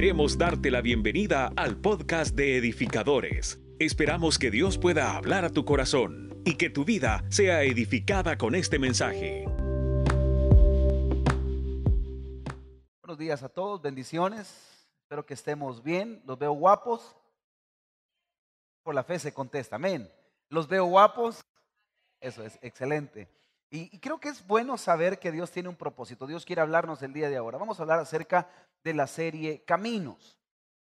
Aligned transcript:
Queremos 0.00 0.38
darte 0.38 0.70
la 0.70 0.80
bienvenida 0.80 1.52
al 1.56 1.76
podcast 1.76 2.34
de 2.34 2.56
edificadores. 2.56 3.60
Esperamos 3.78 4.38
que 4.38 4.50
Dios 4.50 4.78
pueda 4.78 5.14
hablar 5.14 5.44
a 5.44 5.50
tu 5.50 5.66
corazón 5.66 6.40
y 6.46 6.56
que 6.56 6.70
tu 6.70 6.86
vida 6.86 7.22
sea 7.28 7.64
edificada 7.64 8.38
con 8.38 8.54
este 8.54 8.78
mensaje. 8.78 9.44
Buenos 13.02 13.18
días 13.18 13.42
a 13.42 13.50
todos, 13.50 13.82
bendiciones. 13.82 14.88
Espero 15.02 15.26
que 15.26 15.34
estemos 15.34 15.82
bien. 15.82 16.22
Los 16.24 16.38
veo 16.38 16.52
guapos. 16.52 17.14
Por 18.82 18.94
la 18.94 19.04
fe 19.04 19.18
se 19.18 19.34
contesta, 19.34 19.76
amén. 19.76 20.10
Los 20.48 20.66
veo 20.66 20.86
guapos. 20.86 21.42
Eso 22.22 22.42
es 22.42 22.58
excelente. 22.62 23.28
Y, 23.72 24.00
creo 24.00 24.18
que 24.18 24.28
es 24.28 24.44
bueno 24.44 24.76
saber 24.76 25.20
que 25.20 25.30
Dios 25.30 25.52
tiene 25.52 25.68
un 25.68 25.76
propósito. 25.76 26.26
Dios 26.26 26.44
quiere 26.44 26.60
hablarnos 26.60 27.02
el 27.02 27.12
día 27.12 27.30
de 27.30 27.36
ahora. 27.36 27.56
Vamos 27.56 27.78
a 27.78 27.82
hablar 27.82 28.00
acerca 28.00 28.48
de 28.82 28.94
la 28.94 29.06
serie 29.06 29.62
Caminos. 29.64 30.36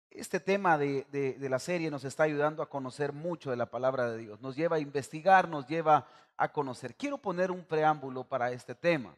Este 0.09 0.41
tema 0.41 0.79
de, 0.79 1.05
de, 1.11 1.49
la 1.49 1.59
serie 1.59 1.91
nos 1.91 2.05
está 2.05 2.23
ayudando 2.23 2.63
a 2.63 2.69
conocer 2.69 3.13
mucho 3.13 3.51
de 3.51 3.57
la 3.57 3.67
palabra 3.67 4.11
de 4.11 4.19
Dios. 4.19 4.41
Nos 4.41 4.57
lleva 4.57 4.77
a 4.77 4.81
investigar, 4.81 5.49
nos 5.49 5.67
lleva 5.67 6.07
a 6.39 6.51
conocer. 6.51 6.95
Quiero 6.97 7.19
poner 7.19 7.51
un 7.51 7.65
preámbulo 7.65 8.25
para 8.25 8.51
este 8.53 8.75
tema. 8.75 9.15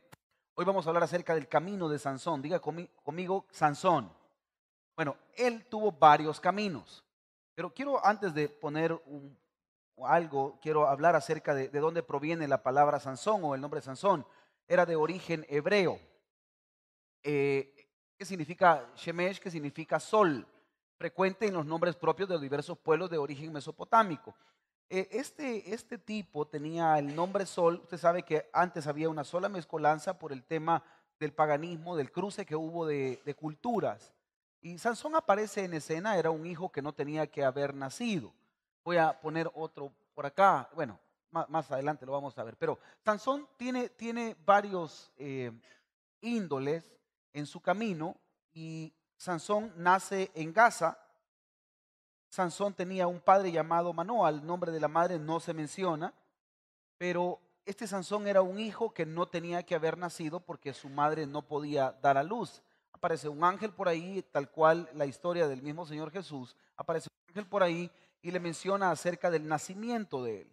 Hoy 0.55 0.65
vamos 0.65 0.87
a 0.87 0.91
hablar 0.91 1.05
acerca 1.05 1.35
del 1.35 1.49
camino 1.49 1.89
de 1.89 1.99
Sansón. 1.99 2.43
Diga 2.43 2.61
conmigo, 2.61 3.47
Sansón. 3.51 4.11
Bueno, 4.97 5.17
él 5.37 5.65
tuvo 5.67 5.93
varios 5.93 6.41
caminos. 6.41 7.05
Pero 7.55 7.73
quiero 7.73 8.05
antes 8.05 8.35
de 8.35 8.49
poner 8.49 8.93
un 9.07 9.37
algo, 10.03 10.59
quiero 10.61 10.89
hablar 10.89 11.15
acerca 11.15 11.55
de, 11.55 11.69
dónde 11.69 12.03
proviene 12.03 12.49
la 12.49 12.63
palabra 12.63 13.01
Sansón 13.01 13.45
o 13.45 13.55
el 13.55 13.61
nombre 13.61 13.81
Sansón. 13.81 14.27
Era 14.67 14.87
de 14.87 14.97
origen 14.97 15.47
hebreo. 15.49 15.99
Eh, 17.23 17.89
¿Qué 18.17 18.25
significa 18.25 18.91
Shemesh? 18.97 19.41
¿Qué 19.41 19.51
significa 19.51 20.01
sol? 20.01 20.47
Frecuente 20.97 21.47
en 21.47 21.55
los 21.55 21.67
nombres 21.67 21.97
propios 21.97 22.29
de 22.29 22.39
diversos 22.39 22.79
pueblos 22.79 23.11
de 23.11 23.19
origen 23.19 23.53
mesopotámico. 23.53 24.35
Eh, 24.89 25.09
este, 25.13 25.73
este 25.73 25.99
tipo 25.99 26.47
tenía 26.47 26.99
el 26.99 27.15
nombre 27.15 27.47
sol. 27.47 27.81
Usted 27.83 27.99
sabe 27.99 28.23
que 28.23 28.49
antes 28.53 28.87
había 28.87 29.09
una 29.09 29.25
sola 29.25 29.49
mezcolanza 29.49 30.19
por 30.19 30.33
el 30.33 30.45
tema 30.45 30.83
del 31.19 31.33
paganismo, 31.33 31.97
del 31.97 32.11
cruce 32.11 32.45
que 32.45 32.57
hubo 32.57 32.87
de, 32.87 33.21
de 33.25 33.35
culturas. 33.35 34.13
Y 34.61 34.79
Sansón 34.79 35.15
aparece 35.15 35.65
en 35.65 35.75
escena, 35.75 36.17
era 36.17 36.31
un 36.31 36.47
hijo 36.47 36.73
que 36.73 36.83
no 36.83 36.93
tenía 36.93 37.27
que 37.27 37.45
haber 37.45 37.75
nacido. 37.75 38.33
Voy 38.85 38.99
a 38.99 39.19
poner 39.19 39.51
otro 39.55 39.93
por 40.15 40.27
acá. 40.27 40.69
Bueno, 40.75 41.01
más, 41.31 41.71
adelante 41.71 42.07
lo 42.07 42.13
vamos 42.13 42.39
a 42.39 42.45
ver. 42.45 42.57
Pero 42.57 42.79
Sansón 43.05 43.49
tiene, 43.57 43.89
tiene 43.89 44.37
varios 44.45 45.11
eh, 45.17 45.51
índoles 46.21 46.95
en 47.33 47.47
su 47.47 47.61
camino 47.61 48.17
y 48.53 48.93
Sansón 49.17 49.73
nace 49.77 50.31
en 50.35 50.53
Gaza. 50.53 50.99
Sansón 52.29 52.75
tenía 52.75 53.07
un 53.07 53.21
padre 53.21 53.51
llamado 53.51 53.93
Manoa, 53.93 54.29
el 54.29 54.45
nombre 54.45 54.71
de 54.71 54.81
la 54.81 54.89
madre 54.89 55.19
no 55.19 55.41
se 55.41 55.55
menciona, 55.55 56.13
pero 56.99 57.41
este 57.65 57.87
Sansón 57.87 58.27
era 58.27 58.43
un 58.43 58.59
hijo 58.59 58.93
que 58.93 59.07
no 59.07 59.27
tenía 59.27 59.63
que 59.63 59.75
haber 59.75 59.97
nacido 59.97 60.41
porque 60.41 60.75
su 60.75 60.89
madre 60.89 61.27
no 61.27 61.43
podía 61.43 61.93
dar 62.03 62.19
a 62.19 62.23
luz. 62.23 62.63
Aparece 62.93 63.29
un 63.29 63.45
ángel 63.45 63.73
por 63.73 63.89
ahí, 63.89 64.23
tal 64.33 64.51
cual 64.51 64.89
la 64.95 65.07
historia 65.07 65.49
del 65.49 65.63
mismo 65.63 65.87
Señor 65.87 66.11
Jesús. 66.11 66.57
Aparece 66.77 67.09
un 67.11 67.29
ángel 67.29 67.47
por 67.47 67.63
ahí 67.63 67.91
y 68.25 68.31
le 68.31 68.41
menciona 68.41 68.91
acerca 68.91 69.31
del 69.31 69.47
nacimiento 69.47 70.25
de 70.25 70.41
él. 70.41 70.51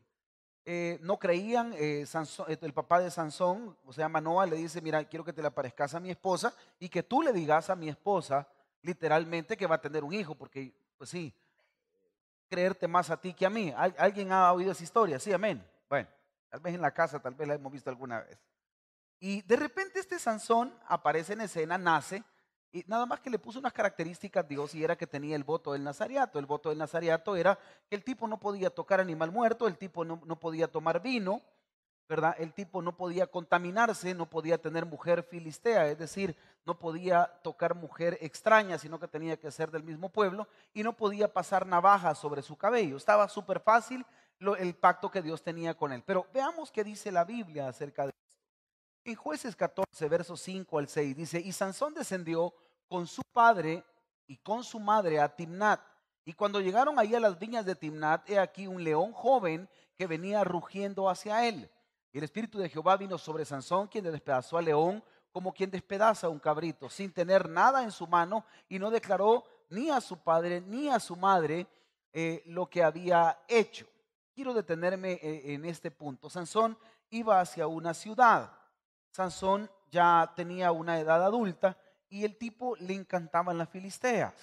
Eh, 0.65 0.99
no 1.01 1.17
creían, 1.17 1.71
eh, 1.73 2.03
eh, 2.03 2.57
el 2.61 2.73
papá 2.73 2.99
de 2.99 3.09
Sansón, 3.09 3.77
o 3.85 3.93
sea, 3.93 4.09
Manoa, 4.09 4.45
le 4.45 4.57
dice, 4.57 4.81
mira, 4.81 5.01
quiero 5.05 5.23
que 5.23 5.31
te 5.31 5.41
le 5.41 5.47
aparezcas 5.47 5.95
a 5.95 6.01
mi 6.01 6.11
esposa 6.11 6.53
y 6.79 6.89
que 6.89 7.01
tú 7.01 7.21
le 7.21 7.31
digas 7.31 7.69
a 7.69 7.77
mi 7.77 7.87
esposa, 7.87 8.45
literalmente, 8.81 9.55
que 9.55 9.65
va 9.65 9.75
a 9.75 9.81
tener 9.81 10.03
un 10.03 10.11
hijo, 10.11 10.35
porque, 10.35 10.73
pues 10.97 11.09
sí, 11.09 11.33
creerte 12.49 12.89
más 12.89 13.09
a 13.09 13.15
ti 13.15 13.33
que 13.33 13.45
a 13.45 13.49
mí. 13.49 13.73
¿Alguien 13.97 14.33
ha 14.33 14.51
oído 14.51 14.73
esa 14.73 14.83
historia? 14.83 15.17
Sí, 15.17 15.31
amén. 15.31 15.65
Bueno, 15.87 16.09
tal 16.49 16.59
vez 16.59 16.75
en 16.75 16.81
la 16.81 16.93
casa, 16.93 17.21
tal 17.21 17.35
vez 17.35 17.47
la 17.47 17.53
hemos 17.53 17.71
visto 17.71 17.89
alguna 17.89 18.19
vez. 18.19 18.37
Y 19.17 19.43
de 19.43 19.55
repente 19.55 20.01
este 20.01 20.19
Sansón 20.19 20.77
aparece 20.89 21.33
en 21.33 21.41
escena, 21.41 21.77
nace, 21.77 22.21
y 22.71 22.83
nada 22.87 23.05
más 23.05 23.19
que 23.19 23.29
le 23.29 23.39
puso 23.39 23.59
unas 23.59 23.73
características 23.73 24.47
Dios 24.47 24.73
y 24.75 24.83
era 24.83 24.95
que 24.95 25.07
tenía 25.07 25.35
el 25.35 25.43
voto 25.43 25.73
del 25.73 25.83
Nazariato. 25.83 26.39
El 26.39 26.45
voto 26.45 26.69
del 26.69 26.77
Nazariato 26.77 27.35
era 27.35 27.57
que 27.89 27.95
el 27.95 28.03
tipo 28.03 28.27
no 28.27 28.39
podía 28.39 28.69
tocar 28.69 28.99
animal 28.99 29.31
muerto, 29.31 29.67
el 29.67 29.77
tipo 29.77 30.05
no, 30.05 30.21
no 30.25 30.39
podía 30.39 30.67
tomar 30.67 31.01
vino, 31.01 31.41
¿verdad? 32.07 32.35
El 32.39 32.53
tipo 32.53 32.81
no 32.81 32.95
podía 32.95 33.27
contaminarse, 33.27 34.13
no 34.13 34.29
podía 34.29 34.57
tener 34.57 34.85
mujer 34.85 35.23
filistea, 35.23 35.87
es 35.87 35.97
decir, 35.97 36.35
no 36.65 36.77
podía 36.77 37.25
tocar 37.41 37.75
mujer 37.75 38.17
extraña, 38.21 38.77
sino 38.77 38.99
que 38.99 39.07
tenía 39.07 39.37
que 39.37 39.51
ser 39.51 39.71
del 39.71 39.83
mismo 39.83 40.09
pueblo 40.09 40.47
y 40.73 40.83
no 40.83 40.93
podía 40.93 41.31
pasar 41.31 41.65
navaja 41.65 42.13
sobre 42.15 42.41
su 42.41 42.57
cabello. 42.57 42.97
Estaba 42.97 43.27
súper 43.27 43.59
fácil 43.59 44.05
el 44.59 44.75
pacto 44.75 45.11
que 45.11 45.21
Dios 45.21 45.41
tenía 45.43 45.75
con 45.75 45.91
él. 45.93 46.03
Pero 46.05 46.27
veamos 46.33 46.71
qué 46.71 46.83
dice 46.83 47.11
la 47.11 47.23
Biblia 47.23 47.67
acerca 47.67 48.07
de. 48.07 48.11
En 49.03 49.15
jueces 49.15 49.55
14, 49.55 50.07
versos 50.07 50.39
5 50.41 50.77
al 50.77 50.87
6 50.87 51.15
dice, 51.15 51.39
y 51.39 51.51
Sansón 51.51 51.93
descendió 51.93 52.53
con 52.87 53.07
su 53.07 53.23
padre 53.33 53.83
y 54.27 54.37
con 54.37 54.63
su 54.63 54.79
madre 54.79 55.19
a 55.19 55.35
Timnat. 55.35 55.81
Y 56.23 56.33
cuando 56.33 56.61
llegaron 56.61 56.99
ahí 56.99 57.15
a 57.15 57.19
las 57.19 57.39
viñas 57.39 57.65
de 57.65 57.75
Timnat, 57.75 58.29
he 58.29 58.37
aquí 58.37 58.67
un 58.67 58.83
león 58.83 59.11
joven 59.11 59.67
que 59.97 60.05
venía 60.05 60.43
rugiendo 60.43 61.09
hacia 61.09 61.47
él. 61.47 61.67
Y 62.13 62.19
el 62.19 62.25
espíritu 62.25 62.59
de 62.59 62.69
Jehová 62.69 62.95
vino 62.95 63.17
sobre 63.17 63.43
Sansón, 63.43 63.87
quien 63.87 64.03
despedazó 64.03 64.57
al 64.57 64.65
león 64.65 65.03
como 65.31 65.53
quien 65.53 65.71
despedaza 65.71 66.29
un 66.29 66.39
cabrito, 66.39 66.89
sin 66.89 67.11
tener 67.11 67.49
nada 67.49 67.83
en 67.83 67.91
su 67.91 68.05
mano, 68.05 68.45
y 68.67 68.77
no 68.77 68.91
declaró 68.91 69.45
ni 69.69 69.89
a 69.89 70.01
su 70.01 70.17
padre 70.17 70.61
ni 70.61 70.89
a 70.89 70.99
su 70.99 71.15
madre 71.15 71.65
eh, 72.13 72.43
lo 72.45 72.69
que 72.69 72.83
había 72.83 73.39
hecho. 73.47 73.87
Quiero 74.35 74.53
detenerme 74.53 75.13
eh, 75.13 75.53
en 75.53 75.65
este 75.65 75.89
punto. 75.89 76.29
Sansón 76.29 76.77
iba 77.09 77.39
hacia 77.39 77.65
una 77.67 77.93
ciudad. 77.93 78.60
Sansón 79.11 79.69
ya 79.91 80.33
tenía 80.35 80.71
una 80.71 80.99
edad 80.99 81.23
adulta 81.23 81.77
y 82.09 82.25
el 82.25 82.37
tipo 82.37 82.75
le 82.77 82.93
encantaban 82.93 83.57
las 83.57 83.69
filisteas. 83.69 84.33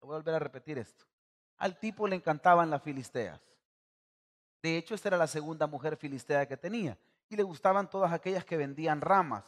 Voy 0.00 0.14
a 0.14 0.18
volver 0.18 0.34
a 0.34 0.38
repetir 0.38 0.78
esto. 0.78 1.04
Al 1.56 1.78
tipo 1.78 2.06
le 2.06 2.16
encantaban 2.16 2.70
las 2.70 2.82
filisteas. 2.82 3.40
De 4.62 4.76
hecho, 4.76 4.94
esta 4.94 5.08
era 5.08 5.16
la 5.16 5.26
segunda 5.26 5.66
mujer 5.66 5.96
filistea 5.96 6.46
que 6.46 6.56
tenía. 6.56 6.96
Y 7.28 7.36
le 7.36 7.42
gustaban 7.42 7.88
todas 7.88 8.12
aquellas 8.12 8.44
que 8.44 8.56
vendían 8.56 9.00
ramas, 9.00 9.44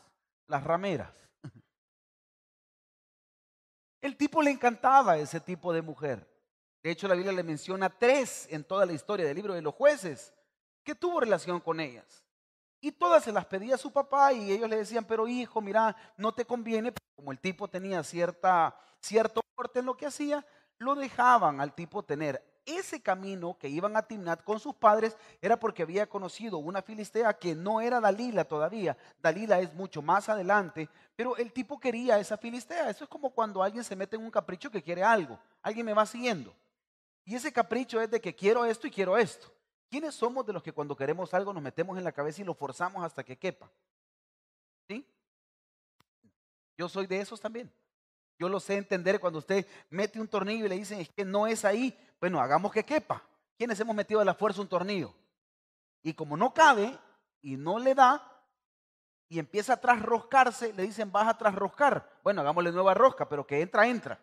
las 0.47 0.63
rameras. 0.63 1.15
El 4.01 4.17
tipo 4.17 4.43
le 4.43 4.51
encantaba 4.51 5.17
ese 5.17 5.41
tipo 5.41 5.73
de 5.73 5.83
mujer. 5.83 6.27
De 6.83 6.91
hecho, 6.91 7.09
la 7.09 7.15
Biblia 7.15 7.33
le 7.33 7.43
menciona 7.43 7.89
tres 7.89 8.47
en 8.51 8.65
toda 8.65 8.87
la 8.87 8.93
historia 8.93 9.27
del 9.27 9.37
libro 9.37 9.55
de 9.55 9.63
los 9.63 9.75
jueces 9.75 10.33
que 10.83 10.95
tuvo 10.95 11.21
relación 11.21 11.61
con 11.61 11.81
ellas. 11.81 12.25
Y 12.85 12.91
todas 12.91 13.23
se 13.23 13.31
las 13.31 13.47
pedía 13.47 13.77
a 13.77 13.79
su 13.79 13.93
papá 13.93 14.33
y 14.33 14.51
ellos 14.51 14.69
le 14.69 14.77
decían, 14.77 15.05
pero 15.05 15.29
hijo, 15.29 15.61
mira, 15.61 15.95
no 16.17 16.35
te 16.35 16.45
conviene. 16.45 16.93
Como 17.15 17.31
el 17.31 17.39
tipo 17.39 17.69
tenía 17.69 18.03
cierta, 18.03 18.77
cierto 19.01 19.41
corte 19.55 19.79
en 19.79 19.87
lo 19.87 19.97
que 19.97 20.07
hacía, 20.07 20.45
lo 20.79 20.97
dejaban 20.97 21.61
al 21.61 21.77
tipo 21.77 22.03
tener. 22.03 22.45
Ese 22.67 23.01
camino 23.01 23.57
que 23.57 23.69
iban 23.69 23.97
a 23.97 24.03
Timnat 24.03 24.43
con 24.43 24.59
sus 24.59 24.75
padres 24.75 25.17
era 25.41 25.61
porque 25.61 25.85
había 25.85 26.09
conocido 26.09 26.59
una 26.59 26.83
filistea 26.83 27.39
que 27.39 27.55
no 27.55 27.81
era 27.81 28.01
Dalila 28.01 28.45
todavía. 28.45 28.97
Dalila 29.23 29.61
es 29.61 29.73
mucho 29.75 30.03
más 30.03 30.29
adelante, 30.29 30.89
pero 31.15 31.37
el 31.37 31.53
tipo 31.53 31.79
quería 31.79 32.19
esa 32.19 32.37
filistea. 32.37 32.91
Eso 32.91 33.05
es 33.05 33.11
como 33.11 33.31
cuando 33.31 33.63
alguien 33.63 33.85
se 33.85 33.95
mete 33.95 34.17
en 34.17 34.25
un 34.25 34.31
capricho 34.33 34.73
que 34.73 34.83
quiere 34.83 35.05
algo. 35.05 35.39
Alguien 35.63 35.87
me 35.87 35.95
va 35.95 36.05
siguiendo. 36.05 36.53
Y 37.25 37.37
ese 37.37 37.53
capricho 37.53 38.01
es 38.01 38.11
de 38.11 38.21
que 38.21 38.35
quiero 38.35 38.65
esto 38.65 38.89
y 38.89 38.91
quiero 38.91 39.17
esto. 39.17 39.52
¿Quiénes 39.93 40.15
somos 40.15 40.47
de 40.47 40.55
los 40.55 40.63
que 40.63 40.73
cuando 40.73 40.97
queremos 40.97 41.35
algo 41.35 41.53
nos 41.53 41.63
metemos 41.63 41.99
en 41.99 42.05
la 42.05 42.13
cabeza 42.13 42.41
y 42.41 42.47
lo 42.47 42.55
forzamos 42.55 43.05
hasta 43.05 43.23
que 43.23 43.37
quepa? 43.37 43.71
¿Sí? 44.89 45.07
Yo 46.79 46.89
soy 46.89 47.07
de 47.07 47.21
esos 47.21 47.39
también. 47.39 47.71
Yo 48.39 48.49
lo 48.49 48.59
sé 48.59 48.79
entender 48.79 49.21
cuando 49.21 49.41
usted 49.41 49.67
mete 49.91 50.19
un 50.19 50.29
tornillo 50.29 50.65
y 50.65 50.71
le 50.71 50.77
dicen 50.77 50.99
es 50.99 51.11
que 51.11 51.27
no 51.27 51.47
es 51.47 51.67
ahí. 51.67 51.95
Bueno, 52.19 52.41
hagamos 52.41 52.73
que 52.73 52.87
quepa. 52.87 53.23
¿Quiénes 53.59 53.79
hemos 53.81 53.95
metido 53.95 54.21
a 54.21 54.25
la 54.25 54.33
fuerza 54.33 54.63
un 54.63 54.69
tornillo? 54.69 55.13
Y 56.03 56.15
como 56.15 56.39
no 56.39 56.55
cabe 56.55 56.99
y 57.43 57.59
no 57.59 57.79
le 57.79 57.95
da 57.95 58.27
y 59.29 59.39
empieza 59.39 59.75
a 59.75 59.81
trasroscarse, 59.83 60.73
le 60.73 60.85
dicen 60.85 61.13
vas 61.13 61.29
a 61.29 61.37
trasroscar. 61.37 62.19
Bueno, 62.23 62.41
hagámosle 62.41 62.73
nueva 62.73 62.95
rosca, 62.95 63.29
pero 63.29 63.47
que 63.47 63.61
entra, 63.61 63.87
entra. 63.87 64.19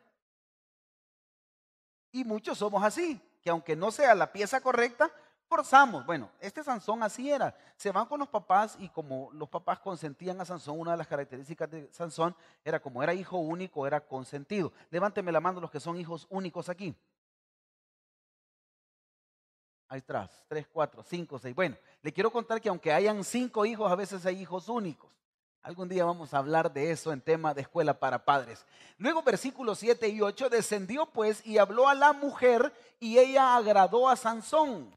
Y 2.11 2.23
muchos 2.23 2.57
somos 2.57 2.83
así, 2.83 3.21
que 3.43 3.51
aunque 3.51 3.75
no 3.75 3.91
sea 3.91 4.15
la 4.15 4.31
pieza 4.31 4.61
correcta, 4.61 5.13
forzamos. 5.49 6.05
Bueno, 6.05 6.29
este 6.39 6.63
Sansón 6.63 7.01
así 7.01 7.29
era. 7.29 7.53
Se 7.75 7.91
van 7.91 8.05
con 8.05 8.19
los 8.19 8.29
papás 8.29 8.77
y 8.79 8.87
como 8.89 9.31
los 9.33 9.49
papás 9.49 9.79
consentían 9.79 10.39
a 10.39 10.45
Sansón, 10.45 10.79
una 10.79 10.91
de 10.91 10.97
las 10.97 11.07
características 11.07 11.69
de 11.69 11.91
Sansón 11.91 12.35
era 12.63 12.79
como 12.79 13.01
era 13.03 13.13
hijo 13.13 13.37
único, 13.37 13.85
era 13.87 13.99
consentido. 13.99 14.71
Levánteme 14.91 15.31
la 15.31 15.41
mano 15.41 15.59
los 15.59 15.71
que 15.71 15.79
son 15.79 15.97
hijos 15.97 16.27
únicos 16.29 16.69
aquí. 16.69 16.95
Ahí 19.89 19.99
atrás, 19.99 20.45
tres, 20.47 20.67
cuatro, 20.71 21.01
cinco, 21.01 21.39
seis. 21.39 21.55
Bueno, 21.55 21.75
le 22.03 22.13
quiero 22.13 22.31
contar 22.31 22.61
que 22.61 22.69
aunque 22.69 22.93
hayan 22.93 23.23
cinco 23.23 23.65
hijos, 23.65 23.91
a 23.91 23.95
veces 23.95 24.23
hay 24.27 24.39
hijos 24.39 24.69
únicos. 24.69 25.09
Algún 25.63 25.89
día 25.89 26.05
vamos 26.05 26.33
a 26.33 26.37
hablar 26.37 26.71
de 26.71 26.91
eso 26.91 27.11
en 27.11 27.19
tema 27.19 27.53
de 27.55 27.61
escuela 27.61 27.99
para 27.99 28.23
padres. 28.23 28.65
Luego 28.97 29.23
versículos 29.23 29.79
7 29.79 30.07
y 30.07 30.21
8, 30.21 30.49
descendió 30.49 31.07
pues 31.07 31.45
y 31.45 31.57
habló 31.57 31.89
a 31.89 31.95
la 31.95 32.13
mujer 32.13 32.71
y 32.99 33.17
ella 33.17 33.55
agradó 33.55 34.07
a 34.07 34.15
Sansón. 34.15 34.95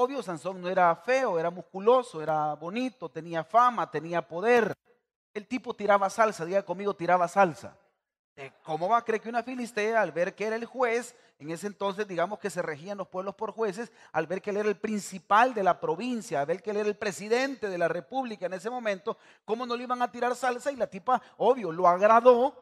Obvio, 0.00 0.22
Sansón 0.22 0.60
no 0.60 0.68
era 0.68 0.94
feo, 0.94 1.40
era 1.40 1.50
musculoso, 1.50 2.22
era 2.22 2.54
bonito, 2.54 3.08
tenía 3.08 3.42
fama, 3.42 3.90
tenía 3.90 4.22
poder. 4.22 4.72
El 5.34 5.48
tipo 5.48 5.74
tiraba 5.74 6.08
salsa, 6.08 6.44
diga 6.44 6.62
conmigo, 6.64 6.94
tiraba 6.94 7.26
salsa. 7.26 7.76
Eh, 8.36 8.52
¿Cómo 8.62 8.88
va 8.88 8.98
a 8.98 9.04
creer 9.04 9.20
que 9.20 9.28
una 9.28 9.42
filistea, 9.42 10.00
al 10.00 10.12
ver 10.12 10.36
que 10.36 10.44
era 10.44 10.54
el 10.54 10.66
juez, 10.66 11.16
en 11.40 11.50
ese 11.50 11.66
entonces 11.66 12.06
digamos 12.06 12.38
que 12.38 12.48
se 12.48 12.62
regían 12.62 12.96
los 12.96 13.08
pueblos 13.08 13.34
por 13.34 13.50
jueces, 13.50 13.90
al 14.12 14.28
ver 14.28 14.40
que 14.40 14.50
él 14.50 14.58
era 14.58 14.68
el 14.68 14.76
principal 14.76 15.52
de 15.52 15.64
la 15.64 15.80
provincia, 15.80 16.38
al 16.38 16.46
ver 16.46 16.62
que 16.62 16.70
él 16.70 16.76
era 16.76 16.88
el 16.88 16.96
presidente 16.96 17.68
de 17.68 17.78
la 17.78 17.88
república 17.88 18.46
en 18.46 18.52
ese 18.52 18.70
momento, 18.70 19.18
¿cómo 19.44 19.66
no 19.66 19.74
le 19.74 19.82
iban 19.82 20.00
a 20.00 20.12
tirar 20.12 20.36
salsa? 20.36 20.70
Y 20.70 20.76
la 20.76 20.86
tipa, 20.86 21.20
obvio, 21.38 21.72
lo 21.72 21.88
agradó 21.88 22.54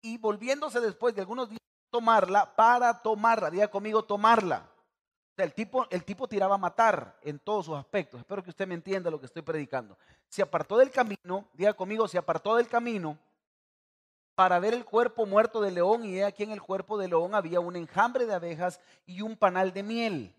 y 0.00 0.16
volviéndose 0.16 0.78
después 0.78 1.12
de 1.12 1.22
algunos 1.22 1.48
días 1.48 1.58
tomarla 1.90 2.54
para 2.54 3.02
tomarla, 3.02 3.50
diga 3.50 3.66
conmigo, 3.66 4.04
tomarla. 4.04 4.77
El 5.44 5.54
tipo, 5.54 5.86
el 5.90 6.04
tipo 6.04 6.26
tiraba 6.26 6.56
a 6.56 6.58
matar 6.58 7.18
en 7.22 7.38
todos 7.38 7.66
sus 7.66 7.76
aspectos. 7.76 8.20
Espero 8.20 8.42
que 8.42 8.50
usted 8.50 8.66
me 8.66 8.74
entienda 8.74 9.10
lo 9.10 9.20
que 9.20 9.26
estoy 9.26 9.42
predicando. 9.42 9.96
Se 10.28 10.42
apartó 10.42 10.76
del 10.78 10.90
camino, 10.90 11.48
diga 11.52 11.72
conmigo, 11.74 12.08
se 12.08 12.18
apartó 12.18 12.56
del 12.56 12.68
camino 12.68 13.18
para 14.34 14.58
ver 14.60 14.74
el 14.74 14.84
cuerpo 14.84 15.26
muerto 15.26 15.60
del 15.60 15.74
león 15.74 16.04
y 16.04 16.22
aquí 16.22 16.44
en 16.44 16.52
el 16.52 16.62
cuerpo 16.62 16.96
del 16.96 17.10
león 17.10 17.34
había 17.34 17.60
un 17.60 17.74
enjambre 17.74 18.24
de 18.24 18.34
abejas 18.34 18.80
y 19.04 19.20
un 19.20 19.36
panal 19.36 19.72
de 19.72 19.82
miel. 19.82 20.34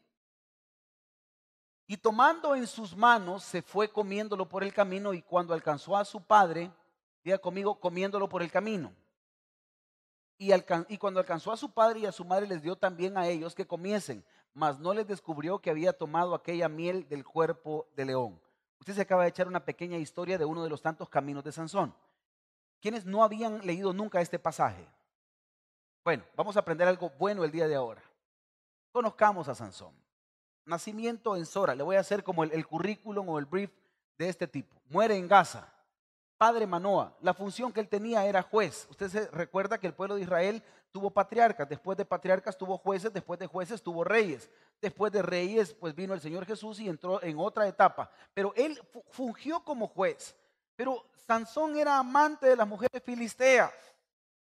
Y 1.86 1.98
tomando 1.98 2.56
en 2.56 2.68
sus 2.68 2.96
manos 2.96 3.44
se 3.44 3.62
fue 3.62 3.90
comiéndolo 3.90 4.48
por 4.48 4.64
el 4.64 4.74
camino 4.74 5.14
y 5.14 5.22
cuando 5.22 5.54
alcanzó 5.54 5.98
a 5.98 6.06
su 6.06 6.22
padre, 6.22 6.72
diga 7.24 7.40
conmigo, 7.40 7.80
comiéndolo 7.80 8.30
por 8.30 8.42
el 8.42 8.52
camino. 8.52 8.94
Y, 10.38 10.54
y, 10.54 10.98
cuando 10.98 11.20
alcanzó 11.20 11.52
a 11.52 11.58
su 11.58 11.70
padre 11.72 12.00
y 12.00 12.06
a 12.06 12.14
su 12.14 12.24
madre 12.24 12.48
les 12.48 12.62
dio 12.62 12.78
también 12.78 13.18
a 13.18 13.28
ellos 13.28 13.54
que 13.54 13.68
comiesen, 13.68 14.24
mas 14.54 14.80
no 14.80 14.94
les 14.94 15.08
descubrió 15.08 15.60
que 15.60 15.70
había 15.70 15.94
tomado 15.94 16.36
aquella 16.36 16.70
miel 16.70 17.08
del 17.08 17.24
cuerpo 17.24 17.88
de 17.96 18.06
león. 18.06 18.42
Usted 18.80 18.94
se 18.94 19.02
acaba 19.02 19.24
de 19.24 19.30
echar 19.30 19.48
una 19.48 19.66
pequeña 19.66 19.98
historia 19.98 20.38
de 20.38 20.46
uno 20.46 20.64
de 20.64 20.70
los 20.70 20.82
tantos 20.82 21.10
caminos 21.10 21.44
de 21.44 21.52
Sansón. 21.52 21.94
¿Quiénes 22.82 23.06
no 23.06 23.24
habían 23.24 23.66
leído 23.66 23.94
nunca 23.94 24.22
este 24.22 24.40
pasaje? 24.40 24.88
Bueno, 26.04 26.24
vamos 26.36 26.56
a 26.56 26.62
aprender 26.62 26.88
algo 26.88 27.10
bueno 27.20 27.44
el 27.44 27.52
día 27.52 27.68
de 27.68 27.76
ahora. 27.76 28.02
Conozcamos 28.92 29.48
a 29.48 29.56
Sansón. 29.56 29.94
Nacimiento 30.66 31.36
en 31.36 31.46
Sora. 31.46 31.76
Le 31.76 31.84
voy 31.84 31.98
a 31.98 32.00
hacer 32.00 32.24
como 32.24 32.44
el, 32.44 32.66
currículum 32.66 33.28
o 33.30 33.40
el 33.40 33.46
brief 33.46 33.72
de 34.18 34.30
este 34.30 34.48
tipo. 34.48 34.76
Muere 34.88 35.18
en 35.18 35.28
Gaza. 35.28 35.74
Padre 36.40 36.66
Manoa. 36.66 37.14
La 37.20 37.34
función 37.34 37.74
que 37.74 37.82
él 37.82 37.90
tenía 37.90 38.26
era 38.26 38.42
juez. 38.42 38.88
Usted 38.90 39.10
se 39.10 39.28
recuerda 39.28 39.78
que 39.78 39.88
el 39.88 39.94
pueblo 39.94 40.16
de 40.16 40.22
Israel 40.22 40.64
tuvo 40.90 41.12
patriarcas. 41.12 41.68
Después 41.68 41.98
de 41.98 42.06
patriarcas 42.06 42.58
tuvo 42.58 42.78
jueces. 42.78 43.12
Después 43.12 43.38
de 43.42 43.46
jueces 43.46 43.84
tuvo 43.84 44.06
reyes. 44.06 44.50
Después 44.82 45.12
de 45.12 45.22
reyes, 45.22 45.74
pues 45.74 45.94
vino 45.94 46.14
el 46.14 46.22
Señor 46.22 46.46
Jesús 46.46 46.80
y 46.80 46.88
entró 46.88 47.22
en 47.22 47.38
otra 47.38 47.68
etapa. 47.68 48.10
Pero 48.34 48.54
él 48.56 48.82
fungió 49.10 49.60
como 49.66 49.90
juez. 49.90 50.34
Pero 50.78 51.06
Sansón 51.28 51.78
era 51.78 52.00
amante 52.00 52.48
de 52.48 52.56
las 52.56 52.66
mujeres 52.66 53.04
filisteas. 53.04 53.74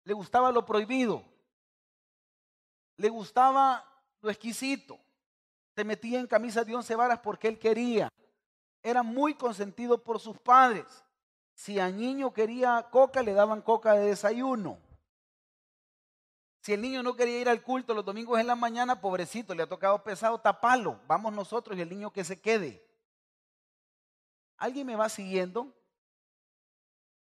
Le 0.03 0.13
gustaba 0.13 0.51
lo 0.51 0.63
prohibido. 0.63 1.23
Le 2.97 3.09
gustaba 3.09 3.83
lo 4.21 4.29
exquisito. 4.29 4.99
Se 5.75 5.83
metía 5.83 6.19
en 6.19 6.27
camisa 6.27 6.63
de 6.63 6.75
once 6.75 6.95
varas 6.95 7.21
porque 7.21 7.47
él 7.47 7.57
quería. 7.57 8.07
Era 8.83 9.01
muy 9.01 9.33
consentido 9.33 9.97
por 9.97 10.19
sus 10.19 10.37
padres. 10.37 10.85
Si 11.61 11.79
a 11.79 11.91
niño 11.91 12.33
quería 12.33 12.87
coca, 12.89 13.21
le 13.21 13.33
daban 13.33 13.61
coca 13.61 13.93
de 13.93 14.07
desayuno. 14.07 14.79
Si 16.59 16.73
el 16.73 16.81
niño 16.81 17.03
no 17.03 17.15
quería 17.15 17.39
ir 17.39 17.47
al 17.47 17.61
culto 17.61 17.93
los 17.93 18.03
domingos 18.03 18.39
en 18.39 18.47
la 18.47 18.55
mañana, 18.55 18.99
pobrecito, 18.99 19.53
le 19.53 19.61
ha 19.61 19.69
tocado 19.69 20.03
pesado, 20.03 20.39
tapalo. 20.39 20.99
Vamos 21.05 21.31
nosotros 21.33 21.77
y 21.77 21.81
el 21.81 21.89
niño 21.89 22.11
que 22.11 22.23
se 22.23 22.41
quede. 22.41 22.83
¿Alguien 24.57 24.87
me 24.87 24.95
va 24.95 25.07
siguiendo? 25.07 25.71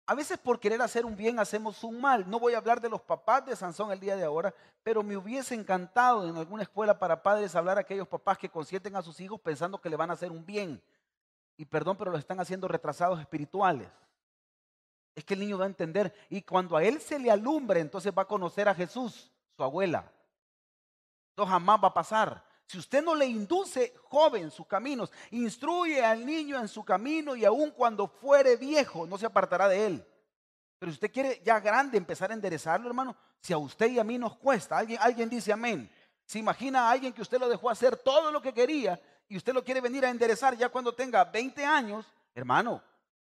A 0.06 0.14
veces 0.14 0.38
por 0.38 0.60
querer 0.60 0.84
hacer 0.84 1.04
un 1.04 1.16
bien 1.16 1.40
hacemos 1.40 1.84
un 1.84 2.00
mal. 2.00 2.30
No 2.30 2.40
voy 2.40 2.54
a 2.54 2.60
hablar 2.60 2.80
de 2.80 2.90
los 2.90 3.02
papás 3.02 3.44
de 3.48 3.56
Sansón 3.56 3.92
el 3.92 4.00
día 4.00 4.16
de 4.16 4.24
ahora, 4.24 4.54
pero 4.84 5.02
me 5.02 5.18
hubiese 5.18 5.56
encantado 5.56 6.30
en 6.30 6.38
alguna 6.38 6.62
escuela 6.62 7.00
para 7.00 7.24
padres 7.24 7.56
hablar 7.56 7.80
a 7.80 7.82
aquellos 7.82 8.08
papás 8.08 8.38
que 8.38 8.50
consienten 8.50 8.96
a 8.96 9.02
sus 9.02 9.20
hijos 9.20 9.42
pensando 9.42 9.82
que 9.82 9.90
le 9.90 9.96
van 9.96 10.12
a 10.12 10.14
hacer 10.14 10.32
un 10.32 10.46
bien. 10.46 10.80
Y 11.58 11.66
perdón, 11.66 11.98
pero 11.98 12.12
lo 12.12 12.20
están 12.20 12.40
haciendo 12.40 12.68
retrasados 12.68 13.20
espirituales. 13.20 13.90
Es 15.16 15.24
que 15.26 15.34
el 15.34 15.42
niño 15.42 15.58
va 15.58 15.66
a 15.66 15.68
entender. 15.68 16.14
Y 16.30 16.42
cuando 16.42 16.78
a 16.78 16.84
él 16.84 17.02
se 17.02 17.20
le 17.20 17.30
alumbre, 17.30 17.80
entonces 17.80 18.14
va 18.18 18.24
a 18.24 18.28
conocer 18.28 18.68
a 18.70 18.76
Jesús, 18.76 19.32
su 19.56 19.64
abuela. 19.64 20.12
Esto 21.30 21.46
jamás 21.46 21.80
va 21.84 21.90
a 21.90 21.94
pasar. 21.94 22.44
Si 22.66 22.78
usted 22.78 23.04
no 23.04 23.16
le 23.16 23.26
induce 23.26 23.94
joven 24.06 24.50
sus 24.50 24.66
caminos, 24.66 25.12
instruye 25.32 26.04
al 26.04 26.26
niño 26.26 26.58
en 26.58 26.70
su 26.70 26.86
camino 26.86 27.36
y 27.36 27.44
aun 27.44 27.72
cuando 27.72 28.08
fuere 28.08 28.56
viejo, 28.56 29.06
no 29.06 29.18
se 29.18 29.26
apartará 29.26 29.68
de 29.68 29.86
él. 29.86 30.08
Pero 30.80 30.92
si 30.92 30.96
usted 30.96 31.12
quiere 31.12 31.42
ya 31.44 31.60
grande 31.60 31.98
empezar 31.98 32.32
a 32.32 32.34
enderezarlo, 32.34 32.88
hermano, 32.88 33.16
si 33.42 33.52
a 33.52 33.58
usted 33.58 33.92
y 33.92 34.00
a 34.00 34.04
mí 34.04 34.18
nos 34.18 34.38
cuesta, 34.38 34.78
alguien, 34.78 35.00
alguien 35.02 35.30
dice 35.30 35.52
amén. 35.52 35.92
Se 36.26 36.40
imagina 36.40 36.88
a 36.88 36.92
alguien 36.92 37.12
que 37.12 37.22
usted 37.22 37.40
lo 37.40 37.50
dejó 37.50 37.70
hacer 37.70 37.98
todo 37.98 38.32
lo 38.32 38.42
que 38.42 38.54
quería 38.54 39.02
y 39.28 39.36
usted 39.36 39.54
lo 39.54 39.64
quiere 39.64 39.82
venir 39.82 40.06
a 40.06 40.10
enderezar 40.10 40.56
ya 40.56 40.70
cuando 40.70 40.94
tenga 40.94 41.26
20 41.26 41.66
años, 41.66 42.06
hermano, 42.34 42.82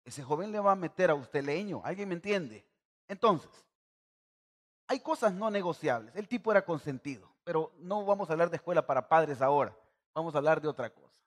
ese 0.06 0.24
joven 0.24 0.52
le 0.52 0.60
va 0.60 0.74
a 0.74 0.76
meter 0.76 1.10
a 1.10 1.16
usted 1.16 1.44
leño. 1.44 1.82
¿Alguien 1.84 2.10
me 2.10 2.16
entiende? 2.16 2.66
Entonces, 3.08 3.52
hay 4.88 5.00
cosas 5.00 5.34
no 5.34 5.50
negociables. 5.50 6.16
El 6.16 6.28
tipo 6.28 6.52
era 6.52 6.66
consentido 6.66 7.34
pero 7.44 7.72
no 7.80 8.06
vamos 8.06 8.30
a 8.30 8.34
hablar 8.34 8.50
de 8.50 8.58
escuela 8.58 8.86
para 8.86 9.08
padres 9.08 9.42
ahora, 9.42 9.76
vamos 10.14 10.34
a 10.34 10.38
hablar 10.38 10.62
de 10.62 10.68
otra 10.68 10.90
cosa. 10.90 11.22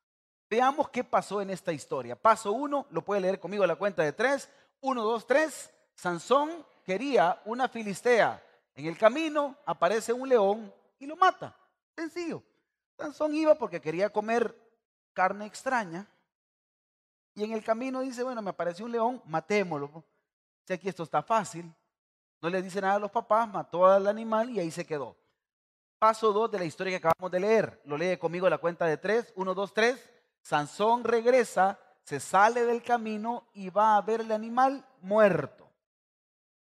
Veamos 0.49 0.89
qué 0.91 1.03
pasó 1.03 1.41
en 1.41 1.51
esta 1.51 1.73
historia. 1.73 2.15
Paso 2.17 2.53
uno, 2.53 2.87
lo 2.91 3.03
puede 3.03 3.21
leer 3.21 3.41
conmigo 3.41 3.65
a 3.65 3.67
la 3.67 3.75
cuenta 3.75 4.03
de 4.05 4.13
tres. 4.13 4.49
Uno, 4.81 5.03
dos, 5.03 5.27
tres. 5.27 5.73
Sansón 5.95 6.65
quería 6.85 7.43
una 7.47 7.69
filistea. 7.69 8.41
En 8.75 8.87
el 8.87 8.97
camino 8.97 9.57
aparece 9.65 10.13
un 10.13 10.29
león 10.29 10.73
y 11.01 11.07
lo 11.07 11.17
mata. 11.17 11.57
Sencillo. 11.97 12.45
Sansón 12.97 13.35
iba 13.35 13.57
porque 13.57 13.81
quería 13.81 14.13
comer 14.13 14.57
carne 15.13 15.47
extraña. 15.47 16.07
Y 17.37 17.45
en 17.45 17.53
el 17.53 17.63
camino 17.63 18.01
dice, 18.01 18.23
bueno, 18.23 18.41
me 18.41 18.49
apareció 18.49 18.87
un 18.87 18.93
león, 18.93 19.23
matémoslo. 19.27 20.03
Si 20.65 20.73
aquí 20.73 20.89
esto 20.89 21.03
está 21.03 21.23
fácil. 21.23 21.71
No 22.41 22.49
le 22.49 22.63
dice 22.63 22.81
nada 22.81 22.95
a 22.95 22.99
los 22.99 23.11
papás, 23.11 23.47
mató 23.47 23.87
al 23.87 24.07
animal 24.07 24.49
y 24.49 24.59
ahí 24.59 24.71
se 24.71 24.87
quedó. 24.87 25.15
Paso 25.99 26.33
2 26.33 26.51
de 26.51 26.59
la 26.59 26.65
historia 26.65 26.93
que 26.93 27.07
acabamos 27.07 27.31
de 27.31 27.41
leer. 27.41 27.83
Lo 27.85 27.99
lee 27.99 28.17
conmigo 28.17 28.49
la 28.49 28.57
cuenta 28.57 28.87
de 28.87 28.97
3. 28.97 29.35
1, 29.37 29.55
2, 29.55 29.75
3. 29.75 30.11
Sansón 30.41 31.05
regresa, 31.05 31.79
se 32.05 32.21
sale 32.21 32.65
del 32.65 32.83
camino 32.83 33.45
y 33.53 33.69
va 33.69 33.99
a 33.99 34.01
ver 34.01 34.23
el 34.23 34.33
animal 34.33 34.87
muerto. 35.03 35.69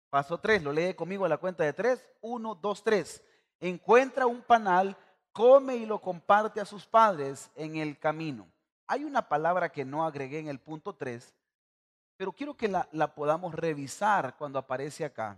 Paso 0.10 0.40
3. 0.40 0.64
Lo 0.64 0.74
lee 0.74 0.96
conmigo 0.96 1.26
a 1.26 1.30
la 1.30 1.38
cuenta 1.38 1.64
de 1.66 1.74
3. 1.74 2.04
1, 2.22 2.56
2, 2.56 2.84
3. 2.84 3.24
Encuentra 3.60 4.26
un 4.26 4.42
panal, 4.42 4.98
come 5.32 5.76
y 5.76 5.86
lo 5.86 6.02
comparte 6.02 6.60
a 6.60 6.66
sus 6.66 6.88
padres 6.88 7.52
en 7.56 7.76
el 7.76 8.00
camino. 8.00 8.48
Hay 8.88 9.03
una 9.03 9.27
palabra 9.27 9.70
que 9.70 9.86
no 9.86 10.06
agregué 10.06 10.39
en 10.39 10.48
el 10.48 10.60
punto 10.60 10.96
3, 10.96 11.34
pero 12.15 12.32
quiero 12.32 12.56
que 12.56 12.67
la, 12.67 13.15
podamos 13.15 13.53
revisar 13.53 14.36
cuando 14.38 14.58
aparece 14.58 15.06
acá. 15.06 15.38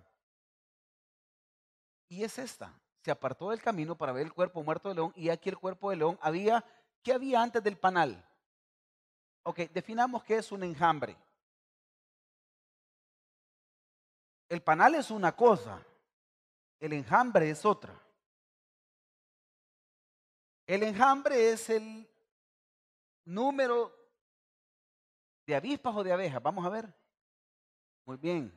Y 2.07 2.23
es 2.23 2.39
esta 2.39 2.73
se 3.03 3.11
apartó 3.11 3.49
del 3.49 3.61
camino 3.61 3.95
para 3.95 4.11
ver 4.11 4.25
el 4.25 4.33
cuerpo 4.33 4.63
muerto 4.63 4.89
de 4.89 4.95
león 4.95 5.13
y 5.15 5.29
aquí 5.29 5.49
el 5.49 5.57
cuerpo 5.57 5.89
de 5.89 5.95
león 5.97 6.19
había, 6.21 6.63
¿qué 7.01 7.13
había 7.13 7.41
antes 7.41 7.63
del 7.63 7.77
panal? 7.77 8.23
Ok, 9.43 9.59
definamos 9.71 10.23
qué 10.23 10.37
es 10.37 10.51
un 10.51 10.63
enjambre. 10.63 11.15
El 14.49 14.61
panal 14.61 14.95
es 14.95 15.11
una 15.11 15.35
cosa, 15.35 15.81
el 16.79 16.93
enjambre 16.93 17.49
es 17.49 17.63
otra. 17.65 17.93
El 20.67 20.83
enjambre 20.83 21.51
es 21.51 21.69
el 21.69 22.08
número 23.25 23.95
de 25.45 25.55
avispas 25.55 25.95
o 25.95 26.03
de 26.03 26.13
abejas. 26.13 26.41
Vamos 26.41 26.65
a 26.65 26.69
ver. 26.69 26.93
Muy 28.05 28.17
bien, 28.17 28.51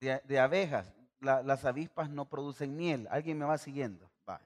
de, 0.00 0.38
abejas 0.38 0.92
las 1.20 1.64
avispas 1.64 2.10
no 2.10 2.28
producen 2.28 2.76
miel. 2.76 3.06
¿Alguien 3.10 3.38
me 3.38 3.44
va 3.44 3.56
siguiendo? 3.56 4.10
Va. 4.28 4.40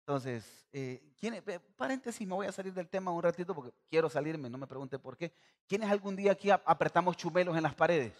Entonces, 0.00 0.68
eh, 0.72 1.02
¿quién, 1.18 1.42
paréntesis, 1.76 2.26
me 2.26 2.34
voy 2.34 2.46
a 2.46 2.52
salir 2.52 2.72
del 2.74 2.88
tema 2.88 3.10
un 3.10 3.22
ratito 3.22 3.54
porque 3.54 3.72
quiero 3.88 4.08
salirme, 4.10 4.50
no 4.50 4.58
me 4.58 4.66
pregunte 4.66 4.98
por 4.98 5.16
qué. 5.16 5.32
¿Quiénes 5.66 5.90
algún 5.90 6.14
día 6.14 6.32
aquí 6.32 6.50
apretamos 6.50 7.16
chumelos 7.16 7.56
en 7.56 7.62
las 7.62 7.74
paredes? 7.74 8.12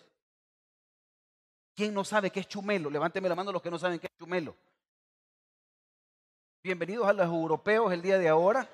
¿Quién 1.75 1.93
no 1.93 2.03
sabe 2.03 2.31
qué 2.31 2.41
es 2.41 2.49
chumelo? 2.49 2.89
Levánteme 2.89 3.29
la 3.29 3.35
mano 3.35 3.53
los 3.53 3.63
que 3.63 3.71
no 3.71 3.79
saben 3.79 4.01
qué 4.01 4.07
es 4.07 4.17
chumelo. 4.19 4.57
Bienvenidos 6.65 7.07
a 7.07 7.13
los 7.13 7.27
europeos 7.27 7.93
el 7.93 8.03
día 8.03 8.19
de 8.19 8.29
ahora. 8.29 8.69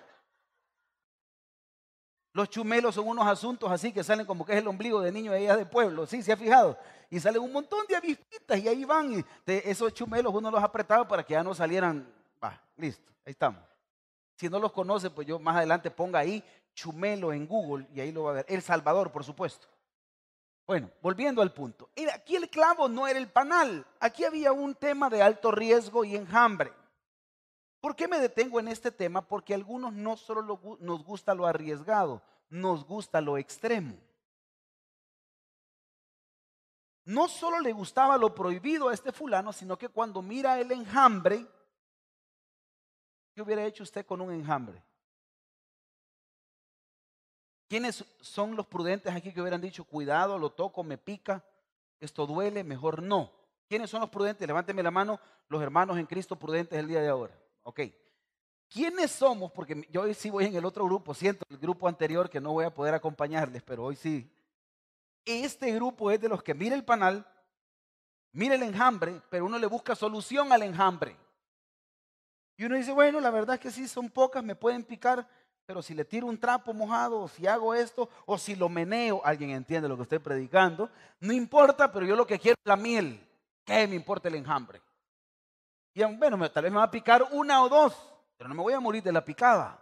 Los 2.33 2.49
chumelos 2.49 2.95
son 2.95 3.09
unos 3.09 3.27
asuntos 3.27 3.71
así 3.71 3.93
que 3.93 4.03
salen 4.03 4.25
como 4.25 4.47
que 4.47 4.53
es 4.53 4.59
el 4.59 4.67
ombligo 4.67 5.01
de 5.01 5.13
niño 5.13 5.33
de 5.33 5.41
ellas 5.41 5.59
de 5.59 5.67
pueblo, 5.67 6.07
¿sí? 6.07 6.23
¿Se 6.23 6.33
ha 6.33 6.37
fijado? 6.37 6.79
Y 7.11 7.21
salen 7.21 7.43
un 7.43 7.53
montón 7.53 7.87
de 7.87 7.97
avispitas 7.97 8.59
y 8.59 8.69
ahí 8.69 8.85
van. 8.85 9.13
Y 9.13 9.25
esos 9.47 9.93
chumelos 9.93 10.33
uno 10.35 10.51
los 10.51 10.63
apretaba 10.63 11.07
para 11.07 11.23
que 11.23 11.35
ya 11.35 11.43
no 11.43 11.55
salieran. 11.55 12.11
Va, 12.43 12.59
listo, 12.77 13.13
ahí 13.27 13.33
estamos. 13.33 13.61
Si 14.37 14.49
no 14.49 14.59
los 14.59 14.73
conoce, 14.73 15.11
pues 15.11 15.27
yo 15.27 15.39
más 15.39 15.57
adelante 15.57 15.91
ponga 15.91 16.21
ahí 16.21 16.43
chumelo 16.75 17.33
en 17.33 17.47
Google 17.47 17.87
y 17.95 18.01
ahí 18.01 18.13
lo 18.13 18.25
va 18.25 18.31
a 18.31 18.35
ver. 18.35 18.47
El 18.49 18.63
Salvador, 18.63 19.13
por 19.13 19.25
supuesto. 19.25 19.69
Bueno, 20.67 20.91
volviendo 21.03 21.43
al 21.43 21.53
punto. 21.53 21.91
Aquí 22.15 22.37
el 22.37 22.49
clavo 22.49 22.89
no 22.89 23.07
era 23.07 23.19
el 23.19 23.29
panal. 23.29 23.85
Aquí 24.01 24.25
había 24.25 24.53
un 24.53 24.75
tema 24.75 25.11
de 25.11 25.21
alto 25.21 25.51
riesgo 25.51 26.05
y 26.05 26.17
enjambre. 26.17 26.73
¿Por 27.83 27.97
qué 27.97 28.07
me 28.07 28.21
detengo 28.21 28.61
en 28.61 28.69
este 28.69 28.93
tema? 28.93 29.27
Porque 29.27 29.53
a 29.53 29.57
algunos 29.57 29.93
no 29.93 30.17
solo 30.17 30.79
nos 30.79 31.03
gusta 31.03 31.35
lo 31.35 31.49
arriesgado, 31.49 32.23
nos 32.49 32.85
gusta 32.85 33.21
lo 33.21 33.37
extremo. 33.37 33.99
No 37.05 37.27
solo 37.27 37.59
le 37.59 37.73
gustaba 37.73 38.17
lo 38.17 38.33
prohibido 38.33 38.89
a 38.89 38.95
este 38.95 39.11
fulano, 39.11 39.53
sino 39.53 39.77
que 39.77 39.89
cuando 39.89 40.23
mira 40.23 40.61
el 40.61 40.71
enjambre, 40.71 41.45
¿qué 43.35 43.43
hubiera 43.43 43.65
hecho 43.65 43.83
usted 43.83 44.07
con 44.07 44.21
un 44.21 44.33
enjambre? 44.33 44.81
¿Quiénes 47.67 48.05
son 48.21 48.55
los 48.55 48.69
prudentes 48.69 49.13
aquí 49.13 49.33
que 49.33 49.41
hubieran 49.41 49.61
dicho, 49.61 49.83
cuidado, 49.83 50.39
lo 50.39 50.51
toco, 50.51 50.85
me 50.85 50.99
pica, 50.99 51.45
esto 51.99 52.29
duele, 52.29 52.63
mejor 52.63 53.03
no? 53.03 53.33
¿Quiénes 53.69 53.91
son 53.91 54.03
los 54.03 54.11
prudentes? 54.11 54.47
Levánteme 54.47 54.85
la 54.85 54.93
mano, 54.93 55.19
los 55.49 55.61
hermanos 55.61 55.99
en 55.99 56.07
Cristo 56.07 56.37
prudentes 56.37 56.79
el 56.79 56.87
día 56.87 57.01
de 57.01 57.09
ahora. 57.09 57.42
Ok. 57.63 57.81
¿Quiénes 58.69 59.11
somos? 59.11 59.53
Porque 59.53 59.87
yo 59.91 60.03
hoy 60.03 60.15
sí 60.15 60.31
voy 60.31 60.47
en 60.47 60.57
el 60.57 60.65
otro 60.65 60.85
grupo, 60.87 61.13
siento 61.13 61.45
el 61.51 61.59
grupo 61.59 61.89
anterior 61.89 62.31
que 62.31 62.41
no 62.41 62.53
voy 62.53 62.65
a 62.65 62.75
poder 62.75 62.95
acompañarles, 62.95 63.63
pero 63.63 63.85
hoy 63.85 63.97
sí. 63.97 64.31
Este 65.25 65.73
grupo 65.73 66.11
es 66.11 66.21
de 66.21 66.29
los 66.29 66.43
que 66.43 66.55
mira 66.55 66.75
el 66.75 66.85
panal, 66.85 67.27
mira 68.33 68.55
el 68.55 68.63
enjambre, 68.63 69.21
pero 69.29 69.45
uno 69.45 69.59
le 69.59 69.67
busca 69.67 69.95
solución 69.95 70.53
al 70.53 70.63
enjambre. 70.63 71.17
Y 72.57 72.65
uno 72.65 72.77
dice, 72.77 72.93
bueno, 72.93 73.21
la 73.21 73.31
verdad 73.31 73.55
es 73.55 73.61
que 73.61 73.71
sí, 73.71 73.87
son 73.87 74.09
pocas, 74.09 74.43
me 74.43 74.57
pueden 74.57 74.85
picar, 74.85 75.29
pero 75.67 75.83
si 75.83 75.95
le 75.95 76.05
tiro 76.05 76.27
un 76.27 76.39
trapo 76.39 76.73
mojado, 76.73 77.21
o 77.21 77.29
si 77.29 77.47
hago 77.47 77.75
esto, 77.75 78.09
o 78.25 78.39
si 78.39 78.57
lo 78.57 78.69
meneo, 78.69 79.21
alguien 79.25 79.51
entiende 79.51 79.89
lo 79.89 79.97
que 79.97 80.05
estoy 80.05 80.19
predicando, 80.19 80.91
no 81.21 81.33
importa, 81.33 81.93
pero 81.93 82.07
yo 82.07 82.17
lo 82.17 82.27
que 82.27 82.39
quiero 82.39 82.57
es 82.59 82.69
la 82.69 82.77
miel. 82.77 83.29
¿Qué 83.65 83.87
me 83.87 83.97
importa 83.97 84.29
el 84.29 84.37
enjambre? 84.37 84.81
Y 85.95 86.03
bueno, 86.05 86.51
tal 86.51 86.65
vez 86.65 86.73
me 86.73 86.79
va 86.79 86.85
a 86.85 86.91
picar 86.91 87.27
una 87.33 87.63
o 87.63 87.69
dos, 87.69 87.95
pero 88.37 88.49
no 88.49 88.55
me 88.55 88.63
voy 88.63 88.73
a 88.73 88.81
morir 88.81 89.03
de 89.03 89.13
la 89.13 89.25
picada. 89.25 89.79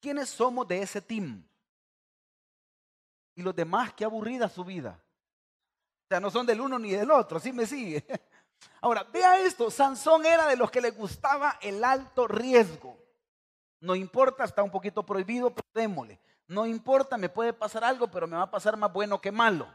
¿Quiénes 0.00 0.28
somos 0.28 0.66
de 0.68 0.82
ese 0.82 1.00
team? 1.00 1.44
Y 3.34 3.42
los 3.42 3.54
demás, 3.54 3.92
qué 3.94 4.04
aburrida 4.04 4.48
su 4.48 4.64
vida. 4.64 5.00
O 6.04 6.08
sea, 6.08 6.20
no 6.20 6.30
son 6.30 6.46
del 6.46 6.60
uno 6.60 6.78
ni 6.78 6.90
del 6.90 7.10
otro, 7.10 7.38
¿sí 7.40 7.52
me 7.52 7.66
sigue? 7.66 8.06
Ahora, 8.80 9.04
vea 9.04 9.40
esto, 9.40 9.70
Sansón 9.70 10.24
era 10.24 10.46
de 10.46 10.56
los 10.56 10.70
que 10.70 10.80
le 10.80 10.90
gustaba 10.90 11.58
el 11.60 11.82
alto 11.84 12.26
riesgo. 12.26 12.96
No 13.80 13.94
importa, 13.94 14.44
está 14.44 14.62
un 14.62 14.70
poquito 14.70 15.04
prohibido, 15.04 15.50
pero 15.50 15.68
démosle. 15.74 16.20
No 16.46 16.66
importa, 16.66 17.18
me 17.18 17.28
puede 17.28 17.52
pasar 17.52 17.84
algo, 17.84 18.08
pero 18.08 18.26
me 18.26 18.36
va 18.36 18.44
a 18.44 18.50
pasar 18.50 18.76
más 18.76 18.92
bueno 18.92 19.20
que 19.20 19.30
malo. 19.30 19.68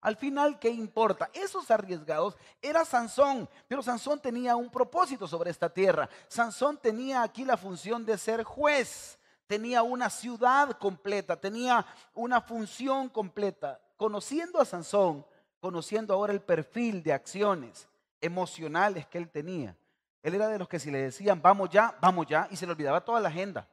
Al 0.00 0.16
final, 0.16 0.58
¿qué 0.58 0.70
importa? 0.70 1.30
Esos 1.32 1.70
arriesgados 1.70 2.36
era 2.62 2.84
Sansón, 2.84 3.48
pero 3.68 3.82
Sansón 3.82 4.20
tenía 4.20 4.56
un 4.56 4.70
propósito 4.70 5.28
sobre 5.28 5.50
esta 5.50 5.68
tierra. 5.68 6.08
Sansón 6.26 6.78
tenía 6.78 7.22
aquí 7.22 7.44
la 7.44 7.56
función 7.56 8.06
de 8.06 8.16
ser 8.16 8.42
juez, 8.42 9.18
tenía 9.46 9.82
una 9.82 10.08
ciudad 10.08 10.72
completa, 10.78 11.36
tenía 11.36 11.84
una 12.14 12.40
función 12.40 13.10
completa. 13.10 13.80
Conociendo 13.96 14.58
a 14.58 14.64
Sansón, 14.64 15.26
conociendo 15.60 16.14
ahora 16.14 16.32
el 16.32 16.40
perfil 16.40 17.02
de 17.02 17.12
acciones 17.12 17.86
emocionales 18.22 19.06
que 19.06 19.18
él 19.18 19.28
tenía, 19.28 19.76
él 20.22 20.34
era 20.34 20.48
de 20.48 20.58
los 20.58 20.68
que 20.68 20.78
si 20.78 20.90
le 20.90 20.98
decían, 20.98 21.42
vamos 21.42 21.68
ya, 21.68 21.96
vamos 22.00 22.26
ya, 22.26 22.48
y 22.50 22.56
se 22.56 22.64
le 22.64 22.72
olvidaba 22.72 23.04
toda 23.04 23.20
la 23.20 23.28
agenda 23.28 23.66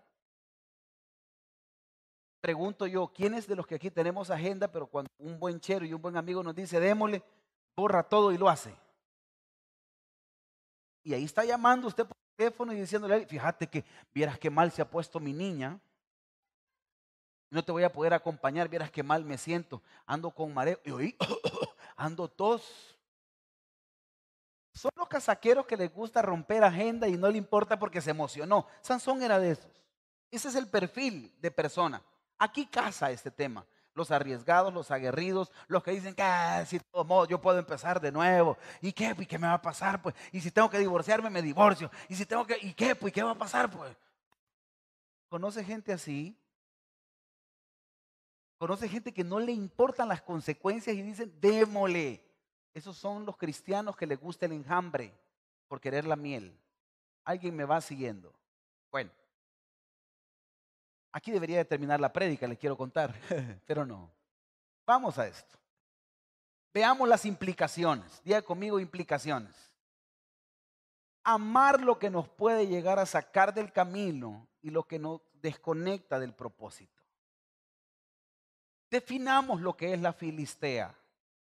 pregunto 2.48 2.88
yo, 2.88 3.12
¿quiénes 3.14 3.46
de 3.46 3.58
los 3.58 3.68
que 3.68 3.76
aquí 3.76 3.92
tenemos 3.92 4.30
agenda, 4.30 4.72
pero 4.72 4.88
cuando 4.88 5.12
un 5.18 5.38
buen 5.38 5.60
chero 5.60 5.86
y 5.86 5.92
un 5.92 6.02
buen 6.02 6.16
amigo 6.16 6.42
nos 6.42 6.56
dice, 6.56 6.80
démosle, 6.80 7.22
borra 7.76 8.04
todo 8.04 8.32
y 8.32 8.38
lo 8.38 8.48
hace? 8.48 8.74
Y 11.04 11.14
ahí 11.14 11.26
está 11.26 11.44
llamando 11.44 11.90
usted 11.90 12.06
por 12.06 12.16
teléfono 12.38 12.72
y 12.72 12.80
diciéndole, 12.80 13.26
fíjate 13.26 13.68
que 13.68 13.84
vieras 14.14 14.40
qué 14.40 14.50
mal 14.50 14.72
se 14.72 14.82
ha 14.82 14.90
puesto 14.90 15.20
mi 15.20 15.34
niña. 15.34 15.78
No 17.50 17.66
te 17.66 17.74
voy 17.74 17.84
a 17.84 17.92
poder 17.92 18.14
acompañar, 18.14 18.70
vieras 18.70 18.92
qué 18.92 19.04
mal 19.04 19.26
me 19.26 19.38
siento. 19.38 19.82
Ando 20.06 20.32
con 20.32 20.54
mareo 20.54 20.80
y 20.86 20.92
hoy 20.92 21.18
ando 21.98 22.30
tos. 22.30 22.98
Son 24.74 24.92
los 24.96 25.10
casaqueros 25.10 25.66
que 25.66 25.76
les 25.76 25.94
gusta 25.94 26.22
romper 26.22 26.64
agenda 26.64 27.10
y 27.10 27.18
no 27.18 27.30
le 27.30 27.40
importa 27.40 27.78
porque 27.78 28.00
se 28.00 28.12
emocionó. 28.12 28.68
Sansón 28.80 29.22
era 29.22 29.38
de 29.38 29.52
esos. 29.52 29.84
Ese 30.32 30.48
es 30.48 30.56
el 30.56 30.70
perfil 30.70 31.36
de 31.42 31.52
persona. 31.52 32.02
Aquí 32.40 32.66
casa 32.66 33.12
este 33.12 33.32
tema. 33.32 33.66
Los 33.94 34.12
arriesgados, 34.12 34.72
los 34.72 34.92
aguerridos, 34.92 35.52
los 35.68 35.84
que 35.84 35.92
dicen 35.92 36.14
que 36.14 36.22
ah, 36.22 36.64
si 36.68 36.80
todo 36.80 37.04
modo 37.04 37.26
yo 37.26 37.42
puedo 37.42 37.58
empezar 37.58 38.00
de 38.00 38.12
nuevo. 38.12 38.58
¿Y 38.80 38.94
qué? 38.94 39.16
¿Y 39.18 39.26
qué 39.26 39.40
me 39.40 39.48
va 39.48 39.54
a 39.54 39.62
pasar? 39.62 40.02
Pues, 40.02 40.14
y 40.32 40.40
si 40.40 40.52
tengo 40.52 40.70
que 40.70 40.78
divorciarme, 40.78 41.32
me 41.32 41.42
divorcio. 41.42 41.90
Y 42.08 42.16
si 42.16 42.26
tengo 42.26 42.46
que, 42.46 42.58
¿y 42.62 42.74
qué? 42.74 42.96
Pues, 42.96 43.12
¿qué 43.12 43.24
va 43.24 43.32
a 43.32 43.38
pasar? 43.38 43.72
Pues, 43.72 43.96
¿conoce 45.30 45.64
gente 45.64 45.92
así? 45.92 46.38
¿Conoce 48.60 48.88
gente 48.88 49.12
que 49.12 49.24
no 49.24 49.40
le 49.40 49.52
importan 49.52 50.08
las 50.08 50.22
consecuencias 50.22 50.96
y 50.96 51.02
dicen, 51.02 51.34
démosle? 51.40 52.24
Esos 52.74 52.96
son 52.98 53.26
los 53.26 53.36
cristianos 53.36 53.96
que 53.96 54.06
les 54.06 54.20
gusta 54.20 54.46
el 54.46 54.52
enjambre 54.52 55.12
por 55.68 55.82
querer 55.82 56.06
la 56.06 56.16
miel. 56.16 56.56
Alguien 57.24 57.56
me 57.56 57.66
va 57.66 57.82
siguiendo. 57.82 58.32
Bueno. 58.92 59.10
Aquí 61.12 61.32
debería 61.32 61.58
de 61.58 61.66
terminar 61.66 62.00
la 62.00 62.14
prédica, 62.14 62.48
le 62.48 62.58
quiero 62.58 62.78
contar, 62.78 63.14
pero 63.66 63.86
no. 63.86 64.12
Vamos 64.86 65.18
a 65.18 65.28
esto. 65.28 65.58
Veamos 66.74 67.10
las 67.10 67.26
implicaciones. 67.26 68.22
Diga 68.24 68.42
conmigo 68.42 68.80
implicaciones. 68.80 69.56
Amar 71.24 71.82
lo 71.82 72.00
que 72.00 72.10
nos 72.10 72.30
puede 72.30 72.68
llegar 72.68 73.00
a 73.00 73.06
sacar 73.06 73.54
del 73.54 73.72
camino 73.72 74.48
y 74.62 74.70
lo 74.70 74.84
que 74.84 75.00
nos 75.00 75.22
desconecta 75.42 76.20
del 76.20 76.34
propósito. 76.34 77.02
Definamos 78.90 79.62
lo 79.62 79.76
que 79.76 79.94
es 79.94 80.00
la 80.00 80.14
filistea. 80.14 80.96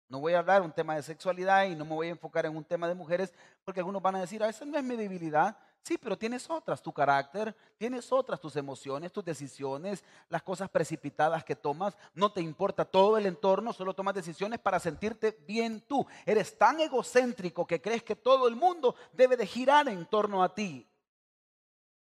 No 0.10 0.20
voy 0.20 0.34
a 0.34 0.40
hablar 0.40 0.62
un 0.62 0.72
tema 0.72 0.96
de 0.96 1.02
sexualidad 1.02 1.66
y 1.66 1.76
no 1.76 1.86
me 1.86 1.96
voy 1.96 2.08
a 2.08 2.12
enfocar 2.12 2.46
en 2.46 2.56
un 2.56 2.64
tema 2.64 2.88
de 2.88 2.94
mujeres 2.94 3.34
porque 3.64 3.80
algunos 3.80 4.02
van 4.02 4.16
a 4.16 4.22
decir, 4.22 4.44
ah, 4.44 4.50
esa 4.50 4.66
no 4.66 4.78
es 4.78 4.84
mi 4.84 4.96
debilidad. 4.96 5.58
Sí, 5.84 5.98
pero 5.98 6.18
tienes 6.18 6.50
otras, 6.50 6.82
tu 6.82 6.94
carácter, 6.94 7.54
tienes 7.78 8.10
otras, 8.14 8.40
tus 8.40 8.56
emociones, 8.56 9.12
tus 9.12 9.26
decisiones, 9.26 10.02
las 10.30 10.42
cosas 10.42 10.70
precipitadas 10.70 11.44
que 11.44 11.58
tomas. 11.58 11.98
No 12.14 12.32
te 12.32 12.40
importa 12.40 12.86
todo 12.86 13.18
el 13.18 13.26
entorno, 13.26 13.74
solo 13.74 13.94
tomas 13.94 14.16
decisiones 14.16 14.60
para 14.60 14.80
sentirte 14.80 15.38
bien 15.46 15.82
tú. 15.82 16.08
Eres 16.26 16.58
tan 16.58 16.80
egocéntrico 16.80 17.68
que 17.68 17.82
crees 17.82 18.02
que 18.02 18.16
todo 18.16 18.48
el 18.48 18.56
mundo 18.56 18.96
debe 19.12 19.36
de 19.36 19.46
girar 19.46 19.90
en 19.90 20.06
torno 20.06 20.42
a 20.42 20.56
ti. 20.56 20.90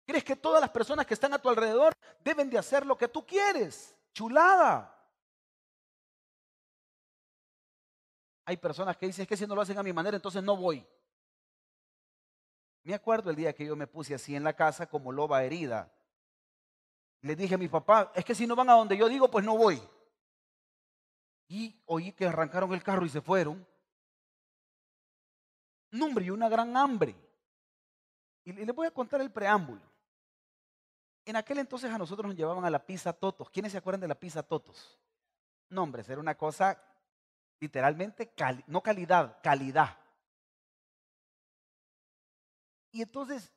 Crees 0.05 0.24
que 0.24 0.38
todas 0.38 0.62
las 0.62 0.69
personas 0.69 1.05
que 1.05 1.13
están 1.13 1.33
a 1.33 1.39
tu 1.39 1.50
alrededor 1.50 1.93
deben 2.24 2.50
de 2.50 2.57
hacer 2.57 2.86
lo 2.86 2.97
que 2.97 3.09
tú 3.09 3.25
quieres. 3.25 3.93
Chulada. 4.13 4.97
Hay 8.45 8.55
personas 8.55 8.95
que 8.95 9.07
dicen, 9.07 9.24
es 9.24 9.27
que 9.27 9.36
si 9.36 9.45
no 9.45 9.55
lo 9.55 9.62
hacen 9.62 9.77
a 9.77 9.83
mi 9.83 9.91
manera, 9.91 10.15
entonces 10.15 10.41
no 10.41 10.55
voy. 10.55 10.88
Me 12.88 12.94
acuerdo 12.94 13.29
el 13.29 13.36
día 13.36 13.53
que 13.53 13.65
yo 13.65 13.75
me 13.75 13.86
puse 13.86 14.15
así 14.15 14.34
en 14.34 14.46
la 14.46 14.53
casa 14.53 14.88
como 14.88 15.12
loba 15.12 15.44
herida. 15.44 15.91
Le 17.20 17.36
dije 17.36 17.56
a 17.56 17.58
mi 17.58 17.67
papá, 17.67 18.13
es 18.15 18.24
que 18.24 18.34
si 18.34 18.48
no 18.48 18.56
van 18.56 18.70
a 18.70 18.75
donde 18.75 18.96
yo 18.96 19.10
digo, 19.10 19.29
pues 19.29 19.44
no 19.44 19.58
voy. 19.58 19.77
Y 21.50 21.84
oí 21.86 22.13
que 22.13 22.25
arrancaron 22.25 22.74
el 22.74 22.82
carro 22.82 23.06
y 23.06 23.10
se 23.10 23.20
fueron. 23.20 23.67
No, 25.91 26.06
hombre, 26.06 26.24
y 26.24 26.29
una 26.29 26.48
gran 26.48 26.77
hambre. 26.77 27.13
Y 28.46 28.53
les 28.53 28.74
voy 28.74 28.88
a 28.88 28.91
contar 28.91 29.20
el 29.20 29.32
preámbulo. 29.32 29.82
En 31.25 31.36
aquel 31.36 31.58
entonces 31.58 31.91
a 31.91 31.98
nosotros 31.98 32.27
nos 32.27 32.38
llevaban 32.38 32.63
a 32.63 32.70
la 32.70 32.86
pizza 32.86 33.12
Totos. 33.12 33.50
¿Quiénes 33.50 33.74
se 33.74 33.79
acuerdan 33.79 34.00
de 34.00 34.08
la 34.08 34.15
pizza 34.15 34.44
Totos? 34.44 34.98
No, 35.67 35.91
era 35.94 36.22
una 36.22 36.36
cosa 36.36 36.82
literalmente, 37.60 38.32
no 38.67 38.82
calidad, 38.82 39.39
calidad. 39.44 40.07
Y 42.98 43.04
entonces 43.04 43.54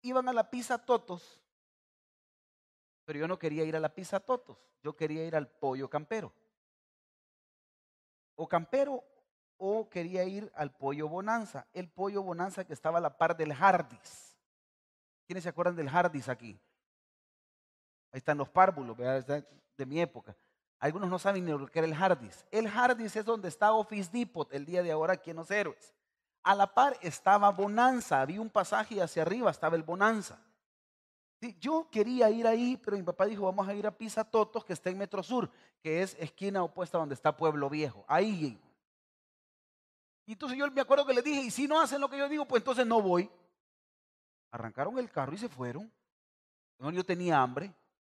iban 0.00 0.28
a 0.28 0.32
la 0.32 0.48
pizza 0.48 0.78
totos, 0.78 1.42
pero 3.04 3.18
yo 3.18 3.26
no 3.26 3.36
quería 3.36 3.64
ir 3.64 3.74
a 3.74 3.80
la 3.80 3.92
pizza 3.92 4.20
totos, 4.20 4.56
yo 4.80 4.94
quería 4.94 5.26
ir 5.26 5.34
al 5.34 5.48
pollo 5.48 5.90
campero. 5.90 6.32
O 8.36 8.46
campero 8.46 9.02
o 9.56 9.90
quería 9.90 10.22
ir 10.22 10.52
al 10.54 10.72
pollo 10.72 11.08
bonanza, 11.08 11.66
el 11.72 11.90
pollo 11.90 12.22
bonanza 12.22 12.64
que 12.64 12.74
estaba 12.74 12.98
a 12.98 13.00
la 13.00 13.18
par 13.18 13.36
del 13.36 13.50
Hardis. 13.50 14.38
¿Quiénes 15.26 15.42
se 15.42 15.48
acuerdan 15.48 15.74
del 15.74 15.88
Hardis 15.88 16.28
aquí? 16.28 16.56
Ahí 18.12 18.18
están 18.18 18.38
los 18.38 18.48
párvulos, 18.48 18.96
de 18.96 19.84
mi 19.84 20.00
época. 20.00 20.36
Algunos 20.78 21.10
no 21.10 21.18
saben 21.18 21.44
ni 21.44 21.50
lo 21.50 21.66
que 21.66 21.80
era 21.80 21.88
el 21.88 21.94
Hardis. 21.94 22.46
El 22.52 22.68
Hardis 22.68 23.16
es 23.16 23.24
donde 23.24 23.48
está 23.48 23.72
Office 23.72 24.12
Depot 24.12 24.52
el 24.52 24.64
día 24.64 24.84
de 24.84 24.92
ahora 24.92 25.14
aquí 25.14 25.30
en 25.30 25.38
los 25.38 25.50
héroes. 25.50 25.92
A 26.44 26.54
la 26.54 26.72
par 26.72 26.96
estaba 27.00 27.50
Bonanza, 27.50 28.20
había 28.20 28.40
un 28.40 28.50
pasaje 28.50 29.02
hacia 29.02 29.22
arriba 29.22 29.50
estaba 29.50 29.76
el 29.76 29.82
Bonanza. 29.82 30.38
Yo 31.60 31.88
quería 31.90 32.30
ir 32.30 32.46
ahí, 32.46 32.76
pero 32.76 32.96
mi 32.96 33.02
papá 33.02 33.26
dijo, 33.26 33.44
vamos 33.44 33.68
a 33.68 33.74
ir 33.74 33.86
a 33.86 33.90
Pisa 33.90 34.24
Totos, 34.24 34.64
que 34.64 34.72
está 34.72 34.90
en 34.90 34.98
Metro 34.98 35.22
Sur, 35.22 35.50
que 35.82 36.02
es 36.02 36.16
esquina 36.18 36.62
opuesta 36.62 36.98
donde 36.98 37.14
está 37.14 37.36
Pueblo 37.36 37.68
Viejo. 37.68 38.04
Ahí. 38.08 38.58
Y 40.26 40.32
entonces 40.32 40.56
yo 40.58 40.70
me 40.70 40.80
acuerdo 40.80 41.04
que 41.04 41.12
le 41.12 41.22
dije, 41.22 41.42
y 41.42 41.50
si 41.50 41.68
no 41.68 41.80
hacen 41.80 42.00
lo 42.00 42.08
que 42.08 42.18
yo 42.18 42.28
digo, 42.28 42.46
pues 42.46 42.60
entonces 42.60 42.86
no 42.86 43.02
voy. 43.02 43.30
Arrancaron 44.50 44.98
el 44.98 45.10
carro 45.10 45.34
y 45.34 45.38
se 45.38 45.48
fueron. 45.48 45.92
Yo 46.78 47.04
tenía 47.04 47.40
hambre 47.42 47.74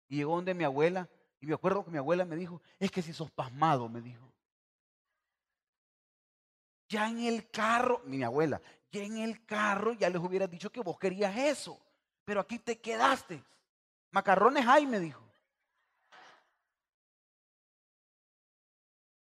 y 0.09 0.17
llegó 0.17 0.37
donde 0.37 0.55
mi 0.55 0.65
abuela. 0.65 1.09
Y 1.41 1.47
me 1.47 1.55
acuerdo 1.55 1.85
que 1.85 1.91
mi 1.91 1.99
abuela 1.99 2.25
me 2.25 2.37
dijo, 2.37 2.61
es 2.79 2.91
que 2.91 3.03
si 3.03 3.13
sos 3.13 3.31
pasmado, 3.31 3.89
me 3.89 4.01
dijo. 4.01 4.34
Ya 6.95 7.09
en 7.09 7.25
el 7.25 7.51
carro, 7.51 8.03
mi 8.05 8.23
abuela, 8.23 8.61
ya 8.93 9.03
en 9.03 9.19
el 9.19 9.45
carro 9.45 9.95
ya 9.95 10.09
les 10.09 10.23
hubiera 10.23 10.47
dicho 10.47 10.71
que 10.71 10.81
vos 10.81 10.97
querías 10.97 11.37
eso 11.37 11.81
pero 12.25 12.41
aquí 12.41 12.59
te 12.59 12.81
quedaste. 12.81 13.43
Macarrones 14.11 14.67
hay, 14.67 14.87
me 14.87 14.99
dijo. 14.99 15.23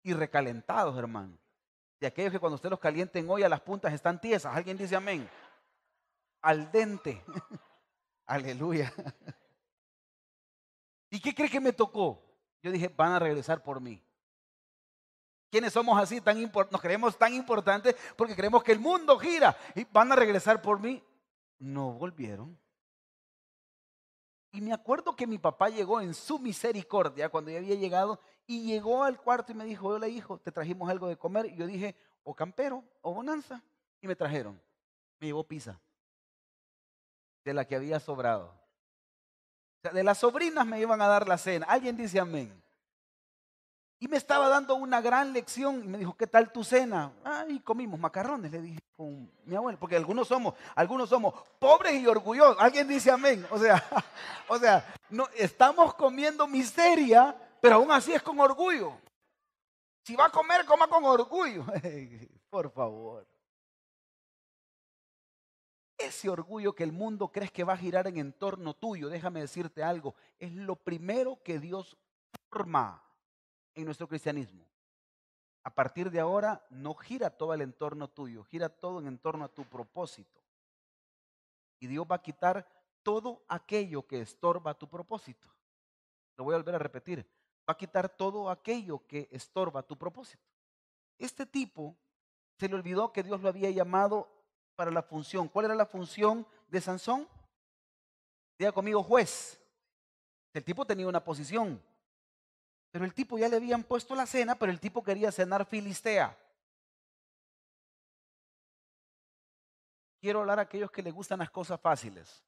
Y 0.03 0.13
recalentados, 0.13 0.97
hermano. 0.97 1.37
De 1.99 2.07
aquellos 2.07 2.31
que 2.31 2.39
cuando 2.39 2.57
usted 2.57 2.71
los 2.71 2.79
calienten 2.79 3.29
hoy 3.29 3.43
a 3.43 3.49
las 3.49 3.61
puntas 3.61 3.93
están 3.93 4.21
tiesas. 4.21 4.55
¿Alguien 4.55 4.77
dice 4.77 4.95
amén? 4.95 5.29
Al 6.43 6.71
dente. 6.71 7.25
Aleluya. 8.27 8.93
¿Y 11.11 11.21
qué 11.21 11.35
cree 11.35 11.51
que 11.51 11.61
me 11.61 11.73
tocó? 11.73 12.23
Yo 12.63 12.71
dije, 12.71 12.89
van 12.89 13.13
a 13.13 13.19
regresar 13.19 13.63
por 13.63 13.81
mí. 13.81 14.03
¿Quiénes 15.50 15.73
somos 15.73 15.99
así 15.99 16.21
tan 16.21 16.41
nos 16.43 16.81
creemos 16.81 17.17
tan 17.17 17.33
importantes 17.33 17.95
porque 18.17 18.35
creemos 18.35 18.62
que 18.62 18.73
el 18.73 18.81
mundo 18.81 19.19
gira 19.19 19.57
y 19.75 19.85
van 19.85 20.11
a 20.12 20.17
regresar 20.17 20.61
por 20.61 20.81
mí? 20.81 21.03
No 21.59 21.93
volvieron. 21.93 22.59
Y 24.53 24.61
me 24.61 24.73
acuerdo 24.73 25.15
que 25.15 25.26
mi 25.26 25.38
papá 25.38 25.69
llegó 25.69 26.00
en 26.00 26.15
su 26.15 26.38
misericordia 26.38 27.29
cuando 27.29 27.50
ya 27.50 27.59
había 27.59 27.75
llegado 27.75 28.19
y 28.47 28.62
llegó 28.62 29.05
al 29.05 29.21
cuarto 29.21 29.53
y 29.53 29.55
me 29.55 29.65
dijo, 29.65 29.88
hola 29.88 30.09
hijo, 30.09 30.38
te 30.38 30.50
trajimos 30.50 30.88
algo 30.88 31.09
de 31.09 31.17
comer. 31.17 31.47
Y 31.47 31.57
yo 31.57 31.67
dije, 31.67 31.95
o 32.25 32.35
campero 32.35 32.83
o 33.03 33.12
bonanza. 33.12 33.62
Y 34.00 34.07
me 34.07 34.17
trajeron. 34.17 34.61
Me 35.21 35.26
llevó 35.26 35.45
pizza. 35.45 35.81
De 37.45 37.53
la 37.53 37.67
que 37.67 37.76
había 37.76 38.00
sobrado. 38.00 38.47
O 38.47 39.81
sea, 39.83 39.93
de 39.93 40.03
las 40.03 40.19
sobrinas 40.19 40.67
me 40.67 40.81
iban 40.81 41.00
a 41.03 41.07
dar 41.07 41.29
la 41.29 41.38
cena. 41.38 41.67
Alguien 41.69 41.97
dice 41.97 42.19
amén. 42.19 42.62
Y 43.99 44.09
me 44.09 44.19
estaba 44.19 44.49
dando 44.49 44.75
una 44.75 45.00
gran 45.00 45.33
lección 45.33 45.83
y 45.83 45.88
me 45.88 45.99
dijo, 45.99 46.15
¿qué 46.17 46.26
tal 46.26 46.53
tu 46.53 46.62
cena? 46.62 47.12
Ay, 47.25 47.61
comimos 47.61 47.99
macarrones, 47.99 48.53
le 48.53 48.61
dije 48.61 48.81
con 48.95 49.31
mi 49.45 49.57
abuelo, 49.57 49.79
porque 49.79 49.97
algunos 49.97 50.29
somos, 50.29 50.55
algunos 50.75 51.09
somos 51.09 51.35
pobres 51.59 51.95
y 51.95 52.07
orgullosos. 52.07 52.57
Alguien 52.61 52.87
dice 52.87 53.11
amén. 53.11 53.47
O 53.50 53.59
sea, 53.59 53.83
o 54.49 54.59
sea, 54.59 54.95
no, 55.09 55.26
estamos 55.35 55.95
comiendo 55.95 56.47
miseria, 56.47 57.35
pero 57.61 57.76
aún 57.76 57.91
así 57.91 58.12
es 58.12 58.23
con 58.23 58.38
orgullo. 58.38 58.99
Si 60.03 60.15
va 60.15 60.26
a 60.26 60.31
comer, 60.31 60.67
coma 60.67 60.88
con 60.88 61.05
orgullo. 61.05 61.65
Por 62.50 62.71
favor. 62.71 63.26
Ese 65.97 66.29
orgullo 66.29 66.75
que 66.75 66.85
el 66.85 66.93
mundo 66.93 67.29
crees 67.29 67.50
que 67.50 67.65
va 67.65 67.73
a 67.73 67.79
girar 67.79 68.07
en 68.07 68.19
entorno 68.19 68.75
tuyo, 68.75 69.09
déjame 69.09 69.41
decirte 69.41 69.83
algo, 69.83 70.15
es 70.38 70.53
lo 70.53 70.76
primero 70.76 71.43
que 71.43 71.59
Dios 71.59 71.97
forma 72.50 73.06
en 73.76 73.85
nuestro 73.85 74.09
cristianismo. 74.09 74.64
A 75.62 75.71
partir 75.75 76.11
de 76.11 76.21
ahora 76.21 76.64
no 76.71 76.95
gira 76.95 77.30
todo 77.30 77.54
el 77.54 77.61
entorno 77.61 78.09
tuyo, 78.09 78.45
gira 78.45 78.68
todo 78.68 79.00
en 79.00 79.18
torno 79.18 79.44
a 79.44 79.48
tu 79.48 79.64
propósito. 79.64 80.40
Y 81.79 81.87
Dios 81.87 82.07
va 82.11 82.16
a 82.16 82.22
quitar 82.22 82.66
todo 83.03 83.44
aquello 83.48 84.07
que 84.07 84.20
estorba 84.20 84.74
tu 84.74 84.88
propósito. 84.88 85.48
Lo 86.37 86.44
voy 86.44 86.55
a 86.55 86.59
volver 86.59 86.74
a 86.74 86.79
repetir. 86.79 87.27
Va 87.68 87.72
a 87.72 87.77
quitar 87.77 88.09
todo 88.09 88.48
aquello 88.48 89.07
que 89.07 89.29
estorba 89.31 89.83
tu 89.83 89.96
propósito. 89.96 90.44
Este 91.18 91.46
tipo 91.46 91.96
se 92.59 92.68
le 92.68 92.74
olvidó 92.74 93.12
que 93.12 93.22
Dios 93.22 93.40
lo 93.40 93.48
había 93.48 93.70
llamado 93.70 94.29
para 94.77 94.90
la 94.90 95.03
función. 95.03 95.48
¿Cuál 95.48 95.66
era 95.66 95.74
la 95.74 95.87
función 95.87 96.46
de 96.68 96.81
Sansón? 96.81 97.29
Diga 98.59 98.72
conmigo, 98.72 99.03
juez. 99.03 99.61
El 100.53 100.64
tipo 100.64 100.87
tenía 100.87 101.09
una 101.09 101.22
posición. 101.22 101.83
Pero 102.96 103.04
el 103.04 103.12
tipo 103.12 103.37
ya 103.37 103.46
le 103.50 103.56
habían 103.56 103.85
puesto 103.85 104.14
la 104.14 104.24
cena, 104.24 104.54
pero 104.54 104.72
el 104.72 104.80
tipo 104.80 105.04
quería 105.04 105.30
cenar 105.30 105.66
filistea. 105.66 106.35
Quiero 110.18 110.40
hablar 110.40 110.61
a 110.61 110.62
aquellos 110.62 110.90
que 110.90 111.02
les 111.02 111.12
gustan 111.12 111.40
las 111.40 111.50
cosas 111.50 111.78
fáciles. 111.78 112.42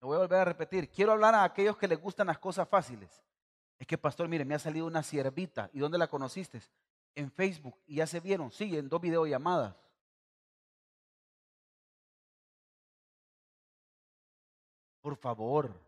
Lo 0.00 0.08
voy 0.08 0.16
a 0.16 0.18
volver 0.22 0.40
a 0.40 0.44
repetir. 0.44 0.90
Quiero 0.90 1.12
hablar 1.12 1.36
a 1.36 1.44
aquellos 1.44 1.76
que 1.76 1.86
les 1.86 2.00
gustan 2.00 2.26
las 2.26 2.40
cosas 2.40 2.68
fáciles. 2.68 3.22
Es 3.78 3.86
que, 3.86 3.96
pastor, 3.96 4.26
mire, 4.26 4.44
me 4.44 4.56
ha 4.56 4.58
salido 4.58 4.86
una 4.86 5.04
siervita. 5.04 5.70
¿Y 5.72 5.78
dónde 5.78 5.96
la 5.96 6.08
conociste? 6.08 6.60
En 7.14 7.30
Facebook. 7.30 7.78
Y 7.86 7.94
ya 7.98 8.08
se 8.08 8.18
vieron. 8.18 8.50
Sí, 8.50 8.76
en 8.76 8.88
dos 8.88 9.00
videollamadas. 9.00 9.76
Por 15.00 15.16
favor 15.16 15.85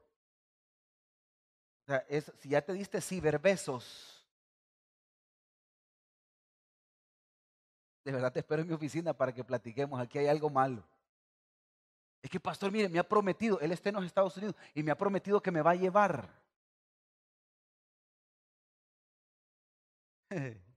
es, 2.08 2.32
si 2.38 2.50
ya 2.50 2.60
te 2.62 2.72
diste 2.72 3.00
ciberbesos, 3.00 4.26
de 8.04 8.12
verdad 8.12 8.32
te 8.32 8.40
espero 8.40 8.62
en 8.62 8.68
mi 8.68 8.74
oficina 8.74 9.12
para 9.12 9.32
que 9.32 9.44
platiquemos. 9.44 10.00
Aquí 10.00 10.18
hay 10.18 10.26
algo 10.28 10.50
malo. 10.50 10.82
Es 12.22 12.30
que, 12.30 12.40
pastor, 12.40 12.72
mire, 12.72 12.88
me 12.88 12.98
ha 12.98 13.08
prometido, 13.08 13.60
él 13.60 13.72
está 13.72 13.88
en 13.90 13.96
los 13.96 14.04
Estados 14.04 14.36
Unidos 14.36 14.56
y 14.74 14.82
me 14.82 14.90
ha 14.90 14.98
prometido 14.98 15.42
que 15.42 15.50
me 15.50 15.62
va 15.62 15.70
a 15.72 15.76
llevar. 15.76 16.28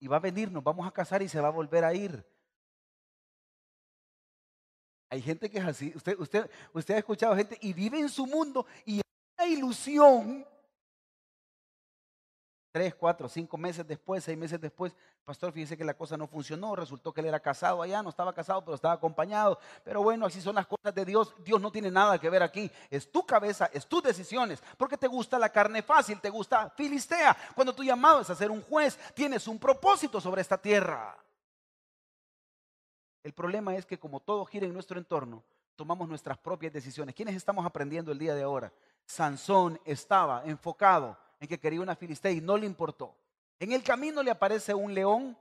y 0.00 0.06
va 0.08 0.16
a 0.16 0.20
venir, 0.20 0.50
nos 0.50 0.64
vamos 0.64 0.86
a 0.86 0.90
casar 0.90 1.22
y 1.22 1.28
se 1.28 1.40
va 1.40 1.48
a 1.48 1.52
volver 1.52 1.84
a 1.84 1.92
ir. 1.92 2.24
Hay 5.10 5.20
gente 5.20 5.50
que 5.50 5.58
es 5.58 5.64
así. 5.64 5.92
Usted, 5.94 6.18
usted, 6.18 6.50
usted 6.72 6.94
ha 6.94 6.98
escuchado 6.98 7.36
gente 7.36 7.58
y 7.60 7.74
vive 7.74 8.00
en 8.00 8.08
su 8.08 8.26
mundo 8.26 8.64
y 8.86 9.01
ilusión. 9.52 10.46
Tres, 12.72 12.94
cuatro, 12.94 13.28
cinco 13.28 13.58
meses 13.58 13.86
después, 13.86 14.24
seis 14.24 14.38
meses 14.38 14.58
después, 14.58 14.96
pastor, 15.26 15.52
fíjese 15.52 15.76
que 15.76 15.84
la 15.84 15.92
cosa 15.92 16.16
no 16.16 16.26
funcionó. 16.26 16.74
Resultó 16.74 17.12
que 17.12 17.20
él 17.20 17.26
era 17.26 17.38
casado 17.38 17.82
allá, 17.82 18.02
no 18.02 18.08
estaba 18.08 18.32
casado, 18.32 18.64
pero 18.64 18.74
estaba 18.74 18.94
acompañado. 18.94 19.58
Pero 19.84 20.02
bueno, 20.02 20.24
así 20.24 20.40
son 20.40 20.54
las 20.54 20.66
cosas 20.66 20.94
de 20.94 21.04
Dios. 21.04 21.34
Dios 21.44 21.60
no 21.60 21.70
tiene 21.70 21.90
nada 21.90 22.18
que 22.18 22.30
ver 22.30 22.42
aquí. 22.42 22.70
Es 22.88 23.12
tu 23.12 23.26
cabeza, 23.26 23.68
es 23.74 23.86
tus 23.86 24.02
decisiones. 24.02 24.62
Porque 24.78 24.96
te 24.96 25.06
gusta 25.06 25.38
la 25.38 25.50
carne 25.50 25.82
fácil, 25.82 26.18
te 26.18 26.30
gusta 26.30 26.70
filistea. 26.70 27.36
Cuando 27.54 27.74
tu 27.74 27.84
llamado 27.84 28.22
es 28.22 28.30
a 28.30 28.34
ser 28.34 28.50
un 28.50 28.62
juez, 28.62 28.98
tienes 29.14 29.46
un 29.46 29.58
propósito 29.58 30.18
sobre 30.18 30.40
esta 30.40 30.56
tierra. 30.56 31.18
El 33.22 33.34
problema 33.34 33.76
es 33.76 33.84
que 33.84 33.98
como 33.98 34.20
todo 34.20 34.46
gira 34.46 34.66
en 34.66 34.72
nuestro 34.72 34.98
entorno, 34.98 35.44
tomamos 35.76 36.08
nuestras 36.08 36.38
propias 36.38 36.72
decisiones. 36.72 37.14
¿Quiénes 37.14 37.36
estamos 37.36 37.66
aprendiendo 37.66 38.12
el 38.12 38.18
día 38.18 38.34
de 38.34 38.42
ahora? 38.42 38.72
Sansón 39.04 39.80
estaba 39.84 40.42
enfocado 40.44 41.16
en 41.40 41.48
que 41.48 41.58
quería 41.58 41.80
una 41.80 41.96
filistea 41.96 42.30
y 42.30 42.40
no 42.40 42.56
le 42.56 42.66
importó. 42.66 43.14
En 43.58 43.72
el 43.72 43.82
camino 43.82 44.22
le 44.22 44.30
aparece 44.30 44.74
un 44.74 44.94
león 44.94 45.36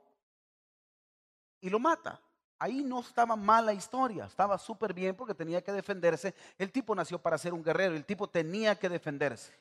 y 1.59 1.69
lo 1.69 1.79
mata. 1.79 2.19
Ahí 2.59 2.83
no 2.83 2.99
estaba 2.99 3.35
mala 3.35 3.73
historia, 3.73 4.25
estaba 4.25 4.57
súper 4.57 4.93
bien 4.93 5.15
porque 5.15 5.33
tenía 5.33 5.63
que 5.63 5.71
defenderse. 5.71 6.35
El 6.57 6.71
tipo 6.71 6.93
nació 6.93 7.19
para 7.19 7.37
ser 7.37 7.53
un 7.53 7.63
guerrero, 7.63 7.95
el 7.95 8.05
tipo 8.05 8.27
tenía 8.27 8.75
que 8.75 8.89
defenderse. 8.89 9.51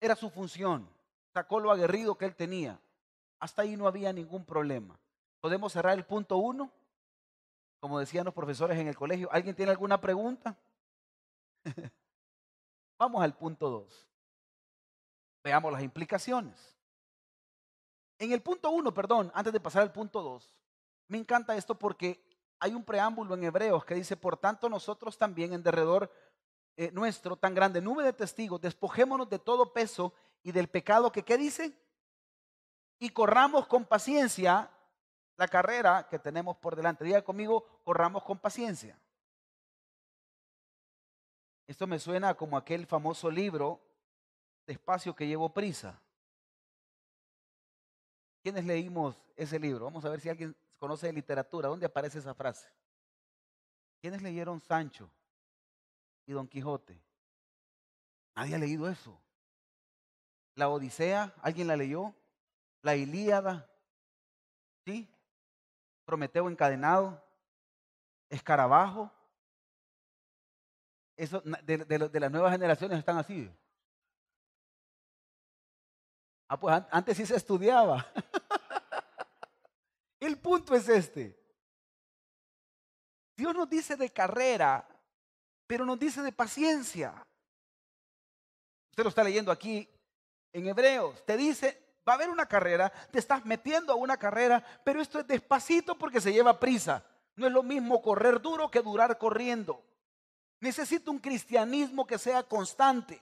Era 0.00 0.16
su 0.16 0.30
función, 0.30 0.88
sacó 1.32 1.60
lo 1.60 1.70
aguerrido 1.70 2.16
que 2.16 2.24
él 2.24 2.34
tenía. 2.34 2.80
Hasta 3.38 3.62
ahí 3.62 3.76
no 3.76 3.86
había 3.86 4.12
ningún 4.12 4.44
problema. 4.44 4.98
¿Podemos 5.40 5.72
cerrar 5.72 5.98
el 5.98 6.04
punto 6.04 6.38
uno? 6.38 6.70
como 7.84 7.98
decían 7.98 8.24
los 8.24 8.32
profesores 8.32 8.78
en 8.78 8.88
el 8.88 8.96
colegio. 8.96 9.28
¿Alguien 9.30 9.54
tiene 9.54 9.70
alguna 9.70 10.00
pregunta? 10.00 10.56
Vamos 12.98 13.22
al 13.22 13.36
punto 13.36 13.68
2. 13.70 14.08
Veamos 15.42 15.72
las 15.72 15.82
implicaciones. 15.82 16.74
En 18.18 18.32
el 18.32 18.40
punto 18.42 18.70
1, 18.70 18.94
perdón, 18.94 19.30
antes 19.34 19.52
de 19.52 19.60
pasar 19.60 19.82
al 19.82 19.92
punto 19.92 20.22
2, 20.22 20.54
me 21.08 21.18
encanta 21.18 21.56
esto 21.56 21.78
porque 21.78 22.22
hay 22.60 22.72
un 22.72 22.84
preámbulo 22.84 23.34
en 23.34 23.44
Hebreos 23.44 23.84
que 23.84 23.94
dice, 23.94 24.16
por 24.16 24.36
tanto 24.36 24.68
nosotros 24.68 25.18
también 25.18 25.52
en 25.52 25.62
derredor 25.62 26.10
eh, 26.76 26.90
nuestro, 26.92 27.36
tan 27.36 27.54
grande 27.54 27.80
nube 27.80 28.04
de 28.04 28.12
testigos, 28.12 28.60
despojémonos 28.60 29.28
de 29.28 29.38
todo 29.38 29.72
peso 29.72 30.14
y 30.42 30.52
del 30.52 30.68
pecado 30.68 31.12
que, 31.12 31.22
¿qué 31.22 31.36
dice? 31.36 31.76
Y 32.98 33.10
corramos 33.10 33.66
con 33.66 33.84
paciencia 33.84 34.70
la 35.36 35.48
carrera 35.48 36.08
que 36.08 36.18
tenemos 36.18 36.56
por 36.56 36.76
delante. 36.76 37.04
Diga 37.04 37.22
conmigo, 37.22 37.80
corramos 37.84 38.22
con 38.22 38.38
paciencia. 38.38 38.98
Esto 41.66 41.86
me 41.86 41.98
suena 41.98 42.34
como 42.34 42.56
aquel 42.56 42.86
famoso 42.86 43.30
libro, 43.30 43.80
Despacio 44.66 45.14
que 45.14 45.26
llevo 45.26 45.52
prisa. 45.52 46.00
¿Quiénes 48.42 48.64
leímos 48.64 49.16
ese 49.36 49.58
libro? 49.58 49.86
Vamos 49.86 50.04
a 50.04 50.08
ver 50.08 50.20
si 50.20 50.28
alguien 50.28 50.56
conoce 50.78 51.06
de 51.06 51.12
literatura. 51.12 51.68
¿Dónde 51.68 51.86
aparece 51.86 52.18
esa 52.18 52.34
frase? 52.34 52.68
¿Quiénes 54.00 54.22
leyeron 54.22 54.60
Sancho 54.60 55.10
y 56.26 56.32
Don 56.32 56.46
Quijote? 56.46 56.98
Nadie 58.34 58.54
ha 58.54 58.58
leído 58.58 58.88
eso. 58.88 59.18
La 60.54 60.68
Odisea, 60.68 61.34
¿alguien 61.42 61.66
la 61.66 61.76
leyó? 61.76 62.14
La 62.82 62.96
Ilíada, 62.96 63.70
¿sí? 64.84 65.08
Prometeo 66.04 66.48
encadenado, 66.48 67.22
Escarabajo. 68.28 69.10
Eso, 71.16 71.42
de, 71.62 71.78
de 71.78 72.20
las 72.20 72.30
nuevas 72.30 72.52
generaciones 72.52 72.98
están 72.98 73.18
así. 73.18 73.50
Ah, 76.48 76.58
pues 76.58 76.82
antes 76.90 77.16
sí 77.16 77.26
se 77.26 77.36
estudiaba. 77.36 78.06
El 80.20 80.38
punto 80.38 80.74
es 80.74 80.88
este. 80.88 81.38
Dios 83.36 83.54
nos 83.54 83.68
dice 83.68 83.96
de 83.96 84.10
carrera, 84.10 84.86
pero 85.66 85.84
nos 85.84 85.98
dice 85.98 86.22
de 86.22 86.32
paciencia. 86.32 87.26
Usted 88.90 89.02
lo 89.02 89.08
está 89.08 89.24
leyendo 89.24 89.50
aquí 89.50 89.88
en 90.52 90.68
Hebreos. 90.68 91.24
Te 91.26 91.36
dice, 91.36 91.96
va 92.08 92.12
a 92.12 92.16
haber 92.16 92.30
una 92.30 92.46
carrera, 92.46 92.90
te 93.10 93.18
estás 93.18 93.44
metiendo 93.44 93.92
a 93.92 93.96
una 93.96 94.16
carrera, 94.16 94.64
pero 94.84 95.00
esto 95.00 95.18
es 95.18 95.26
despacito 95.26 95.98
porque 95.98 96.20
se 96.20 96.32
lleva 96.32 96.60
prisa. 96.60 97.04
No 97.34 97.46
es 97.46 97.52
lo 97.52 97.64
mismo 97.64 98.00
correr 98.00 98.40
duro 98.40 98.70
que 98.70 98.80
durar 98.80 99.18
corriendo. 99.18 99.82
Necesito 100.64 101.10
un 101.10 101.18
cristianismo 101.18 102.06
que 102.06 102.16
sea 102.16 102.42
constante. 102.42 103.20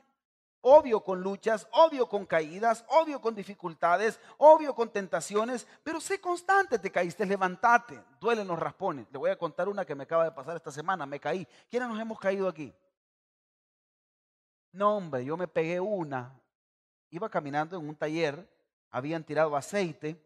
Obvio 0.61 1.02
con 1.02 1.20
luchas, 1.22 1.66
obvio 1.72 2.09
con 2.09 2.24
caídas, 2.24 2.85
obvio 2.87 3.20
con 3.20 3.35
dificultades, 3.35 4.20
obvio 4.38 4.76
con 4.76 4.90
tentaciones, 4.90 5.66
pero 5.83 6.00
sé 6.00 6.20
constante, 6.20 6.78
te 6.78 6.92
caíste, 6.92 7.26
levantate, 7.26 8.00
duelen 8.20 8.46
los 8.46 8.57
raspones. 8.57 9.09
Le 9.11 9.18
voy 9.18 9.31
a 9.31 9.37
contar 9.37 9.68
una 9.68 9.85
que 9.85 9.96
me 9.96 10.05
acaba 10.05 10.22
de 10.22 10.31
pasar 10.31 10.55
esta 10.55 10.70
semana, 10.70 11.05
me 11.05 11.18
caí. 11.18 11.44
¿Quiénes 11.68 11.88
nos 11.88 11.98
hemos 11.98 12.20
caído 12.20 12.46
aquí? 12.46 12.72
No, 14.70 14.98
hombre, 14.98 15.24
yo 15.24 15.37
me 15.37 15.48
pegué 15.48 15.81
una. 15.81 16.40
Iba 17.11 17.28
caminando 17.28 17.76
en 17.76 17.88
un 17.88 17.96
taller, 17.96 18.48
habían 18.88 19.24
tirado 19.24 19.57
aceite 19.57 20.16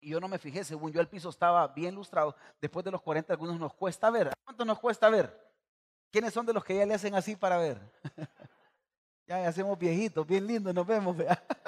y 0.00 0.10
yo 0.10 0.18
no 0.18 0.26
me 0.26 0.40
fijé, 0.40 0.64
según 0.64 0.90
yo 0.90 1.00
el 1.00 1.06
piso 1.06 1.28
estaba 1.28 1.68
bien 1.68 1.94
lustrado. 1.94 2.34
Después 2.60 2.84
de 2.84 2.90
los 2.90 3.00
40 3.00 3.32
algunos 3.32 3.60
nos 3.60 3.72
cuesta 3.74 4.10
ver. 4.10 4.32
¿Cuánto 4.44 4.64
nos 4.64 4.80
cuesta 4.80 5.08
ver? 5.08 5.51
¿Quiénes 6.12 6.34
son 6.34 6.46
de 6.46 6.52
los 6.52 6.62
que 6.62 6.76
ya 6.76 6.86
le 6.86 6.94
hacen 6.94 7.14
así 7.14 7.34
para 7.34 7.56
ver? 7.56 7.80
Ya 9.24 9.48
hacemos 9.48 9.78
viejitos, 9.78 10.26
bien 10.26 10.46
lindos, 10.46 10.74
nos 10.74 10.86
vemos. 10.86 11.16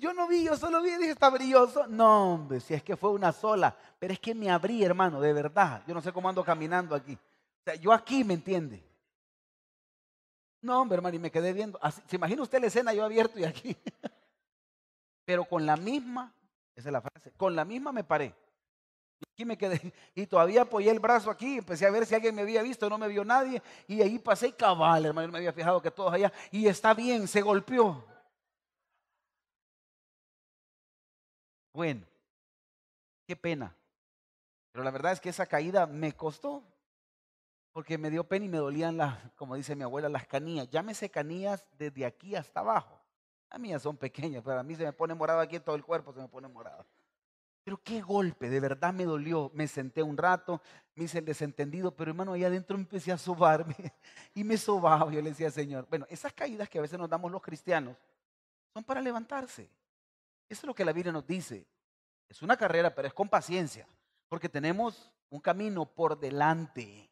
yo 0.00 0.12
no 0.12 0.26
vi, 0.26 0.42
yo 0.42 0.56
solo 0.56 0.82
vi 0.82 0.90
y 0.90 0.96
dije, 0.96 1.12
está 1.12 1.30
brilloso. 1.30 1.86
No, 1.86 2.34
hombre, 2.34 2.60
si 2.60 2.74
es 2.74 2.82
que 2.82 2.96
fue 2.96 3.10
una 3.10 3.30
sola. 3.30 3.76
Pero 3.98 4.14
es 4.14 4.18
que 4.18 4.34
me 4.34 4.50
abrí, 4.50 4.82
hermano, 4.82 5.20
de 5.20 5.32
verdad. 5.32 5.82
Yo 5.86 5.94
no 5.94 6.00
sé 6.00 6.12
cómo 6.12 6.28
ando 6.28 6.44
caminando 6.44 6.94
aquí. 6.94 7.14
O 7.14 7.64
sea, 7.64 7.74
yo 7.76 7.92
aquí, 7.92 8.24
¿me 8.24 8.34
entiende? 8.34 8.82
No, 10.62 10.80
hombre, 10.80 10.96
hermano, 10.96 11.14
y 11.14 11.18
me 11.18 11.30
quedé 11.30 11.52
viendo. 11.52 11.78
¿Se 12.06 12.16
imagina 12.16 12.42
usted 12.42 12.60
la 12.60 12.66
escena 12.66 12.94
yo 12.94 13.04
abierto 13.04 13.38
y 13.38 13.44
aquí? 13.44 13.76
Pero 15.24 15.44
con 15.44 15.64
la 15.64 15.76
misma, 15.76 16.34
esa 16.74 16.88
es 16.88 16.92
la 16.92 17.00
frase, 17.00 17.30
con 17.36 17.54
la 17.54 17.64
misma 17.64 17.92
me 17.92 18.02
paré. 18.02 18.34
Aquí 19.34 19.44
me 19.44 19.58
quedé 19.58 19.80
y 20.14 20.26
todavía 20.26 20.62
apoyé 20.62 20.92
el 20.92 21.00
brazo 21.00 21.28
aquí, 21.28 21.58
empecé 21.58 21.84
a 21.86 21.90
ver 21.90 22.06
si 22.06 22.14
alguien 22.14 22.36
me 22.36 22.42
había 22.42 22.62
visto, 22.62 22.88
no 22.88 22.96
me 22.96 23.08
vio 23.08 23.24
nadie 23.24 23.60
y 23.88 24.00
ahí 24.00 24.16
pasé 24.20 24.52
cabal, 24.54 25.06
hermano, 25.06 25.32
me 25.32 25.38
había 25.38 25.52
fijado 25.52 25.82
que 25.82 25.90
todos 25.90 26.12
allá 26.12 26.32
y 26.52 26.68
está 26.68 26.94
bien, 26.94 27.26
se 27.26 27.42
golpeó. 27.42 28.04
Bueno, 31.72 32.06
qué 33.26 33.34
pena. 33.34 33.76
Pero 34.70 34.84
la 34.84 34.92
verdad 34.92 35.10
es 35.10 35.20
que 35.20 35.30
esa 35.30 35.46
caída 35.46 35.86
me 35.86 36.12
costó 36.12 36.62
porque 37.72 37.98
me 37.98 38.10
dio 38.10 38.22
pena 38.22 38.44
y 38.44 38.48
me 38.48 38.58
dolían 38.58 38.96
las, 38.96 39.18
como 39.32 39.56
dice 39.56 39.74
mi 39.74 39.82
abuela, 39.82 40.08
las 40.08 40.28
canillas. 40.28 40.70
Llámese 40.70 41.10
canillas 41.10 41.66
desde 41.76 42.06
aquí 42.06 42.36
hasta 42.36 42.60
abajo. 42.60 43.00
A 43.50 43.58
mí 43.58 43.76
son 43.80 43.96
pequeñas, 43.96 44.44
pero 44.44 44.60
a 44.60 44.62
mí 44.62 44.76
se 44.76 44.84
me 44.84 44.92
pone 44.92 45.12
morado 45.14 45.40
aquí 45.40 45.58
todo 45.58 45.74
el 45.74 45.84
cuerpo, 45.84 46.12
se 46.12 46.20
me 46.20 46.28
pone 46.28 46.46
morado. 46.46 46.86
Pero 47.64 47.82
qué 47.82 48.02
golpe, 48.02 48.50
de 48.50 48.60
verdad 48.60 48.92
me 48.92 49.04
dolió. 49.04 49.50
Me 49.54 49.66
senté 49.66 50.02
un 50.02 50.18
rato, 50.18 50.60
me 50.94 51.04
hice 51.04 51.18
el 51.18 51.24
desentendido, 51.24 51.96
pero 51.96 52.10
hermano, 52.10 52.34
ahí 52.34 52.44
adentro 52.44 52.76
empecé 52.76 53.10
a 53.10 53.18
sobarme 53.18 53.74
y 54.34 54.44
me 54.44 54.58
sobaba. 54.58 55.10
Yo 55.10 55.22
le 55.22 55.30
decía, 55.30 55.50
Señor, 55.50 55.86
bueno, 55.88 56.06
esas 56.10 56.32
caídas 56.34 56.68
que 56.68 56.78
a 56.78 56.82
veces 56.82 56.98
nos 56.98 57.08
damos 57.08 57.32
los 57.32 57.42
cristianos 57.42 57.96
son 58.74 58.84
para 58.84 59.00
levantarse. 59.00 59.62
Eso 60.48 60.60
es 60.60 60.64
lo 60.64 60.74
que 60.74 60.84
la 60.84 60.92
Biblia 60.92 61.12
nos 61.12 61.26
dice. 61.26 61.66
Es 62.28 62.42
una 62.42 62.56
carrera, 62.56 62.94
pero 62.94 63.08
es 63.08 63.14
con 63.14 63.30
paciencia, 63.30 63.88
porque 64.28 64.48
tenemos 64.48 65.10
un 65.30 65.40
camino 65.40 65.86
por 65.86 66.18
delante. 66.18 67.10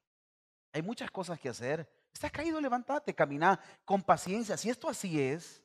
Hay 0.72 0.82
muchas 0.82 1.10
cosas 1.10 1.40
que 1.40 1.48
hacer. 1.48 1.88
Estás 2.12 2.30
caído, 2.30 2.60
levántate, 2.60 3.14
camina 3.14 3.58
con 3.86 4.02
paciencia. 4.02 4.58
Si 4.58 4.68
esto 4.68 4.88
así 4.88 5.18
es, 5.18 5.62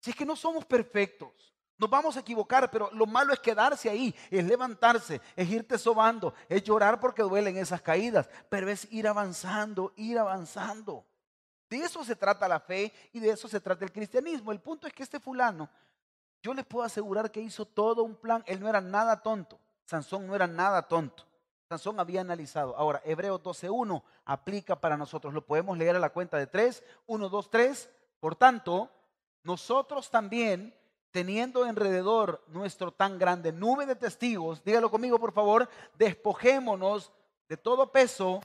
si 0.00 0.10
es 0.10 0.16
que 0.16 0.26
no 0.26 0.36
somos 0.36 0.66
perfectos, 0.66 1.54
nos 1.80 1.88
vamos 1.88 2.14
a 2.14 2.20
equivocar, 2.20 2.70
pero 2.70 2.90
lo 2.92 3.06
malo 3.06 3.32
es 3.32 3.40
quedarse 3.40 3.88
ahí, 3.88 4.14
es 4.30 4.44
levantarse, 4.44 5.18
es 5.34 5.48
irte 5.48 5.78
sobando, 5.78 6.34
es 6.46 6.62
llorar 6.62 7.00
porque 7.00 7.22
duelen 7.22 7.56
esas 7.56 7.80
caídas, 7.80 8.28
pero 8.50 8.68
es 8.68 8.86
ir 8.92 9.08
avanzando, 9.08 9.94
ir 9.96 10.18
avanzando. 10.18 11.06
De 11.70 11.78
eso 11.78 12.04
se 12.04 12.14
trata 12.14 12.46
la 12.46 12.60
fe 12.60 12.92
y 13.14 13.20
de 13.20 13.30
eso 13.30 13.48
se 13.48 13.60
trata 13.60 13.82
el 13.82 13.92
cristianismo. 13.92 14.52
El 14.52 14.60
punto 14.60 14.86
es 14.86 14.92
que 14.92 15.02
este 15.02 15.18
fulano, 15.18 15.70
yo 16.42 16.52
les 16.52 16.66
puedo 16.66 16.84
asegurar 16.84 17.30
que 17.30 17.40
hizo 17.40 17.64
todo 17.64 18.02
un 18.02 18.14
plan, 18.14 18.44
él 18.46 18.60
no 18.60 18.68
era 18.68 18.82
nada 18.82 19.22
tonto, 19.22 19.58
Sansón 19.86 20.26
no 20.26 20.34
era 20.34 20.46
nada 20.46 20.86
tonto. 20.86 21.24
Sansón 21.66 21.98
había 21.98 22.20
analizado. 22.20 22.76
Ahora, 22.76 23.00
Hebreos 23.06 23.40
12.1 23.42 24.02
aplica 24.26 24.78
para 24.78 24.98
nosotros. 24.98 25.32
Lo 25.32 25.46
podemos 25.46 25.78
leer 25.78 25.94
a 25.94 26.00
la 26.00 26.10
cuenta 26.10 26.36
de 26.36 26.48
3. 26.48 26.82
1, 27.06 27.28
2, 27.28 27.48
3. 27.48 27.90
Por 28.18 28.34
tanto, 28.34 28.90
nosotros 29.44 30.10
también 30.10 30.74
teniendo 31.10 31.64
alrededor 31.64 32.44
nuestro 32.48 32.92
tan 32.92 33.18
grande 33.18 33.52
nube 33.52 33.86
de 33.86 33.96
testigos, 33.96 34.62
dígalo 34.64 34.90
conmigo 34.90 35.18
por 35.18 35.32
favor, 35.32 35.68
despojémonos 35.98 37.12
de 37.48 37.56
todo 37.56 37.90
peso 37.90 38.40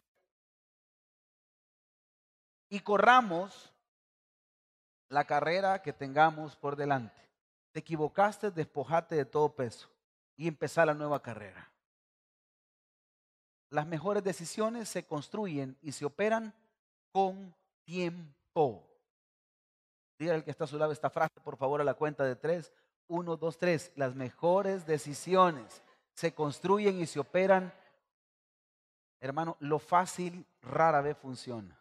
y 2.69 2.80
corramos 2.80 3.71
la 5.10 5.25
carrera 5.25 5.82
que 5.82 5.93
tengamos 5.93 6.56
por 6.56 6.75
delante. 6.75 7.21
Te 7.71 7.80
equivocaste, 7.80 8.51
despojate 8.51 9.15
de 9.15 9.25
todo 9.25 9.56
peso 9.56 9.89
y 10.36 10.47
empezar 10.47 10.88
la 10.88 10.93
nueva 10.93 11.21
carrera. 11.21 11.71
Las 13.69 13.86
mejores 13.86 14.23
decisiones 14.23 14.89
se 14.89 15.06
construyen 15.06 15.78
y 15.82 15.91
se 15.91 16.06
operan 16.06 16.54
con 17.12 17.54
tiempo. 17.84 18.88
Dígale 20.17 20.38
al 20.38 20.43
que 20.43 20.51
está 20.51 20.63
a 20.63 20.67
su 20.67 20.78
lado 20.78 20.91
esta 20.91 21.10
frase, 21.10 21.39
por 21.43 21.58
favor, 21.58 21.82
a 21.82 21.84
la 21.84 21.93
cuenta 21.93 22.23
de 22.23 22.36
tres. 22.36 22.71
Uno, 23.08 23.36
dos, 23.36 23.58
tres. 23.58 23.91
Las 23.95 24.15
mejores 24.15 24.86
decisiones 24.86 25.82
se 26.13 26.34
construyen 26.34 26.99
y 26.99 27.06
se 27.06 27.19
operan. 27.19 27.73
Hermano, 29.19 29.58
lo 29.60 29.80
fácil 29.80 30.45
rara 30.62 31.01
vez 31.01 31.17
funciona. 31.17 31.78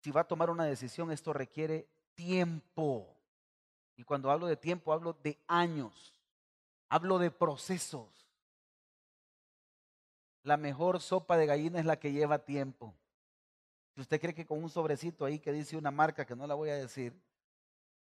Si 0.00 0.10
va 0.10 0.22
a 0.22 0.28
tomar 0.28 0.50
una 0.50 0.64
decisión, 0.64 1.10
esto 1.10 1.32
requiere 1.32 1.88
tiempo. 2.14 3.14
Y 3.96 4.04
cuando 4.04 4.30
hablo 4.30 4.46
de 4.46 4.56
tiempo, 4.56 4.92
hablo 4.92 5.12
de 5.22 5.38
años. 5.46 6.14
Hablo 6.88 7.18
de 7.18 7.30
procesos. 7.30 8.08
La 10.44 10.56
mejor 10.56 11.00
sopa 11.00 11.36
de 11.36 11.46
gallina 11.46 11.78
es 11.80 11.84
la 11.84 11.98
que 11.98 12.12
lleva 12.12 12.38
tiempo. 12.38 12.94
Si 13.98 14.02
usted 14.02 14.20
cree 14.20 14.32
que 14.32 14.46
con 14.46 14.62
un 14.62 14.70
sobrecito 14.70 15.24
ahí 15.24 15.40
que 15.40 15.50
dice 15.50 15.76
una 15.76 15.90
marca 15.90 16.24
que 16.24 16.36
no 16.36 16.46
la 16.46 16.54
voy 16.54 16.70
a 16.70 16.76
decir, 16.76 17.20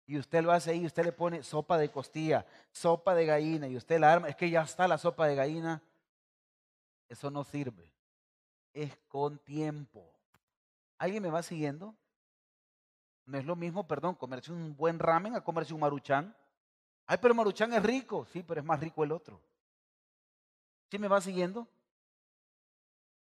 y 0.06 0.18
usted 0.18 0.42
lo 0.42 0.50
hace 0.50 0.72
ahí, 0.72 0.84
usted 0.84 1.04
le 1.04 1.12
pone 1.12 1.44
sopa 1.44 1.78
de 1.78 1.88
costilla, 1.88 2.44
sopa 2.72 3.14
de 3.14 3.24
gallina, 3.24 3.68
y 3.68 3.76
usted 3.76 4.00
la 4.00 4.12
arma, 4.12 4.28
es 4.28 4.34
que 4.34 4.50
ya 4.50 4.62
está 4.62 4.88
la 4.88 4.98
sopa 4.98 5.28
de 5.28 5.36
gallina, 5.36 5.80
eso 7.08 7.30
no 7.30 7.44
sirve. 7.44 7.92
Es 8.72 8.98
con 9.06 9.38
tiempo. 9.38 10.04
¿Alguien 10.98 11.22
me 11.22 11.30
va 11.30 11.44
siguiendo? 11.44 11.94
No 13.24 13.38
es 13.38 13.44
lo 13.44 13.54
mismo, 13.54 13.86
perdón, 13.86 14.16
comerse 14.16 14.50
un 14.50 14.76
buen 14.76 14.98
ramen 14.98 15.36
a 15.36 15.44
comerse 15.44 15.74
un 15.74 15.78
maruchán. 15.78 16.34
Ay, 17.06 17.18
pero 17.22 17.36
maruchán 17.36 17.72
es 17.72 17.84
rico. 17.84 18.26
Sí, 18.32 18.42
pero 18.42 18.58
es 18.58 18.66
más 18.66 18.80
rico 18.80 19.04
el 19.04 19.12
otro. 19.12 19.40
¿Sí 20.90 20.98
me 20.98 21.06
va 21.06 21.20
siguiendo? 21.20 21.68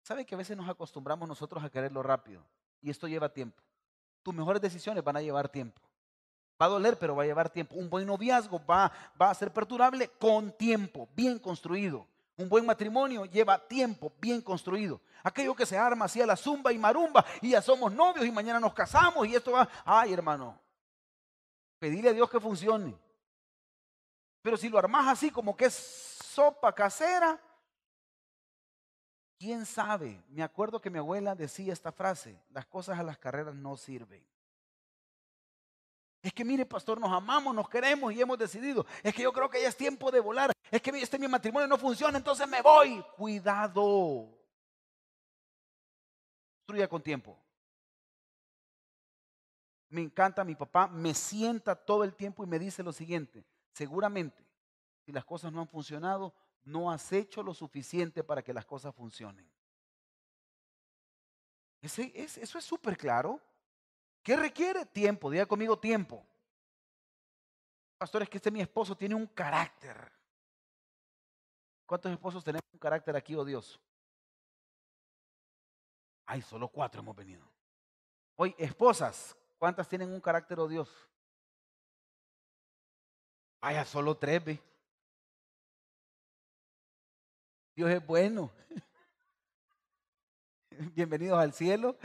¿Sabe 0.09 0.25
que 0.25 0.33
a 0.33 0.39
veces 0.39 0.57
nos 0.57 0.67
acostumbramos 0.67 1.29
nosotros 1.29 1.63
a 1.63 1.69
quererlo 1.69 2.01
rápido? 2.01 2.41
Y 2.81 2.89
esto 2.89 3.07
lleva 3.07 3.29
tiempo. 3.31 3.61
Tus 4.23 4.33
mejores 4.33 4.59
decisiones 4.59 5.03
van 5.03 5.17
a 5.17 5.21
llevar 5.21 5.49
tiempo. 5.49 5.79
Va 6.59 6.65
a 6.65 6.69
doler, 6.69 6.97
pero 6.97 7.15
va 7.15 7.21
a 7.21 7.25
llevar 7.27 7.51
tiempo. 7.51 7.75
Un 7.75 7.91
buen 7.91 8.07
noviazgo 8.07 8.59
va, 8.65 8.91
va 9.21 9.29
a 9.29 9.35
ser 9.35 9.53
perdurable 9.53 10.07
con 10.19 10.51
tiempo, 10.53 11.07
bien 11.15 11.37
construido. 11.37 12.07
Un 12.37 12.49
buen 12.49 12.65
matrimonio 12.65 13.25
lleva 13.25 13.59
tiempo 13.59 14.11
bien 14.19 14.41
construido. 14.41 14.99
Aquello 15.21 15.53
que 15.53 15.67
se 15.67 15.77
arma 15.77 16.05
así 16.05 16.19
a 16.19 16.25
la 16.25 16.35
zumba 16.35 16.73
y 16.73 16.79
marumba 16.79 17.23
y 17.39 17.51
ya 17.51 17.61
somos 17.61 17.91
novios 17.91 18.25
y 18.25 18.31
mañana 18.31 18.59
nos 18.59 18.73
casamos 18.73 19.27
y 19.27 19.35
esto 19.35 19.51
va. 19.51 19.69
Ay, 19.85 20.11
hermano, 20.11 20.59
pedirle 21.77 22.09
a 22.09 22.13
Dios 22.13 22.27
que 22.31 22.39
funcione. 22.39 22.97
Pero 24.41 24.57
si 24.57 24.69
lo 24.69 24.79
armas 24.79 25.07
así 25.07 25.29
como 25.29 25.55
que 25.55 25.65
es 25.65 25.75
sopa 26.33 26.73
casera, 26.73 27.39
quién 29.39 29.65
sabe. 29.65 30.21
Me 30.29 30.43
acuerdo 30.43 30.79
que 30.79 30.89
mi 30.89 30.99
abuela 30.99 31.33
decía 31.33 31.73
esta 31.73 31.91
frase: 31.91 32.39
las 32.51 32.65
cosas 32.67 32.99
a 32.99 33.03
las 33.03 33.17
carreras 33.17 33.55
no 33.55 33.77
sirven. 33.77 34.23
Es 36.21 36.33
que 36.33 36.43
mire, 36.43 36.65
pastor, 36.65 36.99
nos 36.99 37.11
amamos, 37.11 37.55
nos 37.55 37.69
queremos 37.69 38.13
y 38.13 38.21
hemos 38.21 38.37
decidido. 38.37 38.85
Es 39.01 39.15
que 39.15 39.23
yo 39.23 39.31
creo 39.31 39.49
que 39.49 39.61
ya 39.61 39.69
es 39.69 39.77
tiempo 39.77 40.11
de 40.11 40.19
volar. 40.19 40.51
Es 40.69 40.81
que 40.81 40.91
este 40.91 41.17
mi 41.17 41.29
matrimonio 41.29 41.67
no 41.67 41.77
funciona, 41.77 42.17
entonces 42.17 42.47
me 42.47 42.61
voy. 42.61 43.01
Cuidado. 43.15 44.27
Construya 46.59 46.89
con 46.89 47.01
tiempo. 47.01 47.39
Me 49.87 50.01
encanta, 50.01 50.43
mi 50.43 50.55
papá 50.55 50.87
me 50.87 51.13
sienta 51.13 51.73
todo 51.73 52.03
el 52.03 52.13
tiempo 52.13 52.43
y 52.43 52.47
me 52.47 52.59
dice 52.59 52.83
lo 52.83 52.91
siguiente. 52.91 53.43
Seguramente, 53.71 54.45
si 55.05 55.13
las 55.13 55.23
cosas 55.23 55.51
no 55.53 55.61
han 55.61 55.67
funcionado, 55.67 56.33
no 56.63 56.91
has 56.91 57.11
hecho 57.11 57.41
lo 57.43 57.53
suficiente 57.53 58.23
para 58.23 58.43
que 58.43 58.53
las 58.53 58.65
cosas 58.65 58.93
funcionen. 58.93 59.49
Eso 61.81 62.01
es 62.03 62.63
súper 62.63 62.97
claro. 62.97 63.39
¿Qué 64.21 64.35
requiere? 64.35 64.85
Tiempo. 64.85 65.31
Diga 65.31 65.45
conmigo 65.45 65.79
tiempo. 65.79 66.25
Pastor, 67.97 68.23
es 68.23 68.29
que 68.29 68.37
este 68.37 68.51
mi 68.51 68.61
esposo 68.61 68.95
tiene 68.95 69.15
un 69.15 69.27
carácter. 69.27 70.11
¿Cuántos 71.85 72.11
esposos 72.11 72.43
tenemos 72.43 72.63
un 72.71 72.79
carácter 72.79 73.15
aquí 73.15 73.35
odioso? 73.35 73.79
Ay, 76.25 76.41
solo 76.41 76.67
cuatro 76.67 77.01
hemos 77.01 77.15
venido. 77.15 77.43
Hoy, 78.35 78.53
esposas, 78.57 79.35
¿cuántas 79.57 79.87
tienen 79.89 80.11
un 80.13 80.21
carácter 80.21 80.59
odioso? 80.59 80.95
Vaya, 83.59 83.83
solo 83.83 84.15
tres, 84.15 84.45
ve. 84.45 84.68
Dios 87.79 87.91
es 87.91 88.05
bueno. 88.05 88.51
Bienvenidos 90.69 91.39
al 91.39 91.53
cielo. 91.53 91.95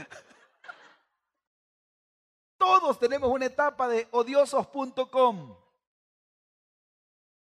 Todos 2.56 2.96
tenemos 3.00 3.28
una 3.28 3.46
etapa 3.46 3.88
de 3.88 4.06
odiosos.com. 4.12 5.56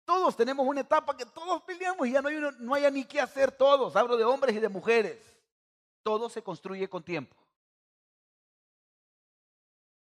Todos 0.07 0.35
tenemos 0.35 0.67
una 0.67 0.81
etapa 0.81 1.15
que 1.15 1.27
todos 1.27 1.61
peleamos 1.65 2.09
y 2.09 2.13
ya 2.13 2.23
no 2.23 2.31
hay, 2.31 2.41
no 2.59 2.73
hay 2.73 2.91
ni 2.91 3.05
qué 3.05 3.21
hacer 3.21 3.53
todos. 3.53 3.95
Hablo 3.97 4.17
de 4.17 4.25
hombres 4.25 4.57
y 4.57 4.61
de 4.61 4.71
mujeres. 4.71 5.21
Todo 6.03 6.31
se 6.31 6.43
construye 6.43 6.89
con 6.89 7.03
tiempo. 7.03 7.37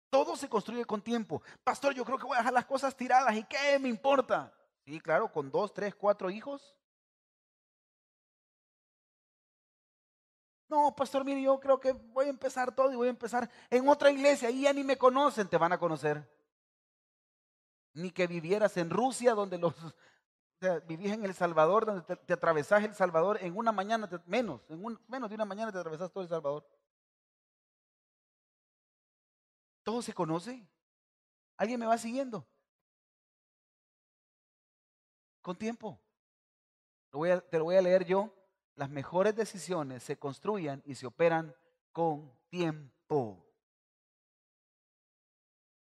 Todo 0.09 0.35
se 0.35 0.49
construye 0.49 0.83
con 0.83 1.01
tiempo. 1.01 1.41
Pastor, 1.63 1.93
yo 1.93 2.03
creo 2.03 2.17
que 2.17 2.25
voy 2.25 2.35
a 2.35 2.39
dejar 2.39 2.51
las 2.51 2.65
cosas 2.65 2.93
tiradas 2.93 3.33
y 3.37 3.45
qué 3.45 3.79
me 3.79 3.87
importa. 3.87 4.53
Sí, 4.83 4.99
claro, 4.99 5.31
con 5.31 5.49
dos, 5.49 5.73
tres, 5.73 5.95
cuatro 5.95 6.29
hijos. 6.29 6.76
No, 10.69 10.93
pastor, 10.95 11.23
mire, 11.23 11.41
yo 11.41 11.60
creo 11.60 11.80
que 11.80 11.93
voy 11.93 12.25
a 12.25 12.30
empezar 12.30 12.75
todo 12.75 12.91
y 12.91 12.95
voy 12.95 13.08
a 13.08 13.12
empezar 13.12 13.49
en 13.69 13.88
otra 13.88 14.12
iglesia. 14.12 14.49
y 14.49 14.63
ya 14.63 14.73
ni 14.73 14.84
me 14.84 14.97
conocen, 14.97 15.47
te 15.47 15.58
van 15.58 15.71
a 15.71 15.80
conocer. 15.80 16.30
Ni 17.93 18.12
que 18.12 18.27
vivieras 18.27 18.75
en 18.77 18.89
Rusia, 18.89 19.34
donde 19.34 19.58
los 19.58 19.73
o 20.62 20.82
vivís 20.88 21.12
en 21.12 21.23
El 21.23 21.34
Salvador, 21.34 21.86
donde 21.86 22.15
te, 22.17 22.34
atravesás 22.34 22.84
El 22.84 22.95
Salvador 22.95 23.38
en 23.41 23.58
una 23.58 23.71
mañana, 23.71 24.10
menos, 24.25 24.62
en 24.69 24.84
un, 24.84 24.99
menos 25.08 25.30
de 25.30 25.36
una 25.36 25.45
mañana 25.45 25.71
te 25.71 25.77
atravesás 25.77 26.12
todo 26.12 26.23
El 26.23 26.30
Salvador. 26.30 26.67
Todo 29.84 30.01
se 30.01 30.13
conoce. 30.13 30.67
¿Alguien 31.56 31.80
me 31.80 31.86
va 31.86 31.97
siguiendo? 31.97 32.45
Con 35.41 35.56
tiempo. 35.58 35.97
te 37.49 37.58
lo 37.58 37.63
voy 37.63 37.75
a 37.77 37.82
leer 37.82 38.06
yo 38.06 38.37
las 38.77 38.89
mejores 38.91 39.35
decisiones 39.35 40.03
se 40.03 40.17
construyan 40.17 40.81
y 40.85 40.93
se 40.95 41.07
operan 41.07 41.53
con 41.91 42.31
tiempo. 42.47 43.43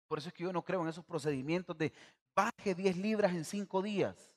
Por 0.08 0.18
eso 0.18 0.30
es 0.30 0.34
que 0.34 0.44
yo 0.44 0.54
no 0.54 0.64
creo 0.64 0.82
en 0.82 0.88
esos 0.88 1.04
procedimientos 1.04 1.78
de 1.78 1.92
baje 2.34 2.74
10 2.74 2.98
libras 2.98 3.34
en 3.34 3.44
5 3.44 3.82
días. 3.82 4.34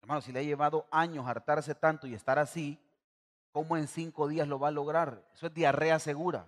Hermano, 0.00 0.22
si 0.22 0.32
le 0.32 0.40
ha 0.40 0.42
llevado 0.42 0.88
años 0.90 1.26
hartarse 1.26 1.74
tanto 1.74 2.06
y 2.06 2.14
estar 2.14 2.38
así, 2.38 2.78
¿cómo 3.52 3.76
en 3.76 3.86
5 3.86 4.26
días 4.26 4.48
lo 4.48 4.58
va 4.58 4.68
a 4.68 4.72
lograr? 4.72 5.22
Eso 5.34 5.48
es 5.48 5.54
diarrea 5.54 5.98
segura. 5.98 6.46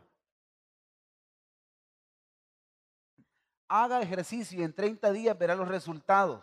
Haga 3.69 4.01
ejercicio 4.01 4.61
y 4.61 4.63
en 4.63 4.73
30 4.73 5.13
días 5.13 5.39
verá 5.39 5.55
los 5.55 5.69
resultados 5.69 6.43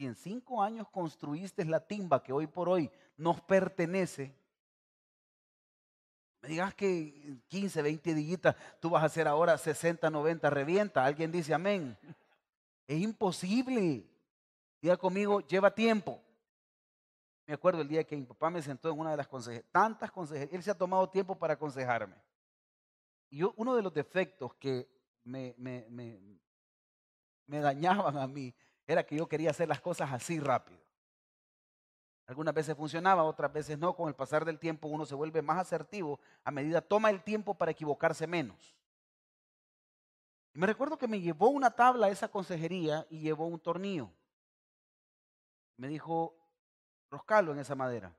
si 0.00 0.06
en 0.06 0.14
cinco 0.14 0.62
años 0.62 0.88
construiste 0.88 1.62
la 1.66 1.86
timba 1.86 2.22
que 2.22 2.32
hoy 2.32 2.46
por 2.46 2.70
hoy 2.70 2.90
nos 3.18 3.38
pertenece, 3.42 4.34
me 6.40 6.48
digas 6.48 6.74
que 6.74 7.36
15, 7.48 7.82
20 7.82 8.14
días 8.14 8.40
tú 8.80 8.88
vas 8.88 9.02
a 9.02 9.06
hacer 9.06 9.28
ahora 9.28 9.58
60, 9.58 10.08
90, 10.08 10.48
revienta. 10.48 11.04
Alguien 11.04 11.30
dice 11.30 11.52
amén. 11.52 11.98
Es 12.86 12.98
imposible. 12.98 14.08
Diga 14.80 14.96
conmigo, 14.96 15.40
lleva 15.40 15.74
tiempo. 15.74 16.18
Me 17.46 17.52
acuerdo 17.52 17.82
el 17.82 17.88
día 17.88 18.02
que 18.02 18.16
mi 18.16 18.24
papá 18.24 18.48
me 18.48 18.62
sentó 18.62 18.90
en 18.90 18.98
una 18.98 19.10
de 19.10 19.18
las 19.18 19.28
consejerías, 19.28 19.70
tantas 19.70 20.10
consejerías, 20.10 20.54
él 20.54 20.62
se 20.62 20.70
ha 20.70 20.78
tomado 20.78 21.10
tiempo 21.10 21.38
para 21.38 21.52
aconsejarme. 21.52 22.16
Y 23.28 23.40
yo, 23.40 23.52
uno 23.58 23.76
de 23.76 23.82
los 23.82 23.92
defectos 23.92 24.54
que 24.54 24.88
me 25.24 25.54
dañaban 27.46 28.16
a 28.16 28.26
mí 28.26 28.54
era 28.92 29.06
que 29.06 29.16
yo 29.16 29.28
quería 29.28 29.50
hacer 29.50 29.68
las 29.68 29.80
cosas 29.80 30.12
así 30.12 30.40
rápido. 30.40 30.80
Algunas 32.26 32.52
veces 32.52 32.76
funcionaba, 32.76 33.22
otras 33.22 33.52
veces 33.52 33.78
no. 33.78 33.94
Con 33.94 34.08
el 34.08 34.14
pasar 34.14 34.44
del 34.44 34.58
tiempo 34.58 34.88
uno 34.88 35.06
se 35.06 35.14
vuelve 35.14 35.42
más 35.42 35.58
asertivo 35.58 36.18
a 36.42 36.50
medida 36.50 36.80
toma 36.80 37.10
el 37.10 37.22
tiempo 37.22 37.54
para 37.54 37.70
equivocarse 37.70 38.26
menos. 38.26 38.76
Me 40.52 40.66
recuerdo 40.66 40.98
que 40.98 41.06
me 41.06 41.20
llevó 41.20 41.50
una 41.50 41.70
tabla 41.70 42.06
a 42.06 42.10
esa 42.10 42.28
consejería 42.28 43.06
y 43.10 43.20
llevó 43.20 43.46
un 43.46 43.60
tornillo. 43.60 44.10
Me 45.76 45.86
dijo, 45.86 46.36
roscarlo 47.10 47.52
en 47.52 47.60
esa 47.60 47.76
madera. 47.76 48.12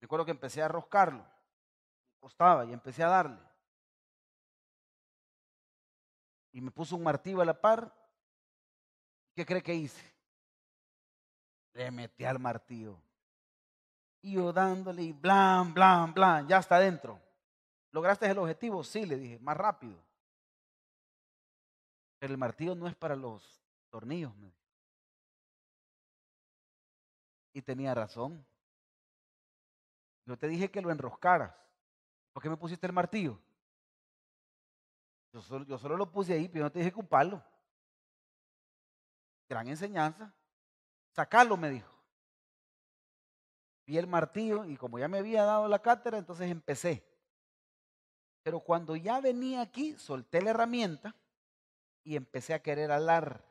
Recuerdo 0.00 0.24
que 0.24 0.32
empecé 0.32 0.62
a 0.62 0.68
roscarlo. 0.68 1.24
costaba 2.18 2.64
y 2.64 2.72
empecé 2.72 3.04
a 3.04 3.08
darle. 3.08 3.40
Y 6.50 6.60
me 6.60 6.72
puso 6.72 6.96
un 6.96 7.04
martillo 7.04 7.40
a 7.40 7.44
la 7.44 7.60
par 7.60 7.94
¿Qué 9.36 9.44
cree 9.44 9.62
que 9.62 9.74
hice? 9.74 10.02
Le 11.74 11.90
metí 11.90 12.24
al 12.24 12.38
martillo. 12.38 12.98
Y 14.22 14.32
yo 14.32 14.50
dándole 14.50 15.02
y 15.02 15.12
blan, 15.12 15.74
blan, 15.74 16.14
blan, 16.14 16.48
ya 16.48 16.56
está 16.58 16.76
adentro. 16.76 17.20
¿Lograste 17.92 18.24
el 18.26 18.38
objetivo? 18.38 18.82
Sí, 18.82 19.04
le 19.04 19.18
dije, 19.18 19.38
más 19.40 19.54
rápido. 19.54 20.02
Pero 22.18 22.32
el 22.32 22.38
martillo 22.38 22.74
no 22.74 22.88
es 22.88 22.94
para 22.94 23.14
los 23.14 23.62
tornillos. 23.90 24.32
Y 27.52 27.60
tenía 27.60 27.94
razón. 27.94 28.42
Yo 30.24 30.38
te 30.38 30.48
dije 30.48 30.70
que 30.70 30.80
lo 30.80 30.90
enroscaras. 30.90 31.54
¿Por 32.32 32.42
qué 32.42 32.48
me 32.48 32.56
pusiste 32.56 32.86
el 32.86 32.92
martillo? 32.94 33.38
Yo 35.30 35.42
solo, 35.42 35.66
yo 35.66 35.88
lo 35.88 36.10
puse 36.10 36.32
ahí, 36.32 36.48
pero 36.48 36.64
no 36.64 36.72
te 36.72 36.78
dije 36.78 36.90
ocuparlo. 36.90 37.44
Gran 39.48 39.68
enseñanza. 39.68 40.32
Sacarlo, 41.12 41.56
me 41.56 41.70
dijo. 41.70 41.96
Vi 43.86 43.96
el 43.98 44.06
martillo 44.06 44.64
y 44.64 44.76
como 44.76 44.98
ya 44.98 45.08
me 45.08 45.18
había 45.18 45.44
dado 45.44 45.68
la 45.68 45.80
cátedra, 45.80 46.18
entonces 46.18 46.50
empecé. 46.50 47.04
Pero 48.42 48.60
cuando 48.60 48.96
ya 48.96 49.20
venía 49.20 49.60
aquí, 49.60 49.96
solté 49.96 50.42
la 50.42 50.50
herramienta 50.50 51.14
y 52.02 52.16
empecé 52.16 52.54
a 52.54 52.62
querer 52.62 52.90
alar. 52.90 53.44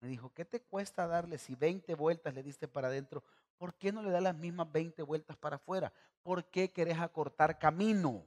Me 0.00 0.08
dijo, 0.08 0.32
¿qué 0.34 0.44
te 0.44 0.60
cuesta 0.60 1.06
darle 1.06 1.38
si 1.38 1.54
20 1.54 1.94
vueltas 1.94 2.34
le 2.34 2.42
diste 2.42 2.68
para 2.68 2.88
adentro? 2.88 3.24
¿Por 3.56 3.74
qué 3.74 3.90
no 3.90 4.02
le 4.02 4.10
das 4.10 4.22
las 4.22 4.36
mismas 4.36 4.70
20 4.70 5.02
vueltas 5.02 5.36
para 5.38 5.56
afuera? 5.56 5.92
¿Por 6.22 6.44
qué 6.50 6.70
querés 6.70 6.98
acortar 6.98 7.58
camino? 7.58 8.24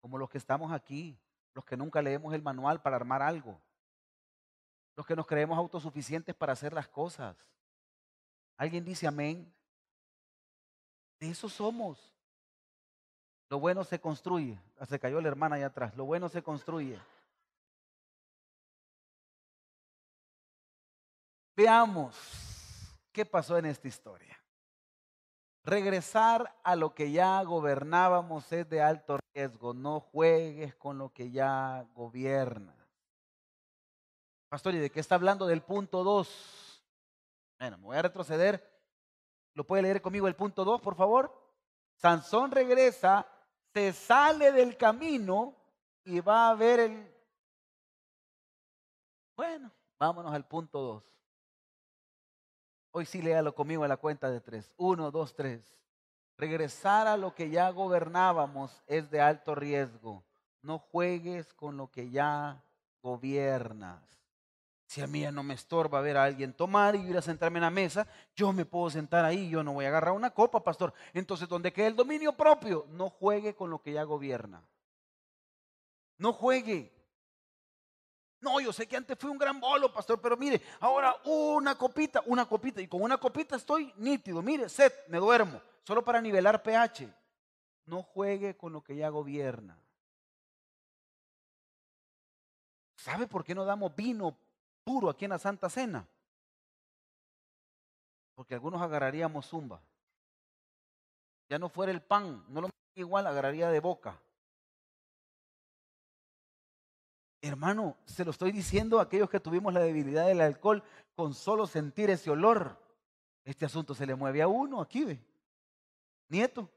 Como 0.00 0.18
los 0.18 0.30
que 0.30 0.38
estamos 0.38 0.70
aquí, 0.72 1.18
los 1.54 1.64
que 1.64 1.76
nunca 1.76 2.00
leemos 2.00 2.32
el 2.34 2.42
manual 2.42 2.80
para 2.80 2.96
armar 2.96 3.22
algo 3.22 3.60
los 4.96 5.06
que 5.06 5.16
nos 5.16 5.26
creemos 5.26 5.56
autosuficientes 5.58 6.34
para 6.34 6.52
hacer 6.52 6.72
las 6.72 6.88
cosas. 6.88 7.36
¿Alguien 8.56 8.84
dice 8.84 9.06
amén? 9.06 9.52
De 11.18 11.30
eso 11.30 11.48
somos. 11.48 12.12
Lo 13.48 13.58
bueno 13.60 13.84
se 13.84 14.00
construye. 14.00 14.58
Ah, 14.78 14.86
se 14.86 14.98
cayó 14.98 15.20
la 15.20 15.28
hermana 15.28 15.56
allá 15.56 15.66
atrás. 15.66 15.96
Lo 15.96 16.04
bueno 16.04 16.28
se 16.28 16.42
construye. 16.42 16.98
Veamos 21.54 22.16
qué 23.12 23.26
pasó 23.26 23.58
en 23.58 23.66
esta 23.66 23.88
historia. 23.88 24.38
Regresar 25.64 26.58
a 26.64 26.74
lo 26.74 26.94
que 26.94 27.12
ya 27.12 27.42
gobernábamos 27.42 28.50
es 28.52 28.68
de 28.68 28.82
alto 28.82 29.18
riesgo. 29.34 29.74
No 29.74 30.00
juegues 30.00 30.74
con 30.74 30.98
lo 30.98 31.12
que 31.12 31.30
ya 31.30 31.86
gobierna. 31.94 32.81
Pastor, 34.52 34.74
¿y 34.74 34.80
de 34.80 34.90
qué 34.90 35.00
está 35.00 35.14
hablando 35.14 35.46
del 35.46 35.62
punto 35.62 36.04
2? 36.04 36.84
Bueno, 37.58 37.78
me 37.78 37.84
voy 37.84 37.96
a 37.96 38.02
retroceder. 38.02 38.62
¿Lo 39.54 39.64
puede 39.64 39.82
leer 39.82 40.02
conmigo 40.02 40.28
el 40.28 40.36
punto 40.36 40.62
2, 40.62 40.78
por 40.82 40.94
favor? 40.94 41.32
Sansón 41.94 42.50
regresa, 42.50 43.26
se 43.72 43.94
sale 43.94 44.52
del 44.52 44.76
camino 44.76 45.56
y 46.04 46.20
va 46.20 46.50
a 46.50 46.54
ver 46.54 46.80
el... 46.80 47.14
Bueno, 49.34 49.72
vámonos 49.98 50.34
al 50.34 50.46
punto 50.46 50.82
2. 50.82 51.04
Hoy 52.90 53.06
sí 53.06 53.22
léalo 53.22 53.54
conmigo 53.54 53.84
a 53.84 53.88
la 53.88 53.96
cuenta 53.96 54.28
de 54.28 54.42
tres. 54.42 54.74
Uno, 54.76 55.10
dos, 55.10 55.34
tres. 55.34 55.62
Regresar 56.36 57.06
a 57.06 57.16
lo 57.16 57.34
que 57.34 57.48
ya 57.48 57.70
gobernábamos 57.70 58.82
es 58.86 59.10
de 59.10 59.18
alto 59.18 59.54
riesgo. 59.54 60.22
No 60.60 60.78
juegues 60.78 61.54
con 61.54 61.78
lo 61.78 61.90
que 61.90 62.10
ya 62.10 62.62
gobiernas. 63.00 64.21
Si 64.92 65.00
a 65.00 65.06
mí 65.06 65.22
ya 65.22 65.32
no 65.32 65.42
me 65.42 65.54
estorba 65.54 66.02
ver 66.02 66.18
a 66.18 66.24
alguien 66.24 66.52
tomar 66.52 66.94
y 66.96 67.08
ir 67.08 67.16
a 67.16 67.22
sentarme 67.22 67.56
en 67.56 67.62
la 67.62 67.70
mesa, 67.70 68.06
yo 68.36 68.52
me 68.52 68.66
puedo 68.66 68.90
sentar 68.90 69.24
ahí, 69.24 69.48
yo 69.48 69.64
no 69.64 69.72
voy 69.72 69.86
a 69.86 69.88
agarrar 69.88 70.12
una 70.12 70.32
copa, 70.32 70.62
pastor. 70.62 70.92
Entonces, 71.14 71.48
donde 71.48 71.72
quede 71.72 71.86
el 71.86 71.96
dominio 71.96 72.34
propio, 72.34 72.84
no 72.90 73.08
juegue 73.08 73.54
con 73.54 73.70
lo 73.70 73.80
que 73.80 73.94
ya 73.94 74.02
gobierna. 74.02 74.62
No 76.18 76.34
juegue. 76.34 76.92
No, 78.40 78.60
yo 78.60 78.70
sé 78.70 78.86
que 78.86 78.98
antes 78.98 79.16
fui 79.18 79.30
un 79.30 79.38
gran 79.38 79.58
bolo, 79.58 79.90
pastor, 79.90 80.20
pero 80.20 80.36
mire, 80.36 80.60
ahora 80.80 81.16
una 81.24 81.74
copita, 81.74 82.22
una 82.26 82.44
copita, 82.44 82.82
y 82.82 82.86
con 82.86 83.00
una 83.00 83.16
copita 83.16 83.56
estoy 83.56 83.94
nítido. 83.96 84.42
Mire, 84.42 84.68
set, 84.68 85.08
me 85.08 85.16
duermo, 85.16 85.58
solo 85.84 86.04
para 86.04 86.20
nivelar 86.20 86.62
pH. 86.62 87.08
No 87.86 88.02
juegue 88.02 88.58
con 88.58 88.74
lo 88.74 88.84
que 88.84 88.94
ya 88.94 89.08
gobierna. 89.08 89.74
¿Sabe 92.94 93.26
por 93.26 93.42
qué 93.42 93.54
no 93.54 93.64
damos 93.64 93.96
vino 93.96 94.36
puro 94.84 95.10
aquí 95.10 95.24
en 95.24 95.30
la 95.30 95.38
Santa 95.38 95.68
Cena? 95.68 96.06
Porque 98.34 98.54
algunos 98.54 98.80
agarraríamos 98.80 99.46
zumba. 99.46 99.80
Ya 101.48 101.58
no 101.58 101.68
fuera 101.68 101.92
el 101.92 102.02
pan, 102.02 102.44
no 102.48 102.62
lo 102.62 102.70
igual, 102.94 103.26
agarraría 103.26 103.68
de 103.68 103.80
boca. 103.80 104.20
Hermano, 107.40 107.96
se 108.06 108.24
lo 108.24 108.30
estoy 108.30 108.52
diciendo 108.52 109.00
a 109.00 109.02
aquellos 109.02 109.28
que 109.28 109.40
tuvimos 109.40 109.74
la 109.74 109.80
debilidad 109.80 110.26
del 110.26 110.40
alcohol 110.40 110.82
con 111.16 111.34
solo 111.34 111.66
sentir 111.66 112.08
ese 112.08 112.30
olor. 112.30 112.80
Este 113.44 113.64
asunto 113.64 113.94
se 113.94 114.06
le 114.06 114.14
mueve 114.14 114.42
a 114.42 114.48
uno, 114.48 114.80
aquí 114.80 115.04
ve. 115.04 115.20
Nieto. 116.28 116.70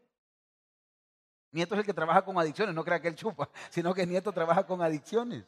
Nieto 1.52 1.76
es 1.76 1.80
el 1.80 1.86
que 1.86 1.94
trabaja 1.94 2.26
con 2.26 2.38
adicciones, 2.38 2.76
no 2.76 2.84
crea 2.84 3.00
que 3.00 3.08
él 3.08 3.16
chupa, 3.16 3.50
sino 3.70 3.94
que 3.94 4.06
Nieto 4.06 4.34
trabaja 4.34 4.66
con 4.66 4.82
adicciones. 4.82 5.46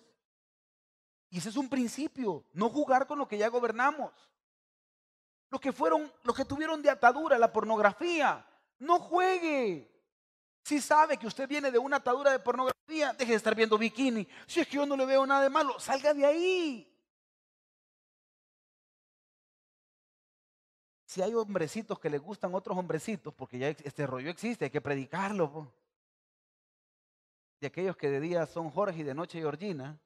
Y 1.29 1.39
ese 1.39 1.49
es 1.49 1.57
un 1.57 1.69
principio, 1.69 2.45
no 2.53 2.69
jugar 2.69 3.05
con 3.05 3.19
lo 3.19 3.27
que 3.27 3.37
ya 3.37 3.49
gobernamos. 3.49 4.11
Los 5.49 5.61
que 5.61 5.71
fueron, 5.71 6.11
los 6.23 6.35
que 6.35 6.45
tuvieron 6.45 6.81
de 6.81 6.89
atadura 6.89 7.37
la 7.37 7.51
pornografía, 7.51 8.45
no 8.79 8.99
juegue. 8.99 9.91
Si 10.63 10.81
sabe 10.81 11.17
que 11.17 11.27
usted 11.27 11.47
viene 11.47 11.71
de 11.71 11.77
una 11.77 11.97
atadura 11.97 12.31
de 12.31 12.39
pornografía, 12.39 13.13
deje 13.13 13.31
de 13.31 13.37
estar 13.37 13.55
viendo 13.55 13.77
bikini. 13.77 14.27
Si 14.45 14.59
es 14.59 14.67
que 14.67 14.75
yo 14.75 14.85
no 14.85 14.97
le 14.97 15.05
veo 15.05 15.25
nada 15.25 15.43
de 15.43 15.49
malo, 15.49 15.79
salga 15.79 16.13
de 16.13 16.25
ahí. 16.25 16.93
Si 21.05 21.21
hay 21.21 21.33
hombrecitos 21.33 21.99
que 21.99 22.09
le 22.09 22.17
gustan 22.17 22.53
otros 22.53 22.77
hombrecitos, 22.77 23.33
porque 23.33 23.57
ya 23.57 23.69
este 23.69 24.05
rollo 24.05 24.29
existe, 24.29 24.65
hay 24.65 24.71
que 24.71 24.81
predicarlo. 24.81 25.71
De 27.61 27.67
aquellos 27.67 27.95
que 27.95 28.09
de 28.09 28.19
día 28.19 28.45
son 28.45 28.69
Jorge 28.69 28.99
y 28.99 29.03
de 29.03 29.13
noche 29.13 29.39
Georgina. 29.39 29.97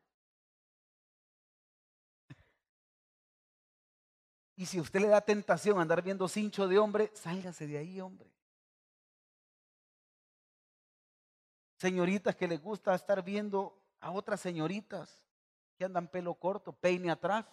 Y 4.62 4.68
si 4.68 4.80
usted 4.80 5.00
le 5.00 5.08
da 5.08 5.22
tentación 5.22 5.80
andar 5.80 6.04
viendo 6.04 6.28
cincho 6.28 6.68
de 6.68 6.78
hombre, 6.78 7.10
sálgase 7.16 7.66
de 7.66 7.80
ahí, 7.80 8.00
hombre. 8.00 8.32
Señoritas 11.80 12.36
que 12.36 12.48
les 12.48 12.62
gusta 12.62 12.94
estar 12.94 13.24
viendo 13.24 13.76
a 14.00 14.12
otras 14.12 14.40
señoritas 14.40 15.26
que 15.80 15.86
andan 15.86 16.08
pelo 16.08 16.36
corto, 16.36 16.74
peine 16.74 17.10
atrás. 17.10 17.48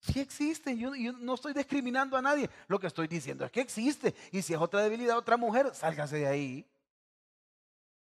Sí 0.00 0.20
existe, 0.20 0.78
yo, 0.78 0.92
no 1.12 1.34
estoy 1.34 1.52
discriminando 1.52 2.16
a 2.16 2.22
nadie. 2.22 2.48
Lo 2.68 2.80
que 2.80 2.86
estoy 2.86 3.06
diciendo 3.06 3.44
es 3.44 3.52
que 3.52 3.60
existe. 3.60 4.14
Y 4.32 4.40
si 4.40 4.54
es 4.54 4.58
otra 4.58 4.80
debilidad, 4.80 5.18
otra 5.18 5.36
mujer, 5.36 5.74
sálgase 5.74 6.16
de 6.16 6.26
ahí. 6.26 6.66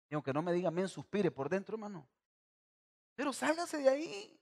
Y 0.10 0.16
aunque 0.16 0.34
no 0.34 0.42
me 0.42 0.54
diga, 0.54 0.72
me 0.72 0.88
suspire 0.88 1.30
por 1.30 1.50
dentro, 1.50 1.76
hermano. 1.76 2.08
Pero 3.16 3.32
sálgase 3.32 3.78
de 3.78 3.90
ahí. 3.90 4.39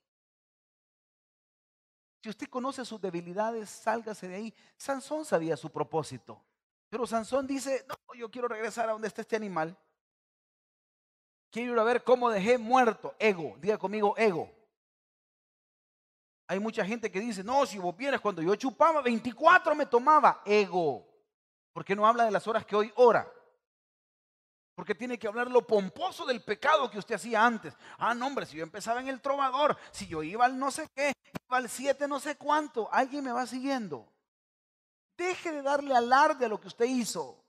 Si 2.22 2.30
usted 2.30 2.48
conoce 2.48 2.84
sus 2.84 3.00
debilidades, 3.00 3.70
sálgase 3.70 4.28
de 4.28 4.36
ahí. 4.36 4.54
Sansón 4.76 5.26
sabía 5.26 5.56
su 5.56 5.70
propósito. 5.70 6.42
Pero 6.90 7.06
Sansón 7.06 7.46
dice, 7.46 7.86
no, 7.88 8.16
yo 8.16 8.32
quiero 8.32 8.48
regresar 8.48 8.90
a 8.90 8.94
donde 8.94 9.08
está 9.08 9.22
este 9.22 9.36
animal. 9.36 9.78
Quiero 11.52 11.74
ir 11.74 11.80
a 11.80 11.84
ver 11.84 12.04
cómo 12.04 12.30
dejé 12.30 12.58
muerto. 12.58 13.16
Ego, 13.20 13.56
diga 13.60 13.78
conmigo, 13.78 14.16
ego. 14.18 14.52
Hay 16.48 16.60
mucha 16.60 16.86
gente 16.86 17.12
que 17.12 17.20
dice, 17.20 17.44
no, 17.44 17.66
si 17.66 17.78
vos 17.78 17.96
vienes 17.96 18.22
cuando 18.22 18.42
yo 18.42 18.56
chupaba, 18.56 19.02
24 19.02 19.76
me 19.76 19.86
tomaba. 19.86 20.42
Ego. 20.46 21.06
¿Por 21.74 21.84
qué 21.84 21.96
no 21.96 22.08
habla 22.08 22.26
de 22.26 22.32
las 22.32 22.48
horas 22.48 22.66
que 22.66 22.76
hoy 22.76 22.92
ora? 22.96 23.32
Porque 24.78 24.94
tiene 24.94 25.18
que 25.18 25.28
hablar 25.28 25.50
lo 25.50 25.66
pomposo 25.66 26.24
del 26.24 26.44
pecado 26.44 26.88
que 26.92 27.00
usted 27.00 27.16
hacía 27.16 27.44
antes. 27.44 27.76
Ah, 27.98 28.14
no, 28.14 28.28
hombre, 28.28 28.46
si 28.46 28.58
yo 28.58 28.64
empezaba 28.64 29.00
en 29.00 29.08
el 29.08 29.20
trovador, 29.20 29.76
si 29.90 30.06
yo 30.06 30.22
iba 30.22 30.46
al 30.46 30.60
no 30.60 30.70
sé 30.70 30.88
qué, 30.94 31.14
iba 31.50 31.58
al 31.58 31.68
siete 31.68 32.08
no 32.08 32.20
sé 32.20 32.38
cuánto, 32.38 32.88
alguien 32.94 33.24
me 33.24 33.32
va 33.32 33.48
siguiendo. 33.48 34.08
Deje 35.18 35.52
de 35.52 35.64
darle 35.64 35.96
alarde 35.96 36.46
a 36.46 36.48
lo 36.48 36.62
que 36.62 36.68
usted 36.68 36.86
hizo. 36.86 37.44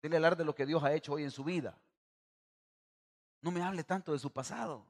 Dele 0.00 0.18
alarde 0.18 0.44
a 0.44 0.46
lo 0.46 0.54
que 0.54 0.64
Dios 0.64 0.84
ha 0.84 0.92
hecho 0.92 1.14
hoy 1.14 1.24
en 1.24 1.32
su 1.32 1.42
vida. 1.42 1.76
No 3.40 3.50
me 3.50 3.60
hable 3.60 3.82
tanto 3.82 4.12
de 4.12 4.20
su 4.20 4.30
pasado. 4.30 4.86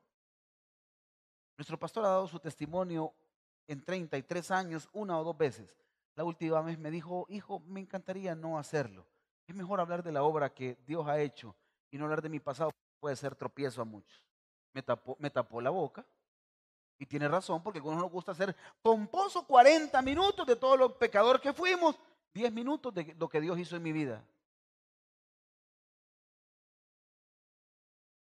Nuestro 1.56 1.78
pastor 1.78 2.04
ha 2.04 2.08
dado 2.08 2.28
su 2.28 2.38
testimonio 2.38 3.14
en 3.66 3.82
33 3.82 4.50
años, 4.50 4.90
una 4.92 5.18
o 5.18 5.24
dos 5.24 5.38
veces. 5.38 5.74
La 6.16 6.24
última 6.24 6.60
vez 6.60 6.78
me 6.78 6.90
dijo, 6.90 7.24
hijo, 7.30 7.60
me 7.60 7.80
encantaría 7.80 8.34
no 8.34 8.58
hacerlo. 8.58 9.06
Es 9.46 9.54
mejor 9.54 9.80
hablar 9.80 10.02
de 10.02 10.12
la 10.12 10.22
obra 10.22 10.52
que 10.52 10.78
Dios 10.86 11.06
ha 11.06 11.18
hecho 11.20 11.54
y 11.90 11.98
no 11.98 12.04
hablar 12.04 12.22
de 12.22 12.28
mi 12.28 12.40
pasado. 12.40 12.70
Puede 13.00 13.16
ser 13.16 13.34
tropiezo 13.34 13.82
a 13.82 13.84
muchos. 13.84 14.22
Me 14.72 14.82
tapó, 15.30 15.60
la 15.60 15.70
boca 15.70 16.04
y 16.98 17.06
tiene 17.06 17.28
razón, 17.28 17.62
porque 17.62 17.78
a 17.78 17.80
algunos 17.80 18.00
nos 18.00 18.10
gusta 18.10 18.32
hacer 18.32 18.56
pomposo 18.82 19.46
40 19.46 20.00
minutos 20.02 20.46
de 20.46 20.56
todo 20.56 20.76
lo 20.76 20.98
pecador 20.98 21.40
que 21.40 21.52
fuimos, 21.52 21.98
10 22.32 22.52
minutos 22.52 22.92
de 22.92 23.14
lo 23.18 23.28
que 23.28 23.40
Dios 23.40 23.58
hizo 23.58 23.76
en 23.76 23.82
mi 23.82 23.92
vida. 23.92 24.24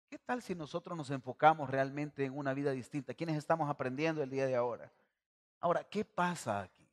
¿Qué 0.08 0.18
tal 0.18 0.42
si 0.42 0.54
nosotros 0.54 0.96
nos 0.96 1.10
enfocamos 1.10 1.70
realmente 1.70 2.24
en 2.24 2.36
una 2.36 2.54
vida 2.54 2.72
distinta? 2.72 3.14
¿Quiénes 3.14 3.36
estamos 3.36 3.70
aprendiendo 3.70 4.22
el 4.22 4.30
día 4.30 4.46
de 4.46 4.56
ahora? 4.56 4.92
Ahora, 5.60 5.84
¿qué 5.84 6.04
pasa 6.04 6.62
aquí? 6.62 6.88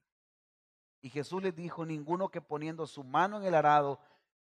Y 1.01 1.09
Jesús 1.09 1.41
les 1.41 1.55
dijo, 1.55 1.85
ninguno 1.85 2.29
que 2.29 2.41
poniendo 2.41 2.85
su 2.85 3.03
mano 3.03 3.37
en 3.37 3.45
el 3.45 3.55
arado 3.55 3.99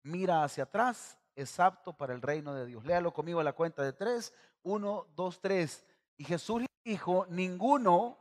mira 0.08 0.44
hacia 0.44 0.64
atrás 0.64 1.18
es 1.36 1.60
apto 1.60 1.94
para 1.94 2.14
el 2.14 2.22
reino 2.22 2.54
de 2.54 2.66
Dios. 2.66 2.84
Léalo 2.86 3.14
conmigo 3.14 3.40
a 3.40 3.44
la 3.44 3.54
cuenta 3.54 3.84
de 3.84 3.94
tres. 3.94 4.34
Uno, 4.64 5.06
dos, 5.16 5.40
tres. 5.40 5.86
Y 6.18 6.24
Jesús 6.24 6.66
dijo, 6.84 7.26
ninguno 7.30 8.18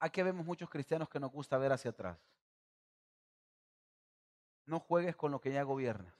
Aquí 0.00 0.22
vemos 0.22 0.46
muchos 0.46 0.70
cristianos 0.70 1.08
que 1.08 1.18
nos 1.18 1.32
gusta 1.32 1.58
ver 1.58 1.72
hacia 1.72 1.90
atrás. 1.90 2.16
No 4.64 4.78
juegues 4.78 5.16
con 5.16 5.32
lo 5.32 5.40
que 5.40 5.52
ya 5.52 5.62
gobiernas. 5.64 6.14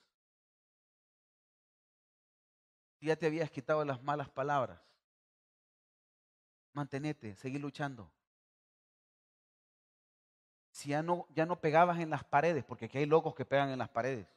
Ya 3.01 3.15
te 3.15 3.27
habías 3.27 3.51
quitado 3.53 3.85
las 3.85 4.03
malas 4.03 4.29
palabras, 4.29 4.81
mantenete, 6.73 7.37
seguí 7.37 7.57
luchando. 7.59 8.11
Si 10.79 10.91
ya 10.91 11.03
no, 11.03 11.27
ya 11.35 11.45
no 11.45 11.61
pegabas 11.61 11.99
en 11.99 12.09
las 12.09 12.23
paredes, 12.23 12.63
porque 12.63 12.85
aquí 12.85 12.99
hay 12.99 13.07
locos 13.07 13.35
que 13.35 13.45
pegan 13.45 13.71
en 13.71 13.81
las 13.81 13.89
paredes. 13.89 14.29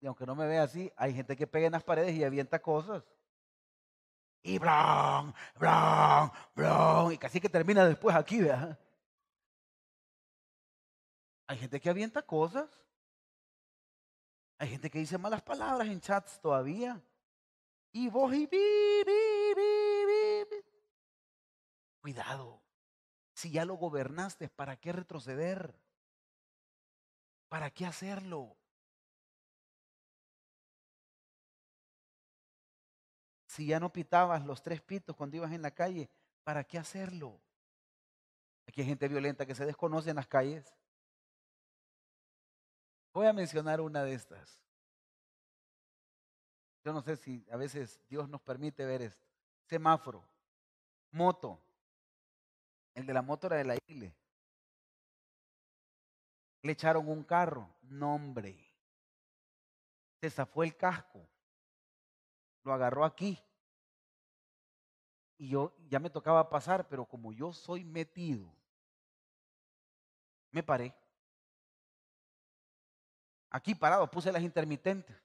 Y 0.00 0.06
aunque 0.06 0.24
no 0.24 0.34
me 0.34 0.46
vea 0.46 0.62
así, 0.62 0.90
hay 0.96 1.12
gente 1.12 1.36
que 1.36 1.46
pega 1.46 1.66
en 1.66 1.72
las 1.72 1.84
paredes 1.84 2.14
y 2.14 2.24
avienta 2.24 2.62
cosas. 2.62 3.04
Y 4.42 4.58
blan, 4.58 5.34
blan, 5.58 6.32
blan. 6.54 7.12
Y 7.12 7.18
casi 7.18 7.42
que 7.42 7.50
termina 7.50 7.84
después 7.84 8.16
aquí, 8.16 8.40
¿verdad? 8.40 8.78
Hay 11.46 11.58
gente 11.58 11.78
que 11.78 11.90
avienta 11.90 12.22
cosas. 12.22 12.70
Hay 14.56 14.70
gente 14.70 14.88
que 14.88 14.98
dice 14.98 15.18
malas 15.18 15.42
palabras 15.42 15.88
en 15.88 16.00
chats 16.00 16.40
todavía. 16.40 16.98
Y 17.92 18.08
vos 18.08 18.32
y 18.32 18.46
bi, 18.46 19.04
bi, 19.04 19.54
bi. 19.54 20.64
Cuidado. 22.00 22.61
Si 23.42 23.50
ya 23.50 23.64
lo 23.64 23.74
gobernaste, 23.74 24.48
¿para 24.48 24.76
qué 24.76 24.92
retroceder? 24.92 25.74
¿Para 27.48 27.72
qué 27.72 27.84
hacerlo? 27.84 28.56
Si 33.48 33.66
ya 33.66 33.80
no 33.80 33.92
pitabas 33.92 34.46
los 34.46 34.62
tres 34.62 34.80
pitos 34.80 35.16
cuando 35.16 35.38
ibas 35.38 35.50
en 35.50 35.62
la 35.62 35.72
calle, 35.72 36.08
¿para 36.44 36.62
qué 36.62 36.78
hacerlo? 36.78 37.40
Aquí 38.68 38.82
hay 38.82 38.86
gente 38.86 39.08
violenta 39.08 39.44
que 39.44 39.56
se 39.56 39.66
desconoce 39.66 40.10
en 40.10 40.16
las 40.16 40.28
calles. 40.28 40.72
Voy 43.12 43.26
a 43.26 43.32
mencionar 43.32 43.80
una 43.80 44.04
de 44.04 44.14
estas. 44.14 44.56
Yo 46.84 46.92
no 46.92 47.02
sé 47.02 47.16
si 47.16 47.44
a 47.50 47.56
veces 47.56 48.00
Dios 48.08 48.28
nos 48.28 48.40
permite 48.40 48.84
ver 48.84 49.02
esto. 49.02 49.26
Semáforo, 49.64 50.24
moto. 51.10 51.60
El 52.94 53.06
de 53.06 53.12
la 53.12 53.22
moto 53.22 53.46
era 53.46 53.56
de 53.56 53.64
la 53.64 53.76
isla. 53.86 54.12
Le 56.62 56.72
echaron 56.72 57.08
un 57.08 57.24
carro, 57.24 57.68
nombre. 57.82 58.56
Se 60.20 60.30
zafó 60.30 60.62
el 60.62 60.76
casco. 60.76 61.26
Lo 62.64 62.72
agarró 62.72 63.04
aquí. 63.04 63.38
Y 65.38 65.48
yo 65.48 65.74
ya 65.88 65.98
me 65.98 66.10
tocaba 66.10 66.48
pasar, 66.48 66.86
pero 66.88 67.04
como 67.04 67.32
yo 67.32 67.52
soy 67.52 67.82
metido, 67.82 68.46
me 70.52 70.62
paré. 70.62 70.94
Aquí 73.50 73.74
parado, 73.74 74.08
puse 74.08 74.30
las 74.30 74.42
intermitentes. 74.42 75.16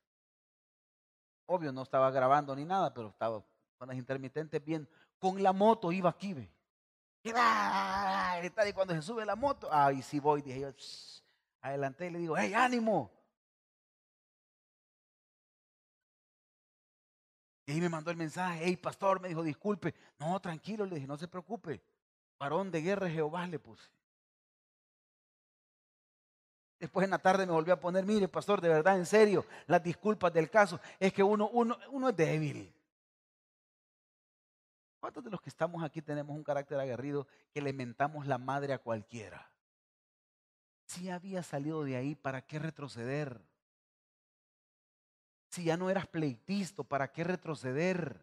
Obvio, 1.46 1.72
no 1.72 1.84
estaba 1.84 2.10
grabando 2.12 2.56
ni 2.56 2.66
nada, 2.66 2.94
pero 2.94 3.10
estaba 3.10 3.44
con 3.78 3.88
las 3.88 3.98
intermitentes 3.98 4.64
bien. 4.64 4.90
Con 5.20 5.42
la 5.44 5.54
moto 5.54 5.92
iba 5.92 6.10
aquí, 6.10 6.34
ve. 6.34 6.57
Y 7.24 8.74
cuando 8.74 8.94
se 8.94 9.02
sube 9.02 9.26
la 9.26 9.36
moto, 9.36 9.68
ay, 9.72 10.02
sí 10.02 10.20
voy, 10.20 10.42
dije 10.42 10.60
yo, 10.62 10.70
adelanté 11.62 12.08
y 12.08 12.12
le 12.12 12.20
digo, 12.20 12.38
hey, 12.38 12.54
ánimo. 12.54 13.12
Y 17.66 17.74
ahí 17.74 17.82
me 17.82 17.90
mandó 17.90 18.12
el 18.12 18.18
mensaje, 18.18 18.62
hey, 18.64 18.78
pastor, 18.78 19.20
me 19.20 19.28
dijo, 19.28 19.44
disculpe. 19.44 19.94
No, 20.20 20.40
tranquilo, 20.40 20.86
le 20.86 20.96
dije, 20.96 21.08
no 21.08 21.18
se 21.18 21.28
preocupe. 21.28 21.82
Varón 22.40 22.72
de 22.72 22.82
guerra 22.82 23.10
Jehová 23.10 23.46
le 23.46 23.60
puse. 23.60 23.90
Después 26.80 27.04
en 27.04 27.10
la 27.10 27.18
tarde 27.20 27.46
me 27.46 27.52
volvió 27.52 27.74
a 27.74 27.80
poner, 27.80 28.06
mire, 28.06 28.28
pastor, 28.28 28.62
de 28.62 28.70
verdad, 28.70 28.98
en 28.98 29.06
serio, 29.06 29.46
las 29.66 29.84
disculpas 29.84 30.32
del 30.32 30.50
caso, 30.50 30.80
es 31.00 31.12
que 31.12 31.24
uno, 31.24 31.50
uno, 31.50 31.78
uno 31.90 32.10
es 32.10 32.16
débil. 32.16 32.74
¿Cuántos 35.08 35.24
de 35.24 35.32
los 35.32 35.40
que 35.40 35.48
estamos 35.50 35.82
aquí 35.84 36.02
tenemos 36.02 36.36
un 36.36 36.44
carácter 36.44 36.78
aguerrido 36.78 37.28
que 37.54 37.62
le 37.62 37.72
mentamos 37.72 38.28
la 38.28 38.38
madre 38.38 38.74
a 38.74 38.78
cualquiera? 38.78 39.50
Si 40.86 41.10
había 41.10 41.44
salido 41.44 41.86
de 41.86 41.96
ahí, 41.96 42.14
¿para 42.14 42.46
qué 42.46 42.60
retroceder? 42.60 43.42
Si 45.50 45.64
ya 45.64 45.78
no 45.78 45.90
eras 45.90 46.08
pleitisto, 46.08 46.84
¿para 46.84 47.10
qué 47.10 47.24
retroceder? 47.24 48.22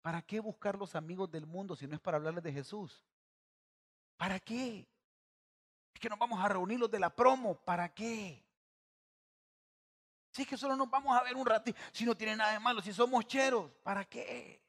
¿Para 0.00 0.22
qué 0.22 0.38
buscar 0.38 0.78
los 0.78 0.94
amigos 0.94 1.28
del 1.28 1.44
mundo 1.44 1.74
si 1.74 1.88
no 1.88 1.96
es 1.96 2.00
para 2.00 2.18
hablarles 2.18 2.44
de 2.44 2.52
Jesús? 2.52 3.04
¿Para 4.16 4.38
qué? 4.38 4.88
Es 5.92 6.00
que 6.00 6.08
nos 6.08 6.20
vamos 6.20 6.38
a 6.38 6.46
reunir 6.46 6.78
los 6.78 6.88
de 6.88 7.00
la 7.00 7.10
promo, 7.10 7.56
¿para 7.56 7.92
qué? 7.92 8.46
Si 10.30 10.42
es 10.42 10.48
que 10.48 10.56
solo 10.56 10.76
nos 10.76 10.88
vamos 10.88 11.18
a 11.18 11.24
ver 11.24 11.34
un 11.34 11.46
ratito, 11.46 11.76
si 11.90 12.04
no 12.04 12.16
tiene 12.16 12.36
nada 12.36 12.52
de 12.52 12.60
malo, 12.60 12.80
si 12.80 12.92
somos 12.92 13.26
cheros, 13.26 13.72
¿para 13.82 14.04
qué? 14.04 14.64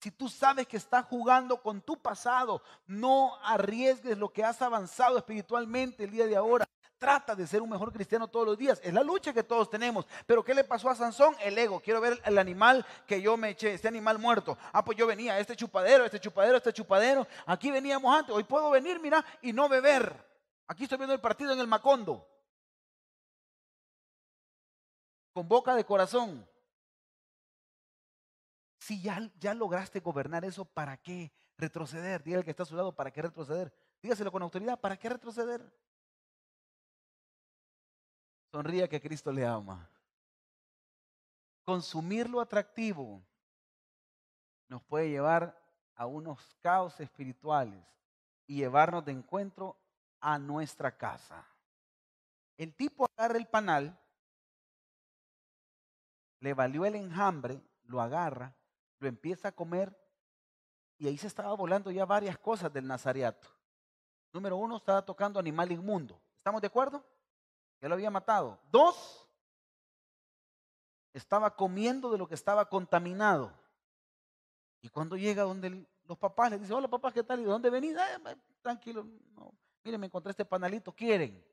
Si 0.00 0.12
tú 0.12 0.28
sabes 0.28 0.66
que 0.66 0.76
estás 0.76 1.04
jugando 1.06 1.60
con 1.60 1.80
tu 1.80 1.96
pasado, 1.96 2.62
no 2.86 3.36
arriesgues 3.42 4.16
lo 4.16 4.28
que 4.32 4.44
has 4.44 4.62
avanzado 4.62 5.18
espiritualmente 5.18 6.04
el 6.04 6.10
día 6.12 6.26
de 6.26 6.36
ahora. 6.36 6.68
Trata 6.98 7.34
de 7.34 7.46
ser 7.46 7.62
un 7.62 7.70
mejor 7.70 7.92
cristiano 7.92 8.28
todos 8.28 8.46
los 8.46 8.58
días. 8.58 8.80
Es 8.82 8.92
la 8.92 9.02
lucha 9.02 9.32
que 9.32 9.42
todos 9.42 9.70
tenemos. 9.70 10.06
Pero 10.26 10.44
¿qué 10.44 10.54
le 10.54 10.64
pasó 10.64 10.88
a 10.90 10.94
Sansón? 10.94 11.34
El 11.40 11.56
ego. 11.58 11.80
Quiero 11.80 12.00
ver 12.00 12.20
el 12.24 12.38
animal 12.38 12.84
que 13.06 13.20
yo 13.20 13.36
me 13.36 13.50
eché, 13.50 13.74
este 13.74 13.88
animal 13.88 14.18
muerto. 14.18 14.56
Ah, 14.72 14.84
pues 14.84 14.96
yo 14.98 15.06
venía, 15.06 15.38
este 15.38 15.54
chupadero, 15.54 16.04
este 16.04 16.18
chupadero, 16.20 16.56
este 16.56 16.72
chupadero. 16.72 17.26
Aquí 17.46 17.70
veníamos 17.70 18.16
antes. 18.16 18.34
Hoy 18.34 18.44
puedo 18.44 18.70
venir, 18.70 19.00
mira, 19.00 19.24
y 19.42 19.52
no 19.52 19.68
beber. 19.68 20.12
Aquí 20.68 20.84
estoy 20.84 20.98
viendo 20.98 21.14
el 21.14 21.20
partido 21.20 21.52
en 21.52 21.60
el 21.60 21.66
Macondo. 21.66 22.26
Con 25.32 25.48
boca 25.48 25.74
de 25.74 25.84
corazón. 25.84 26.48
Si 28.88 29.02
ya, 29.02 29.20
ya 29.38 29.52
lograste 29.52 30.00
gobernar 30.00 30.46
eso, 30.46 30.64
¿para 30.64 30.96
qué 30.96 31.30
retroceder? 31.58 32.22
Dígale 32.22 32.42
que 32.42 32.52
está 32.52 32.62
a 32.62 32.66
su 32.66 32.74
lado, 32.74 32.96
¿para 32.96 33.10
qué 33.10 33.20
retroceder? 33.20 33.70
Dígaselo 34.00 34.32
con 34.32 34.42
autoridad, 34.42 34.80
¿para 34.80 34.96
qué 34.96 35.10
retroceder? 35.10 35.60
Sonría 38.50 38.88
que 38.88 38.98
Cristo 38.98 39.30
le 39.30 39.44
ama. 39.44 39.90
Consumir 41.64 42.30
lo 42.30 42.40
atractivo 42.40 43.22
nos 44.68 44.82
puede 44.84 45.10
llevar 45.10 45.62
a 45.94 46.06
unos 46.06 46.56
caos 46.62 46.98
espirituales 46.98 47.84
y 48.46 48.56
llevarnos 48.56 49.04
de 49.04 49.12
encuentro 49.12 49.76
a 50.18 50.38
nuestra 50.38 50.96
casa. 50.96 51.46
El 52.56 52.74
tipo 52.74 53.06
agarra 53.18 53.36
el 53.36 53.48
panal, 53.48 54.00
le 56.40 56.54
valió 56.54 56.86
el 56.86 56.94
enjambre, 56.94 57.60
lo 57.84 58.00
agarra 58.00 58.54
lo 58.98 59.08
empieza 59.08 59.48
a 59.48 59.52
comer 59.52 59.96
y 60.98 61.06
ahí 61.06 61.16
se 61.16 61.26
estaba 61.26 61.54
volando 61.54 61.90
ya 61.90 62.04
varias 62.04 62.38
cosas 62.38 62.72
del 62.72 62.86
Nazareato. 62.86 63.48
Número 64.32 64.56
uno, 64.56 64.76
estaba 64.76 65.04
tocando 65.04 65.38
animal 65.38 65.70
inmundo. 65.70 66.20
¿Estamos 66.36 66.60
de 66.60 66.66
acuerdo? 66.66 67.04
Ya 67.80 67.88
lo 67.88 67.94
había 67.94 68.10
matado. 68.10 68.58
Dos, 68.70 69.26
estaba 71.12 71.54
comiendo 71.54 72.10
de 72.10 72.18
lo 72.18 72.26
que 72.26 72.34
estaba 72.34 72.68
contaminado. 72.68 73.52
Y 74.80 74.88
cuando 74.88 75.16
llega 75.16 75.42
donde 75.42 75.86
los 76.04 76.18
papás 76.18 76.50
le 76.50 76.58
dicen, 76.58 76.74
hola 76.74 76.88
papás, 76.88 77.12
¿qué 77.12 77.22
tal? 77.22 77.40
¿Y 77.40 77.44
de 77.44 77.50
dónde 77.50 77.70
venís? 77.70 77.96
tranquilo, 78.60 79.04
no. 79.34 79.54
Miren, 79.84 80.00
me 80.00 80.06
encontré 80.06 80.30
este 80.30 80.44
panalito, 80.44 80.92
¿quieren? 80.92 81.44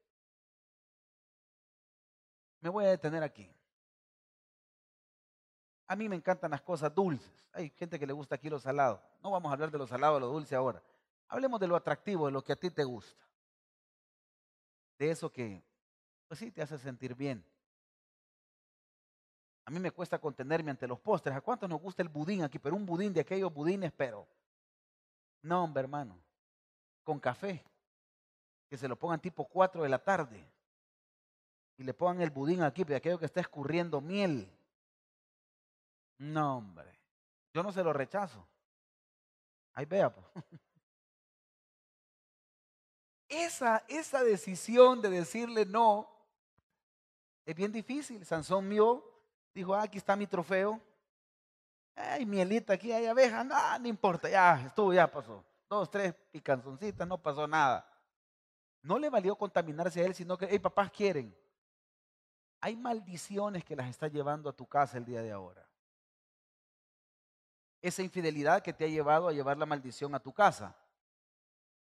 Me 2.60 2.70
voy 2.70 2.86
a 2.86 2.90
detener 2.90 3.24
aquí. 3.24 3.55
A 5.88 5.96
mí 5.96 6.10
me 6.10 6.16
encantan 6.16 6.52
las 6.52 6.62
cosas 6.62 6.94
dulces. 6.94 7.32
Hay 7.54 7.70
gente 7.72 8.00
que 8.00 8.08
le 8.08 8.14
gusta 8.14 8.36
aquí 8.36 8.50
lo 8.50 8.60
salado. 8.60 9.02
No 9.22 9.32
vamos 9.32 9.50
a 9.50 9.54
hablar 9.54 9.72
de 9.72 9.78
lo 9.78 9.88
salado, 9.88 10.20
lo 10.20 10.28
dulce 10.28 10.56
ahora. 10.56 10.82
Hablemos 11.28 11.60
de 11.60 11.68
lo 11.68 11.76
atractivo, 11.76 12.26
de 12.26 12.32
lo 12.32 12.44
que 12.44 12.54
a 12.54 12.56
ti 12.56 12.70
te 12.72 12.84
gusta. 12.84 13.24
De 14.98 15.12
eso 15.12 15.32
que, 15.32 15.62
pues 16.28 16.40
sí, 16.40 16.52
te 16.52 16.62
hace 16.62 16.78
sentir 16.78 17.16
bien. 17.16 17.44
A 19.66 19.72
mí 19.72 19.80
me 19.80 19.92
cuesta 19.92 20.20
contenerme 20.20 20.72
ante 20.72 20.88
los 20.88 21.00
postres. 21.00 21.36
¿A 21.36 21.42
cuántos 21.42 21.68
nos 21.68 21.82
gusta 21.82 22.04
el 22.04 22.10
budín 22.10 22.44
aquí? 22.44 22.60
Pero 22.60 22.76
un 22.76 22.86
budín 22.86 23.14
de 23.14 23.22
aquellos 23.22 23.54
budines, 23.54 23.92
pero... 23.92 24.28
No, 25.42 25.64
hombre, 25.64 25.82
hermano. 25.82 26.18
Con 27.04 27.20
café. 27.20 27.64
Que 28.70 28.78
se 28.78 28.88
lo 28.88 28.96
pongan 28.96 29.20
tipo 29.20 29.46
4 29.46 29.84
de 29.84 29.90
la 29.90 30.00
tarde. 30.00 30.48
Y 31.78 31.84
le 31.84 31.94
pongan 31.94 32.22
el 32.22 32.30
budín 32.30 32.62
aquí, 32.62 32.84
de 32.84 32.96
aquello 32.96 33.18
que 33.18 33.26
está 33.26 33.42
escurriendo 33.42 34.02
miel. 34.02 34.48
No, 36.18 36.58
hombre. 36.58 36.92
Yo 37.54 37.64
no 37.64 37.72
se 37.72 37.84
lo 37.84 37.94
rechazo. 37.94 38.46
Ahí 39.74 39.86
vea, 39.86 40.14
pues. 40.14 40.26
Esa, 43.28 43.84
esa 43.88 44.24
decisión 44.24 45.02
de 45.02 45.10
decirle 45.10 45.66
no 45.66 46.08
es 47.44 47.56
bien 47.56 47.72
difícil. 47.72 48.24
Sansón 48.24 48.68
mío 48.68 49.04
dijo, 49.54 49.74
ah, 49.74 49.82
aquí 49.82 49.98
está 49.98 50.16
mi 50.16 50.28
trofeo. 50.28 50.80
Ay, 51.96 52.26
mielita 52.26 52.74
aquí, 52.74 52.92
hay 52.92 53.08
abeja, 53.08 53.44
no, 53.44 53.80
no 53.80 53.88
importa, 53.88 54.30
ya 54.30 54.68
estuvo, 54.68 54.94
ya 54.94 55.10
pasó. 55.10 55.44
Dos, 55.68 55.90
tres 55.90 56.14
picanzoncitas, 56.32 57.08
no 57.08 57.18
pasó 57.18 57.48
nada. 57.48 57.90
No 58.84 59.00
le 59.00 59.10
valió 59.10 59.36
contaminarse 59.36 60.02
a 60.02 60.06
él, 60.06 60.14
sino 60.14 60.38
que, 60.38 60.48
hey, 60.48 60.60
papás 60.60 60.92
quieren. 60.92 61.36
Hay 62.62 62.76
maldiciones 62.76 63.66
que 63.66 63.76
las 63.76 63.90
está 63.90 64.08
llevando 64.08 64.50
a 64.50 64.54
tu 64.54 64.68
casa 64.68 64.98
el 64.98 65.06
día 65.06 65.22
de 65.22 65.32
ahora 65.32 65.66
esa 67.88 68.02
infidelidad 68.02 68.64
que 68.64 68.74
te 68.74 68.86
ha 68.86 68.88
llevado 68.88 69.28
a 69.28 69.32
llevar 69.32 69.58
la 69.58 69.66
maldición 69.66 70.16
a 70.16 70.20
tu 70.20 70.34
casa. 70.34 70.76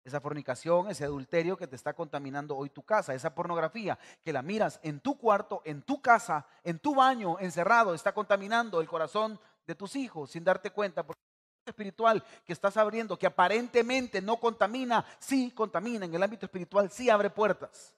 Esa 0.04 0.20
fornicación, 0.20 0.90
ese 0.90 1.04
adulterio 1.04 1.56
que 1.56 1.66
te 1.66 1.76
está 1.76 1.94
contaminando 1.94 2.56
hoy 2.56 2.70
tu 2.70 2.82
casa, 2.82 3.14
esa 3.14 3.34
pornografía 3.34 3.98
que 4.22 4.32
la 4.32 4.42
miras 4.42 4.80
en 4.82 5.00
tu 5.00 5.18
cuarto, 5.18 5.62
en 5.64 5.82
tu 5.82 6.00
casa, 6.00 6.46
en 6.62 6.78
tu 6.78 6.94
baño, 6.94 7.38
encerrado, 7.40 7.94
está 7.94 8.12
contaminando 8.12 8.80
el 8.80 8.88
corazón 8.88 9.40
de 9.66 9.74
tus 9.74 9.96
hijos 9.96 10.30
sin 10.30 10.44
darte 10.44 10.70
cuenta. 10.70 11.04
Porque 11.04 11.20
el 11.66 11.70
espiritual 11.70 12.24
que 12.44 12.52
estás 12.52 12.76
abriendo, 12.76 13.18
que 13.18 13.26
aparentemente 13.26 14.20
no 14.20 14.36
contamina, 14.36 15.04
sí 15.18 15.50
contamina. 15.52 16.06
En 16.06 16.14
el 16.14 16.22
ámbito 16.22 16.46
espiritual 16.46 16.90
sí 16.90 17.10
abre 17.10 17.30
puertas. 17.30 17.94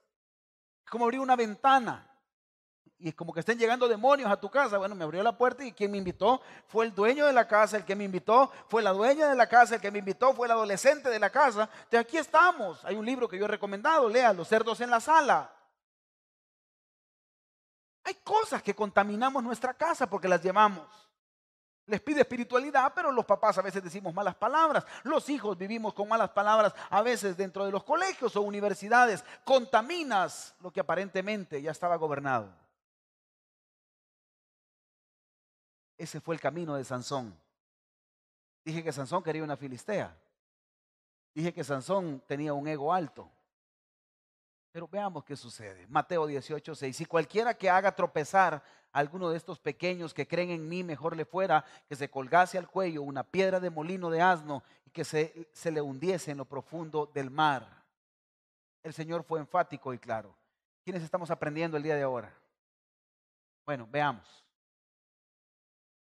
Es 0.85 0.91
como 0.91 1.05
abrir 1.05 1.21
una 1.21 1.37
ventana. 1.37 2.10
Y 3.01 3.13
como 3.13 3.33
que 3.33 3.41
estén 3.41 3.59
llegando 3.59 3.89
demonios 3.89 4.31
a 4.31 4.39
tu 4.39 4.51
casa. 4.51 4.77
Bueno, 4.77 4.95
me 4.95 5.05
abrió 5.05 5.23
la 5.23 5.37
puerta 5.37 5.65
y 5.65 5.73
quien 5.73 5.91
me 5.91 5.99
invitó 5.99 6.41
fue 6.69 6.85
el 6.85 6.95
dueño 6.95 7.27
de 7.27 7.33
la 7.33 7.49
casa, 7.49 7.79
el 7.79 7.85
que 7.85 7.97
me 7.97 8.05
invitó 8.05 8.53
fue 8.69 8.83
la 8.83 8.93
dueña 8.93 9.29
de 9.29 9.35
la 9.35 9.49
casa, 9.49 9.77
el 9.77 9.81
que 9.81 9.91
me 9.91 10.01
invitó 10.01 10.35
fue 10.35 10.47
el 10.47 10.53
adolescente 10.53 11.09
de 11.09 11.19
la 11.19 11.31
casa. 11.31 11.69
De 11.91 11.97
aquí 11.97 12.19
estamos. 12.19 12.85
Hay 12.85 12.97
un 12.97 13.07
libro 13.07 13.29
que 13.29 13.39
yo 13.39 13.47
he 13.47 13.49
recomendado, 13.49 14.09
lea 14.09 14.33
Los 14.33 14.49
cerdos 14.49 14.81
en 14.81 14.91
la 14.91 15.01
sala. 15.01 15.51
Hay 18.05 18.15
cosas 18.23 18.63
que 18.63 18.75
contaminamos 18.75 19.43
nuestra 19.43 19.73
casa 19.75 20.09
porque 20.09 20.29
las 20.29 20.43
llevamos. 20.43 20.87
Les 21.87 22.01
pide 22.01 22.21
espiritualidad, 22.21 22.93
pero 22.95 23.11
los 23.11 23.25
papás 23.25 23.59
a 23.59 23.63
veces 23.63 23.83
decimos 23.83 24.15
malas 24.15 24.35
palabras. 24.35 24.85
Los 25.03 25.29
hijos 25.29 25.57
vivimos 25.57 25.95
con 25.95 26.07
malas 26.07 26.31
palabras 26.31 26.75
a 26.91 27.03
veces 27.03 27.37
dentro 27.37 27.65
de 27.65 27.73
los 27.73 27.83
colegios 27.83 28.37
o 28.37 28.43
universidades. 28.43 29.25
Contaminas 29.45 30.55
lo 30.61 30.71
que 30.71 30.81
aparentemente 30.81 31.61
ya 31.61 31.71
estaba 31.71 31.97
gobernado. 31.97 32.60
Ese 36.01 36.19
fue 36.19 36.35
el 36.35 36.41
camino 36.41 36.77
de 36.77 36.83
Sansón. 36.83 37.39
Dije 38.65 38.83
que 38.83 38.91
Sansón 38.91 39.23
quería 39.23 39.45
una 39.45 39.59
filistea. 39.59 40.17
Dije 41.35 41.53
que 41.53 41.63
Sansón 41.63 42.23
tenía 42.27 42.55
un 42.55 42.67
ego 42.67 42.91
alto. 42.91 43.31
Pero 44.73 44.89
veamos 44.89 45.25
qué 45.25 45.37
sucede. 45.37 45.87
Mateo 45.89 46.27
18, 46.27 46.75
6. 46.75 46.97
Si 46.97 47.05
cualquiera 47.05 47.53
que 47.53 47.69
haga 47.69 47.95
tropezar 47.95 48.55
a 48.55 48.99
alguno 48.99 49.29
de 49.29 49.37
estos 49.37 49.59
pequeños 49.59 50.15
que 50.15 50.27
creen 50.27 50.49
en 50.49 50.67
mí, 50.67 50.83
mejor 50.83 51.15
le 51.15 51.27
fuera 51.27 51.67
que 51.87 51.97
se 51.97 52.09
colgase 52.09 52.57
al 52.57 52.71
cuello 52.71 53.03
una 53.03 53.23
piedra 53.23 53.61
de 53.61 53.69
molino 53.69 54.09
de 54.09 54.23
asno 54.23 54.63
y 54.87 54.91
que 54.91 55.05
se, 55.05 55.51
se 55.53 55.71
le 55.71 55.83
hundiese 55.83 56.31
en 56.31 56.39
lo 56.39 56.47
profundo 56.47 57.11
del 57.13 57.31
mar. 57.31 57.85
El 58.83 58.95
Señor 58.95 59.23
fue 59.23 59.39
enfático 59.39 59.93
y 59.93 59.99
claro. 59.99 60.35
¿Quiénes 60.83 61.03
estamos 61.03 61.31
aprendiendo 61.31 61.77
el 61.77 61.83
día 61.83 61.95
de 61.95 62.05
ahora? 62.05 62.33
Bueno, 63.67 63.87
veamos. 63.91 64.47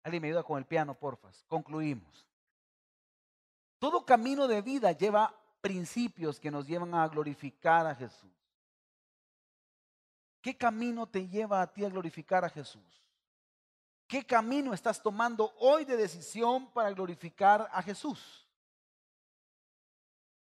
Alguien 0.07 0.23
me 0.23 0.29
ayuda 0.29 0.45
con 0.45 0.57
el 0.57 0.65
piano, 0.65 0.95
porfas. 0.95 1.45
Concluimos. 1.49 2.25
Todo 3.81 4.07
camino 4.07 4.47
de 4.47 4.63
vida 4.63 4.93
lleva 4.93 5.35
principios 5.61 6.39
que 6.39 6.49
nos 6.49 6.65
llevan 6.65 6.95
a 6.95 7.09
glorificar 7.09 7.89
a 7.89 7.95
Jesús. 7.97 8.31
¿Qué 10.41 10.57
camino 10.57 11.09
te 11.09 11.27
lleva 11.27 11.61
a 11.61 11.67
ti 11.67 11.85
a 11.85 11.89
glorificar 11.89 12.45
a 12.45 12.49
Jesús? 12.49 13.03
¿Qué 14.07 14.25
camino 14.25 14.73
estás 14.73 15.03
tomando 15.03 15.53
hoy 15.59 15.85
de 15.85 15.97
decisión 15.97 16.71
para 16.71 16.93
glorificar 16.93 17.69
a 17.73 17.83
Jesús? 17.83 18.47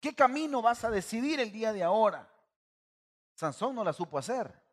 ¿Qué 0.00 0.14
camino 0.14 0.60
vas 0.60 0.84
a 0.84 0.90
decidir 0.90 1.40
el 1.40 1.50
día 1.50 1.72
de 1.72 1.82
ahora? 1.82 2.28
Sansón 3.34 3.74
no 3.74 3.82
la 3.82 3.94
supo 3.94 4.18
hacer. 4.18 4.65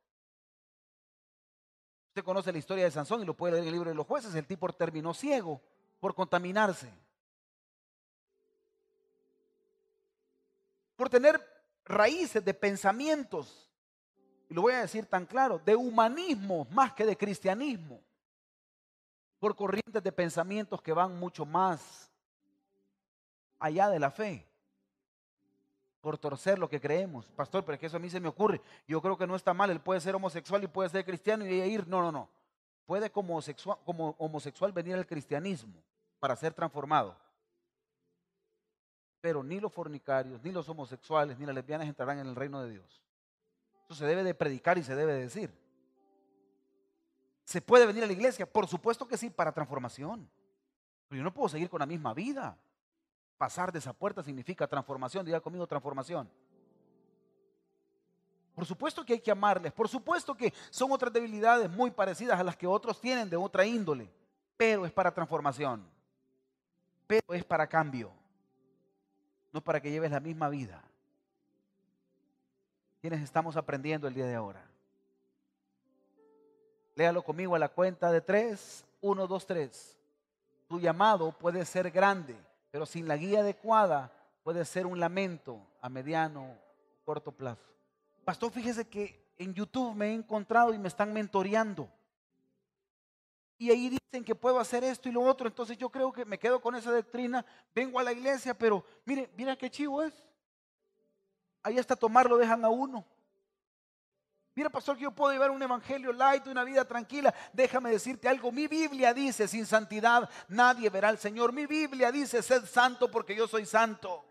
Usted 2.14 2.24
conoce 2.24 2.51
la 2.51 2.59
historia 2.59 2.84
de 2.84 2.91
Sansón 2.91 3.24
y 3.24 3.26
lo 3.26 3.34
puede 3.34 3.53
leer 3.53 3.64
en 3.64 3.70
el 3.70 3.74
libro 3.74 3.89
de 3.89 3.95
los 3.95 4.05
jueces. 4.05 4.36
El 4.36 4.45
tipo 4.45 4.72
terminó 4.72 5.16
ciego 5.16 5.59
por 5.99 6.14
contaminarse. 6.14 6.93
Por 10.95 11.09
tener 11.09 11.43
raíces 11.86 12.45
de 12.45 12.53
pensamientos, 12.53 13.68
y 14.47 14.53
lo 14.53 14.61
voy 14.61 14.74
a 14.74 14.82
decir 14.82 15.07
tan 15.07 15.26
claro, 15.26 15.57
de 15.66 15.76
humanismo 15.76 16.68
más 16.70 16.93
que 16.93 17.03
de 17.03 17.18
cristianismo. 17.18 17.99
Por 19.39 19.55
corrientes 19.55 20.03
de 20.03 20.11
pensamientos 20.11 20.84
que 20.84 20.93
van 20.93 21.18
mucho 21.18 21.47
más 21.47 22.11
allá 23.57 23.89
de 23.89 23.97
la 23.97 24.11
fe 24.11 24.47
por 26.04 26.18
torcer 26.18 26.60
lo 26.60 26.68
que 26.68 26.82
creemos. 26.82 27.32
Pastor, 27.32 27.64
pero 27.64 27.76
es 27.76 27.80
que 27.80 27.86
eso 27.86 27.95
a 27.95 27.99
mí 27.99 28.10
se 28.10 28.20
me 28.20 28.28
ocurre. 28.28 28.60
Yo 28.86 29.01
creo 29.01 29.18
que 29.18 29.26
no 29.26 29.38
está 29.38 29.54
mal. 29.54 29.70
Él 29.70 29.80
puede 29.80 30.01
ser 30.01 30.14
homosexual 30.14 30.62
y 30.62 30.68
puede 30.68 30.89
ser 30.89 31.06
cristiano 31.06 31.45
y 31.45 31.54
ir. 31.54 31.88
No, 31.88 32.01
no, 32.01 32.12
no. 32.12 32.28
Puede 32.86 33.10
como 33.10 33.36
homosexual, 33.36 33.78
como 33.86 34.14
homosexual 34.20 34.74
venir 34.74 34.95
al 34.95 35.08
cristianismo 35.08 35.82
para 36.20 36.36
ser 36.36 36.54
transformado. 36.54 37.16
Pero 39.22 39.43
ni 39.43 39.62
los 39.62 39.72
fornicarios, 39.72 40.43
ni 40.43 40.51
los 40.51 40.68
homosexuales, 40.68 41.39
ni 41.39 41.45
las 41.45 41.56
lesbianas 41.56 41.88
entrarán 41.88 42.20
en 42.20 42.28
el 42.28 42.36
reino 42.36 42.62
de 42.62 42.72
Dios. 42.72 43.01
Eso 43.86 43.95
se 43.95 44.06
debe 44.06 44.26
de 44.26 44.34
predicar 44.34 44.78
y 44.78 44.84
se 44.84 44.97
debe 44.97 45.14
de 45.14 45.22
decir. 45.22 45.58
¿Se 47.45 47.62
puede 47.62 47.86
venir 47.86 48.04
a 48.04 48.08
la 48.08 48.14
iglesia? 48.14 48.45
Por 48.45 48.68
supuesto 48.68 49.08
que 49.08 49.16
sí, 49.16 49.30
para 49.30 49.54
transformación. 49.54 50.30
Pero 51.08 51.20
yo 51.20 51.24
no 51.24 51.34
puedo 51.34 51.47
seguir 51.47 51.70
con 51.70 51.80
la 51.80 51.86
misma 51.86 52.14
vida. 52.14 52.58
Pasar 53.38 53.72
de 53.72 53.80
esa 53.80 53.94
puerta 53.94 54.24
significa 54.24 54.68
transformación. 54.68 55.26
Diga 55.26 55.42
conmigo 55.42 55.68
transformación. 55.68 56.30
Por 58.56 58.66
supuesto 58.66 59.04
que 59.04 59.14
hay 59.14 59.20
que 59.20 59.32
amarles. 59.32 59.72
Por 59.74 59.90
supuesto 59.90 60.36
que 60.36 60.54
son 60.70 60.92
otras 60.92 61.12
debilidades 61.12 61.70
muy 61.70 61.92
parecidas 61.92 62.40
a 62.40 62.44
las 62.44 62.56
que 62.56 62.68
otros 62.68 63.02
tienen 63.02 63.30
de 63.30 63.36
otra 63.36 63.66
índole. 63.66 64.10
Pero 64.56 64.86
es 64.86 64.92
para 64.92 65.14
transformación. 65.14 65.86
Pero 67.08 67.34
es 67.34 67.44
para 67.44 67.68
cambio. 67.68 68.12
No 69.52 69.62
para 69.62 69.82
que 69.82 69.92
lleves 69.92 70.12
la 70.12 70.20
misma 70.20 70.50
vida. 70.50 70.84
¿Quiénes 73.02 73.22
estamos 73.22 73.58
aprendiendo 73.58 74.08
el 74.08 74.14
día 74.14 74.26
de 74.26 74.36
ahora? 74.36 74.64
Léalo 76.96 77.24
conmigo 77.24 77.56
a 77.56 77.60
la 77.60 77.70
cuenta 77.70 78.12
de 78.12 78.22
tres. 78.22 78.86
Uno, 79.02 79.28
dos, 79.28 79.46
tres. 79.46 79.98
Tu 80.70 80.80
llamado 80.80 81.32
puede 81.32 81.66
ser 81.66 81.92
grande 81.92 82.38
pero 82.74 82.88
sin 82.88 83.08
la 83.08 83.18
guía 83.18 83.42
adecuada 83.42 84.12
puede 84.42 84.66
ser 84.66 84.88
un 84.88 85.00
lamento 85.00 85.62
a 85.80 85.90
mediano, 85.90 86.58
corto 87.06 87.32
plazo. 87.32 87.62
Pastor, 88.26 88.52
fíjese 88.52 88.90
que 88.90 89.32
en 89.38 89.54
YouTube 89.54 89.94
me 89.94 90.08
he 90.08 90.14
encontrado 90.14 90.74
y 90.74 90.80
me 90.80 90.88
están 90.88 91.14
mentoreando. 91.14 91.88
Y 93.60 93.70
ahí 93.70 93.90
dicen 93.90 94.26
que 94.26 94.34
puedo 94.34 94.60
hacer 94.60 94.84
esto 94.84 95.08
y 95.08 95.12
lo 95.12 95.22
otro. 95.22 95.46
Entonces 95.46 95.78
yo 95.78 95.92
creo 95.92 96.12
que 96.12 96.26
me 96.26 96.40
quedo 96.40 96.60
con 96.60 96.74
esa 96.74 96.92
doctrina. 96.92 97.46
Vengo 97.76 98.00
a 98.00 98.04
la 98.04 98.12
iglesia, 98.12 98.56
pero 98.56 98.84
mire, 99.06 99.30
mira 99.38 99.56
qué 99.56 99.70
chivo 99.70 100.02
es. 100.02 100.24
Ahí 101.62 101.78
hasta 101.78 101.96
tomarlo 101.96 102.38
dejan 102.38 102.66
a 102.66 102.70
uno. 102.70 103.06
Mira, 104.56 104.70
pastor, 104.70 104.95
que 104.95 105.04
yo 105.04 105.12
puedo 105.12 105.32
llevar 105.32 105.49
un 105.49 105.64
evangelio 105.64 106.14
light, 106.14 106.45
una 106.47 106.64
vida 106.64 106.86
tranquila. 106.86 107.34
Déjame 107.51 107.89
decirte 107.89 108.30
algo. 108.30 108.51
Mi 108.51 108.68
Biblia 108.68 109.14
dice, 109.14 109.47
sin 109.47 109.66
santidad 109.66 110.30
nadie 110.47 110.89
verá 110.89 111.10
al 111.10 111.18
Señor. 111.18 111.51
Mi 111.54 111.66
Biblia 111.66 112.12
dice, 112.12 112.43
sed 112.43 112.66
santo 112.66 113.10
porque 113.10 113.36
yo 113.36 113.47
soy 113.47 113.66
santo. 113.66 114.24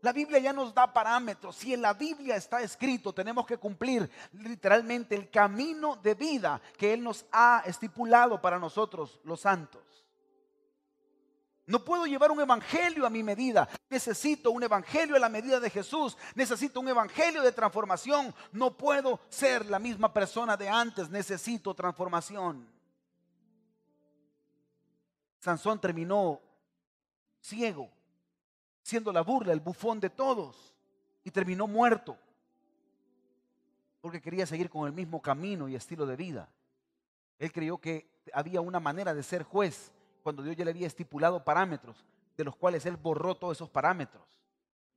La 0.00 0.14
Biblia 0.14 0.38
ya 0.38 0.54
nos 0.54 0.72
da 0.72 0.90
parámetros. 0.90 1.56
Si 1.56 1.74
en 1.74 1.82
la 1.82 1.92
Biblia 1.92 2.36
está 2.36 2.62
escrito, 2.62 3.12
tenemos 3.12 3.46
que 3.46 3.58
cumplir 3.58 4.10
literalmente 4.32 5.14
el 5.14 5.28
camino 5.28 5.96
de 5.96 6.14
vida 6.14 6.60
que 6.78 6.94
Él 6.94 7.02
nos 7.02 7.26
ha 7.30 7.62
estipulado 7.66 8.40
para 8.40 8.58
nosotros, 8.58 9.20
los 9.24 9.42
santos. 9.42 9.99
No 11.70 11.84
puedo 11.84 12.04
llevar 12.04 12.32
un 12.32 12.40
evangelio 12.40 13.06
a 13.06 13.10
mi 13.10 13.22
medida. 13.22 13.68
Necesito 13.88 14.50
un 14.50 14.60
evangelio 14.60 15.14
a 15.14 15.20
la 15.20 15.28
medida 15.28 15.60
de 15.60 15.70
Jesús. 15.70 16.18
Necesito 16.34 16.80
un 16.80 16.88
evangelio 16.88 17.42
de 17.42 17.52
transformación. 17.52 18.34
No 18.50 18.76
puedo 18.76 19.20
ser 19.28 19.64
la 19.66 19.78
misma 19.78 20.12
persona 20.12 20.56
de 20.56 20.68
antes. 20.68 21.08
Necesito 21.10 21.72
transformación. 21.72 22.66
Sansón 25.38 25.80
terminó 25.80 26.40
ciego, 27.40 27.88
siendo 28.82 29.12
la 29.12 29.20
burla, 29.20 29.52
el 29.52 29.60
bufón 29.60 30.00
de 30.00 30.10
todos, 30.10 30.74
y 31.22 31.30
terminó 31.30 31.68
muerto, 31.68 32.18
porque 34.00 34.20
quería 34.20 34.44
seguir 34.44 34.68
con 34.68 34.88
el 34.88 34.92
mismo 34.92 35.22
camino 35.22 35.68
y 35.68 35.76
estilo 35.76 36.04
de 36.04 36.16
vida. 36.16 36.48
Él 37.38 37.52
creyó 37.52 37.78
que 37.78 38.10
había 38.34 38.60
una 38.60 38.80
manera 38.80 39.14
de 39.14 39.22
ser 39.22 39.44
juez 39.44 39.92
cuando 40.22 40.42
Dios 40.42 40.56
ya 40.56 40.64
le 40.64 40.70
había 40.70 40.86
estipulado 40.86 41.42
parámetros, 41.44 42.04
de 42.36 42.44
los 42.44 42.56
cuales 42.56 42.86
Él 42.86 42.96
borró 42.96 43.34
todos 43.34 43.56
esos 43.56 43.68
parámetros 43.68 44.22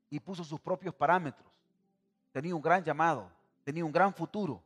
y 0.09 0.19
puso 0.19 0.43
sus 0.43 0.59
propios 0.59 0.93
parámetros. 0.93 1.51
Tenía 2.31 2.55
un 2.55 2.61
gran 2.61 2.83
llamado, 2.83 3.29
tenía 3.63 3.83
un 3.83 3.91
gran 3.91 4.13
futuro, 4.13 4.61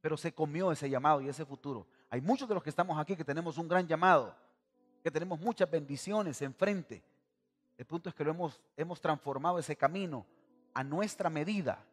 pero 0.00 0.16
se 0.16 0.32
comió 0.32 0.72
ese 0.72 0.88
llamado 0.88 1.20
y 1.20 1.28
ese 1.28 1.44
futuro. 1.44 1.86
Hay 2.08 2.20
muchos 2.20 2.48
de 2.48 2.54
los 2.54 2.62
que 2.62 2.70
estamos 2.70 2.98
aquí 2.98 3.16
que 3.16 3.24
tenemos 3.24 3.58
un 3.58 3.68
gran 3.68 3.86
llamado, 3.86 4.34
que 5.02 5.10
tenemos 5.10 5.38
muchas 5.40 5.70
bendiciones 5.70 6.40
enfrente. 6.42 7.02
El 7.78 7.86
punto 7.86 8.08
es 8.08 8.14
que 8.14 8.24
lo 8.24 8.30
hemos, 8.30 8.60
hemos 8.76 9.00
transformado 9.00 9.58
ese 9.58 9.76
camino 9.76 10.26
a 10.74 10.84
nuestra 10.84 11.30
medida 11.30 11.84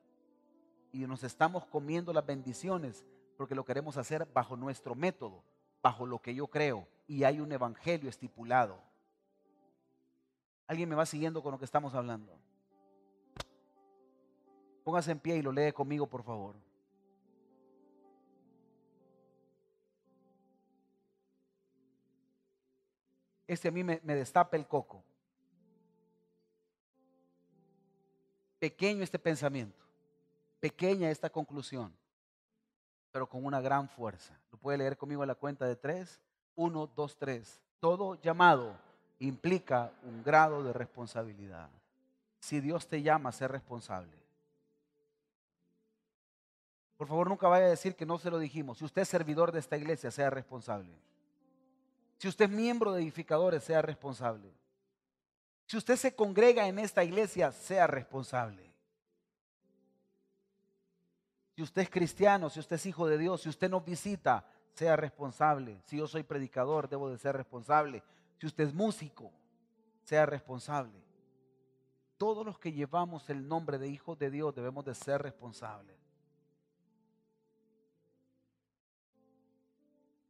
y 0.91 0.99
nos 1.05 1.23
estamos 1.23 1.65
comiendo 1.65 2.11
las 2.13 2.25
bendiciones 2.25 3.05
porque 3.37 3.55
lo 3.55 3.63
queremos 3.63 3.97
hacer 3.97 4.27
bajo 4.33 4.55
nuestro 4.57 4.95
método, 4.95 5.43
bajo 5.81 6.05
lo 6.05 6.19
que 6.19 6.33
yo 6.33 6.47
creo 6.47 6.87
y 7.07 7.23
hay 7.23 7.39
un 7.39 7.51
evangelio 7.51 8.09
estipulado. 8.09 8.81
¿Alguien 10.67 10.89
me 10.89 10.95
va 10.95 11.05
siguiendo 11.05 11.41
con 11.41 11.51
lo 11.51 11.57
que 11.57 11.65
estamos 11.65 11.93
hablando? 11.93 12.37
Póngase 14.83 15.11
en 15.11 15.19
pie 15.19 15.37
y 15.37 15.41
lo 15.41 15.51
lee 15.51 15.71
conmigo, 15.71 16.07
por 16.07 16.23
favor. 16.23 16.55
Este 23.47 23.69
a 23.69 23.71
mí 23.71 23.83
me, 23.83 23.99
destapa 23.99 24.57
el 24.57 24.67
coco. 24.67 25.03
Pequeño 28.59 29.03
este 29.03 29.19
pensamiento, 29.19 29.85
pequeña 30.59 31.11
esta 31.11 31.29
conclusión, 31.29 31.95
pero 33.17 33.27
con 33.27 33.43
una 33.43 33.59
gran 33.59 33.89
fuerza. 33.89 34.39
Lo 34.51 34.59
puede 34.59 34.77
leer 34.77 34.95
conmigo 34.95 35.23
a 35.23 35.25
la 35.25 35.33
cuenta 35.33 35.65
de 35.65 35.75
tres. 35.75 36.21
Uno, 36.55 36.85
dos, 36.85 37.17
tres. 37.17 37.59
Todo 37.79 38.13
llamado 38.21 38.77
implica 39.17 39.91
un 40.03 40.23
grado 40.23 40.63
de 40.63 40.71
responsabilidad. 40.71 41.67
Si 42.39 42.59
Dios 42.59 42.87
te 42.87 43.01
llama, 43.01 43.31
ser 43.31 43.51
responsable. 43.51 44.15
Por 46.95 47.07
favor, 47.07 47.27
nunca 47.27 47.47
vaya 47.47 47.65
a 47.65 47.69
decir 47.69 47.95
que 47.95 48.05
no 48.05 48.19
se 48.19 48.29
lo 48.29 48.37
dijimos. 48.37 48.77
Si 48.77 48.85
usted 48.85 49.01
es 49.01 49.09
servidor 49.09 49.51
de 49.51 49.61
esta 49.61 49.77
iglesia, 49.77 50.11
sea 50.11 50.29
responsable. 50.29 50.93
Si 52.19 52.27
usted 52.27 52.45
es 52.45 52.51
miembro 52.51 52.93
de 52.93 53.01
edificadores, 53.01 53.63
sea 53.63 53.81
responsable. 53.81 54.51
Si 55.65 55.75
usted 55.75 55.95
se 55.95 56.13
congrega 56.13 56.67
en 56.67 56.77
esta 56.77 57.03
iglesia, 57.03 57.51
sea 57.51 57.87
responsable. 57.87 58.66
Si 61.57 61.63
usted 61.63 61.81
es 61.81 61.89
cristiano, 61.89 62.51
si 62.51 62.59
usted 62.59 62.75
es 62.75 62.85
hijo 62.85 63.07
de 63.07 63.17
Dios, 63.17 63.41
si 63.41 63.49
usted 63.49 63.67
nos 63.67 63.83
visita, 63.83 64.45
sea 64.73 64.95
responsable. 64.95 65.81
Si 65.85 65.97
yo 65.97 66.05
soy 66.05 66.21
predicador, 66.21 66.87
debo 66.87 67.09
de 67.09 67.17
ser 67.17 67.35
responsable. 67.35 68.03
Si 68.39 68.45
usted 68.45 68.65
es 68.65 68.75
músico, 68.75 69.31
sea 70.03 70.27
responsable. 70.27 71.01
Todos 72.15 72.45
los 72.45 72.59
que 72.59 72.71
llevamos 72.71 73.27
el 73.31 73.47
nombre 73.47 73.79
de 73.79 73.87
hijos 73.87 74.19
de 74.19 74.29
Dios 74.29 74.53
debemos 74.53 74.85
de 74.85 74.93
ser 74.93 75.19
responsables. 75.23 75.97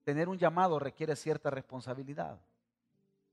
Tener 0.05 0.29
un 0.29 0.37
llamado 0.37 0.79
requiere 0.79 1.13
cierta 1.17 1.49
responsabilidad. 1.49 2.39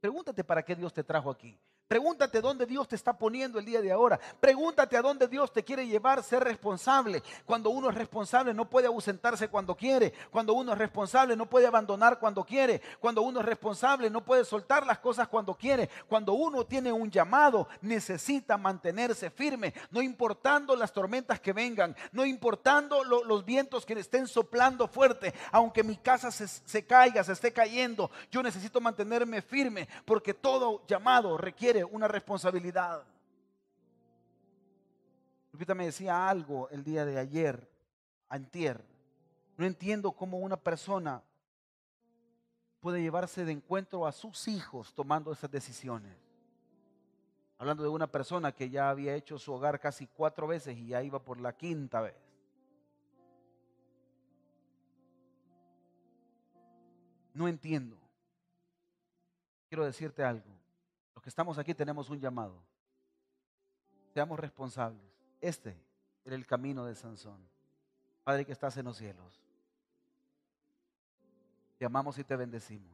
Pregúntate 0.00 0.42
para 0.42 0.64
qué 0.64 0.74
Dios 0.74 0.92
te 0.92 1.04
trajo 1.04 1.30
aquí. 1.30 1.56
Pregúntate 1.86 2.40
dónde 2.40 2.64
Dios 2.64 2.88
te 2.88 2.96
está 2.96 3.12
poniendo 3.12 3.58
el 3.58 3.66
día 3.66 3.82
de 3.82 3.92
ahora. 3.92 4.18
Pregúntate 4.40 4.96
a 4.96 5.02
dónde 5.02 5.28
Dios 5.28 5.52
te 5.52 5.62
quiere 5.62 5.86
llevar, 5.86 6.22
ser 6.22 6.42
responsable. 6.42 7.22
Cuando 7.44 7.68
uno 7.68 7.90
es 7.90 7.94
responsable 7.94 8.54
no 8.54 8.70
puede 8.70 8.86
ausentarse 8.86 9.48
cuando 9.48 9.74
quiere. 9.74 10.14
Cuando 10.30 10.54
uno 10.54 10.72
es 10.72 10.78
responsable 10.78 11.36
no 11.36 11.44
puede 11.44 11.66
abandonar 11.66 12.18
cuando 12.18 12.42
quiere. 12.42 12.80
Cuando 13.00 13.20
uno 13.20 13.40
es 13.40 13.46
responsable 13.46 14.08
no 14.08 14.24
puede 14.24 14.46
soltar 14.46 14.86
las 14.86 14.98
cosas 14.98 15.28
cuando 15.28 15.54
quiere. 15.54 15.90
Cuando 16.08 16.32
uno 16.32 16.64
tiene 16.64 16.90
un 16.90 17.10
llamado 17.10 17.68
necesita 17.82 18.56
mantenerse 18.56 19.28
firme, 19.28 19.74
no 19.90 20.00
importando 20.00 20.74
las 20.76 20.90
tormentas 20.90 21.38
que 21.38 21.52
vengan, 21.52 21.94
no 22.12 22.24
importando 22.24 23.04
los 23.04 23.44
vientos 23.44 23.84
que 23.84 23.92
estén 23.92 24.26
soplando 24.26 24.88
fuerte. 24.88 25.34
Aunque 25.52 25.84
mi 25.84 25.98
casa 25.98 26.30
se, 26.30 26.48
se 26.48 26.86
caiga, 26.86 27.22
se 27.22 27.32
esté 27.32 27.52
cayendo, 27.52 28.10
yo 28.30 28.42
necesito 28.42 28.80
mantenerme 28.80 29.42
firme 29.42 29.86
porque 30.06 30.32
todo 30.32 30.82
llamado 30.86 31.36
requiere 31.36 31.73
una 31.82 32.06
responsabilidad. 32.06 33.02
Lupita 35.50 35.74
me 35.74 35.86
decía 35.86 36.28
algo 36.28 36.68
el 36.70 36.84
día 36.84 37.04
de 37.04 37.18
ayer, 37.18 37.68
antier. 38.28 38.84
No 39.56 39.64
entiendo 39.64 40.12
cómo 40.12 40.38
una 40.38 40.56
persona 40.56 41.22
puede 42.80 43.00
llevarse 43.00 43.44
de 43.44 43.52
encuentro 43.52 44.06
a 44.06 44.12
sus 44.12 44.46
hijos 44.46 44.92
tomando 44.94 45.32
esas 45.32 45.50
decisiones. 45.50 46.16
Hablando 47.58 47.82
de 47.82 47.88
una 47.88 48.06
persona 48.06 48.52
que 48.52 48.68
ya 48.68 48.90
había 48.90 49.14
hecho 49.14 49.38
su 49.38 49.52
hogar 49.52 49.80
casi 49.80 50.06
cuatro 50.06 50.46
veces 50.46 50.76
y 50.76 50.88
ya 50.88 51.02
iba 51.02 51.18
por 51.18 51.40
la 51.40 51.56
quinta 51.56 52.00
vez. 52.00 52.16
No 57.32 57.48
entiendo. 57.48 57.96
Quiero 59.68 59.84
decirte 59.84 60.22
algo 60.22 60.53
que 61.24 61.30
estamos 61.30 61.56
aquí 61.56 61.72
tenemos 61.72 62.10
un 62.10 62.20
llamado. 62.20 62.62
Seamos 64.12 64.38
responsables. 64.38 65.00
Este 65.40 65.74
era 66.22 66.36
el 66.36 66.46
camino 66.46 66.84
de 66.84 66.94
Sansón. 66.94 67.40
Padre 68.22 68.44
que 68.44 68.52
estás 68.52 68.76
en 68.76 68.84
los 68.84 68.98
cielos. 68.98 69.40
Te 71.78 71.86
amamos 71.86 72.18
y 72.18 72.24
te 72.24 72.36
bendecimos. 72.36 72.92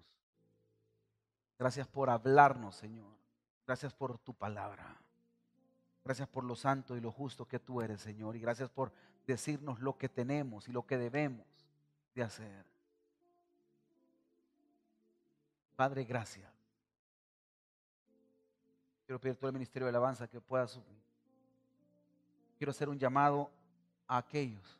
Gracias 1.58 1.88
por 1.88 2.08
hablarnos, 2.08 2.76
Señor. 2.76 3.10
Gracias 3.66 3.92
por 3.92 4.16
tu 4.18 4.32
palabra. 4.32 4.96
Gracias 6.04 6.28
por 6.28 6.44
lo 6.44 6.54
santo 6.54 6.96
y 6.96 7.00
lo 7.00 7.10
justo 7.10 7.48
que 7.48 7.58
tú 7.58 7.82
eres, 7.82 8.00
Señor. 8.00 8.36
Y 8.36 8.40
gracias 8.40 8.70
por 8.70 8.92
decirnos 9.26 9.80
lo 9.80 9.98
que 9.98 10.08
tenemos 10.08 10.68
y 10.68 10.72
lo 10.72 10.86
que 10.86 10.98
debemos 10.98 11.48
de 12.14 12.22
hacer. 12.22 12.64
Padre, 15.74 16.04
gracias. 16.04 16.59
Quiero 19.10 19.20
pedir 19.20 19.34
todo 19.34 19.48
el 19.48 19.54
ministerio 19.54 19.86
de 19.86 19.90
alabanza 19.90 20.28
que 20.28 20.40
pueda. 20.40 20.68
Quiero 22.56 22.70
hacer 22.70 22.88
un 22.88 22.96
llamado 22.96 23.50
a 24.06 24.18
aquellos 24.18 24.78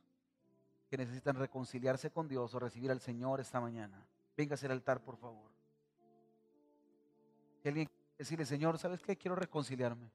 que 0.89 0.97
necesitan 0.97 1.35
reconciliarse 1.35 2.13
con 2.13 2.29
Dios 2.29 2.55
o 2.55 2.61
recibir 2.61 2.93
al 2.93 3.01
Señor 3.01 3.41
esta 3.41 3.61
mañana. 3.61 4.07
Venga 4.37 4.55
al 4.55 4.71
altar, 4.71 5.03
por 5.03 5.17
favor. 5.17 5.51
Si 7.61 7.69
alguien 7.71 7.91
decirle, 8.17 8.47
Señor, 8.47 8.79
¿sabes 8.79 9.03
qué? 9.03 9.17
Quiero 9.17 9.35
reconciliarme. 9.35 10.09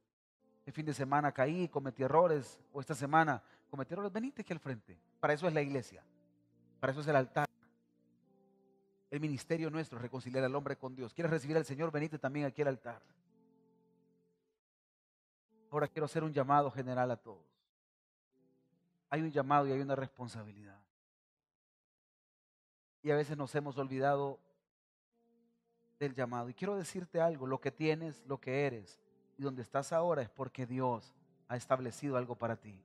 El 0.65 0.71
fin 0.71 0.85
de 0.85 0.93
semana 0.93 1.33
caí, 1.33 1.67
cometí 1.67 2.03
errores, 2.03 2.61
o 2.71 2.79
esta 2.79 2.95
semana 2.95 3.43
cometí 3.69 3.95
errores, 3.95 4.13
venite 4.13 4.43
aquí 4.43 4.53
al 4.53 4.59
frente. 4.59 4.97
Para 5.19 5.33
eso 5.33 5.45
es 5.45 5.53
la 5.53 5.61
iglesia. 5.61 6.05
Para 6.79 6.91
eso 6.91 7.01
es 7.01 7.07
el 7.07 7.17
altar. 7.17 7.49
El 9.11 9.19
ministerio 9.19 9.69
nuestro 9.69 9.97
es 9.97 10.01
reconciliar 10.03 10.45
al 10.45 10.55
hombre 10.55 10.77
con 10.77 10.95
Dios. 10.95 11.13
¿Quieres 11.13 11.31
recibir 11.31 11.57
al 11.57 11.65
Señor? 11.65 11.91
Venite 11.91 12.17
también 12.17 12.45
aquí 12.45 12.61
al 12.61 12.69
altar. 12.69 13.01
Ahora 15.75 15.89
quiero 15.89 16.05
hacer 16.05 16.23
un 16.23 16.31
llamado 16.31 16.71
general 16.71 17.11
a 17.11 17.17
todos. 17.17 17.43
Hay 19.09 19.21
un 19.21 19.29
llamado 19.29 19.67
y 19.67 19.73
hay 19.73 19.81
una 19.81 19.97
responsabilidad. 19.97 20.79
Y 23.03 23.11
a 23.11 23.15
veces 23.17 23.35
nos 23.35 23.53
hemos 23.55 23.77
olvidado 23.77 24.39
del 25.99 26.15
llamado. 26.15 26.47
Y 26.47 26.53
quiero 26.53 26.77
decirte 26.77 27.19
algo, 27.19 27.45
lo 27.45 27.59
que 27.59 27.73
tienes, 27.73 28.23
lo 28.25 28.39
que 28.39 28.65
eres 28.65 29.01
y 29.37 29.43
donde 29.43 29.63
estás 29.63 29.91
ahora 29.91 30.21
es 30.21 30.29
porque 30.29 30.65
Dios 30.65 31.13
ha 31.49 31.57
establecido 31.57 32.15
algo 32.15 32.37
para 32.37 32.55
ti. 32.55 32.81